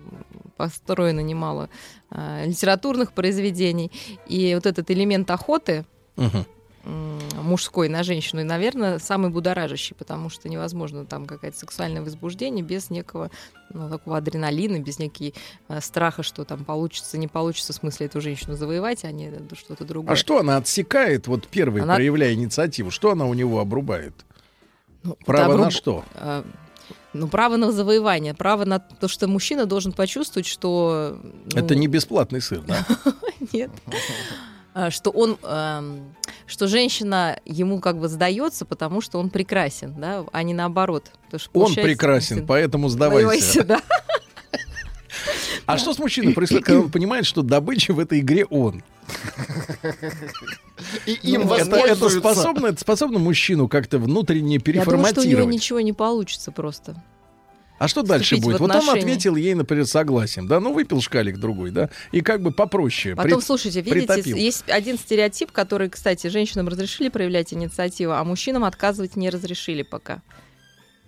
[0.57, 1.69] построено немало
[2.11, 3.91] э, литературных произведений.
[4.27, 5.85] И вот этот элемент охоты,
[6.85, 12.89] мужской на женщину, и, наверное, самый будоражащий, потому что невозможно там какое-то сексуальное возбуждение без
[12.89, 13.31] некого
[13.73, 15.33] ну, такого адреналина, без некий
[15.67, 19.83] э, страха, что там получится, не получится, в смысле эту женщину завоевать, а не что-то
[19.85, 20.13] другое.
[20.13, 22.91] А что она отсекает, вот первый, Она- проявляя инициативу?
[22.91, 24.13] Что она у него обрубает?
[25.03, 26.05] Ну, Право это на обруб- что?
[26.15, 26.43] э,
[27.13, 31.19] Ну, право на завоевание, право на то, что мужчина должен почувствовать, что...
[31.21, 32.85] ну, Это не бесплатный сыр, да?
[33.53, 33.69] Нет.
[34.75, 36.15] А, Что он, эм,
[36.47, 41.11] что женщина ему как бы сдается, потому что он прекрасен, да, а не наоборот.
[41.35, 43.63] Что Он прекрасен, если- поэтому сдавайся.
[43.63, 43.81] да.
[45.65, 48.83] А что с мужчиной происходит, когда он понимает, что добыча в этой игре он?
[51.05, 55.23] И им Ну, это, это способно, это способно мужчину как-то внутренне Я думаю, что у
[55.23, 55.53] него переформатировать.
[55.53, 57.01] ничего не получится просто.
[57.83, 58.61] А что дальше будет?
[58.61, 62.51] Вот он ответил ей, например, согласием, да, ну выпил шкалик другой, да, и как бы
[62.51, 63.13] попроще.
[63.13, 64.37] Потом, прит- слушайте, видите, притопил.
[64.37, 70.21] есть один стереотип, который, кстати, женщинам разрешили проявлять инициативу, а мужчинам отказывать не разрешили пока.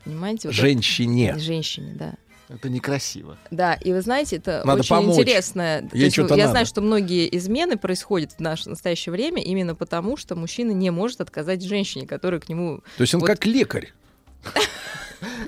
[0.04, 0.50] Понимаете?
[0.50, 1.36] Вот это- Женщине.
[1.38, 2.14] Женщине, да.
[2.50, 3.38] Это некрасиво.
[3.52, 5.16] Да, и вы знаете, это Надо очень помочь.
[5.16, 5.90] интересно.
[5.94, 6.50] Ей есть, я надо.
[6.50, 11.22] знаю, что многие измены происходят в наше настоящее время именно потому, что мужчина не может
[11.22, 12.82] отказать женщине, которая к нему...
[12.98, 13.94] То есть он вот- как лекарь,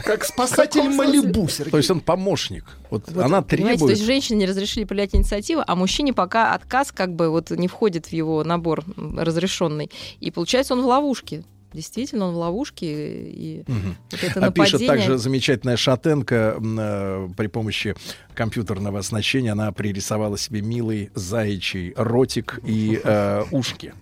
[0.04, 1.72] Как спасатель Малибу, Сергей.
[1.72, 2.66] то есть он помощник.
[2.90, 3.90] Вот, Вот, она понимаете, то требует.
[3.98, 8.08] есть женщине не разрешили проявлять инициативу, а мужчине пока отказ как бы вот не входит
[8.08, 9.90] в его набор разрешенный.
[10.20, 11.44] И получается он в ловушке.
[11.74, 12.86] Действительно, он в ловушке,
[13.30, 13.98] и Мгм.
[14.12, 17.94] вот это А пишет также замечательная шатенка э, при помощи
[18.34, 19.52] компьютерного оснащения.
[19.52, 23.94] Она пририсовала себе милый заячий ротик и э, ушки.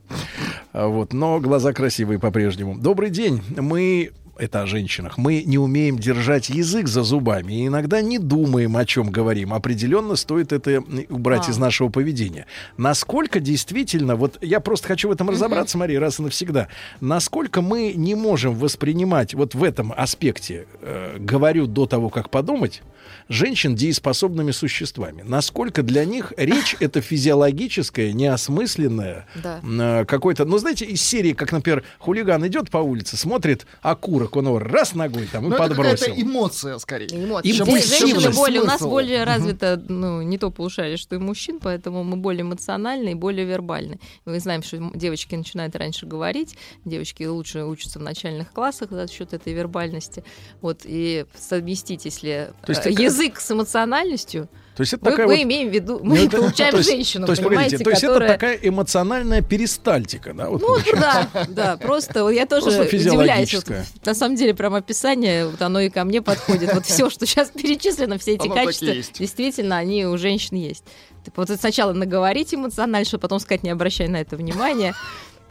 [0.73, 2.77] Вот, но глаза красивые по-прежнему.
[2.77, 3.41] Добрый день.
[3.57, 5.17] Мы это о женщинах.
[5.17, 9.53] Мы не умеем держать язык за зубами и иногда не думаем, о чем говорим.
[9.53, 11.51] Определенно стоит это убрать А.
[11.51, 12.45] из нашего поведения.
[12.77, 16.67] Насколько действительно, вот я просто хочу в этом разобраться, Мария, раз и навсегда.
[17.01, 22.81] Насколько мы не можем воспринимать вот в этом аспекте, э, говорю до того, как подумать,
[23.29, 25.23] женщин дееспособными существами.
[25.23, 29.59] Насколько для них речь это физиологическое, неосмысленное, Да.
[29.63, 34.47] э, какой-то, ну, знаете, из серии, как, например, хулиган идет по улице, смотрит окурок, он
[34.47, 35.97] его раз ногой там и Ну, это подбросил.
[35.97, 37.07] какая-то эмоция, скорее.
[37.09, 42.03] Будет женщины более, у нас более развито, ну, не то полушарие, что и мужчин, поэтому
[42.03, 43.99] мы более эмоциональны и более вербальны.
[44.25, 49.33] Мы знаем, что девочки начинают раньше говорить, девочки лучше учатся в начальных классах за счет
[49.33, 50.23] этой вербальности.
[50.61, 55.27] Вот, и совместить, если То есть э, язык с эмоциональностью, То есть это мы, такая
[55.27, 57.77] мы вот- имеем в виду, Ну, мы это- получаем то есть- женщину, то есть, понимаете,
[57.77, 58.29] погодите, то есть которая...
[58.29, 60.49] это такая эмоциональная перистальтика, да?
[60.49, 61.29] Вот Ну, получается?
[61.33, 63.53] да, да, просто вот я тоже Просто удивляюсь.
[63.53, 63.69] Вот,
[64.05, 66.73] на самом деле, прям описание, вот оно и ко мне подходит.
[66.73, 70.83] Вот все, что сейчас перечислено, все эти Оно так качества, действительно, они у женщин есть.
[71.23, 74.93] Типа, вот сначала наговорить эмоционально, чтобы потом сказать, не обращай на это внимания.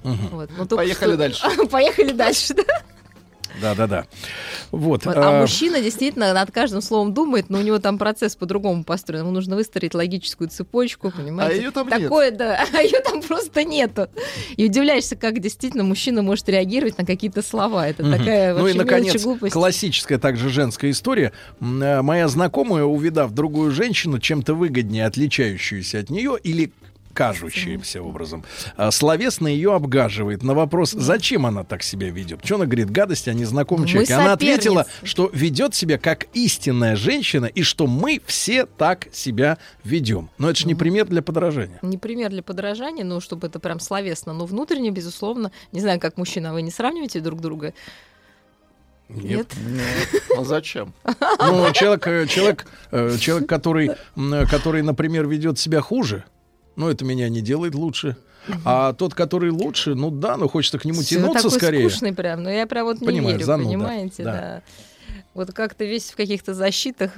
[0.02, 1.46] Вот, ну, Поехали что- дальше.
[1.70, 2.62] Поехали дальше, да.
[3.60, 4.06] Да, да, да.
[4.70, 5.06] Вот.
[5.06, 9.22] А а, мужчина действительно над каждым словом думает, но у него там процесс по-другому построен.
[9.22, 11.54] Ему нужно выстроить логическую цепочку, понимаете?
[11.54, 12.02] А её там нет.
[12.02, 14.08] Такое, да, а ее там просто нету.
[14.56, 17.86] И удивляешься, как действительно мужчина может реагировать на какие-то слова.
[17.88, 18.18] Это Мгм.
[18.18, 19.52] такая Ну и, вообще мелочь и наконец, глупость.
[19.52, 21.32] классическая также женская история.
[21.60, 26.72] Э, Моя знакомая, увидав другую женщину, чем-то выгоднее отличающуюся от нее или
[27.14, 28.44] кажущимся образом,
[28.76, 30.42] а, словесно ее обгаживает.
[30.42, 32.44] На вопрос, зачем она так себя ведет?
[32.44, 32.90] Что она говорит?
[32.90, 34.14] Гадости о незнакомом человеке.
[34.14, 40.28] Она ответила, что ведет себя как истинная женщина и что мы все так себя ведем.
[40.38, 41.78] Но это же не пример для подражания.
[41.82, 45.52] Не пример для подражания, ну, чтобы это прям словесно, но внутренне, безусловно.
[45.72, 47.72] Не знаю, как мужчина, вы не сравниваете друг друга?
[49.08, 49.54] Нет.
[50.36, 50.92] А зачем?
[51.04, 56.24] Ну, человек, э, человек, э, человек, который, э, который, например, ведет себя хуже,
[56.76, 58.16] ну, это меня не делает лучше.
[58.64, 61.88] А тот, который лучше, ну да, но хочется к нему Всё тянуться такой скорее.
[61.88, 64.32] скучный прям, но я прям вот не Понимаю, верю, зануда, понимаете, да.
[64.32, 64.62] да.
[65.32, 67.10] Вот как-то весь в каких-то защитах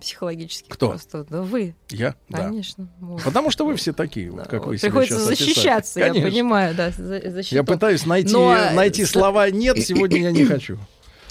[0.00, 0.88] психологических Кто?
[0.88, 1.24] просто.
[1.28, 1.76] Да вы.
[1.90, 2.14] Я?
[2.28, 2.48] Да.
[2.48, 2.88] Конечно.
[2.98, 3.22] вот.
[3.22, 5.48] Потому что вы все такие, вот, как вы себя Приходится сейчас описали.
[5.48, 6.30] защищаться, я Конечно.
[6.30, 7.54] понимаю, да, за- защиту.
[7.54, 10.78] Я пытаюсь найти, Но, найти слова «нет», сегодня я не хочу.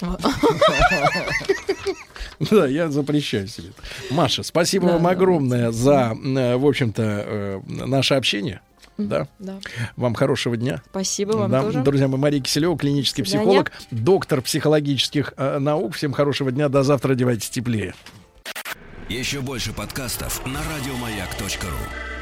[2.50, 3.68] Да, я запрещаю себе.
[4.10, 5.10] Маша, спасибо Да, вам да.
[5.10, 8.60] огромное за, э, в общем-то, э, наше общение.
[8.98, 9.28] Да.
[9.38, 9.58] Да.
[9.96, 10.82] Вам хорошего дня.
[10.90, 11.80] Спасибо вам Да, тоже.
[11.82, 13.44] Друзья мои, Мария Киселева, клинический свидания.
[13.46, 15.94] психолог, доктор психологических э, наук.
[15.94, 16.68] Всем хорошего дня.
[16.68, 17.12] До завтра.
[17.12, 17.94] Одевайтесь теплее.
[19.08, 22.19] Еще больше подкастов на радиомаяк.ру.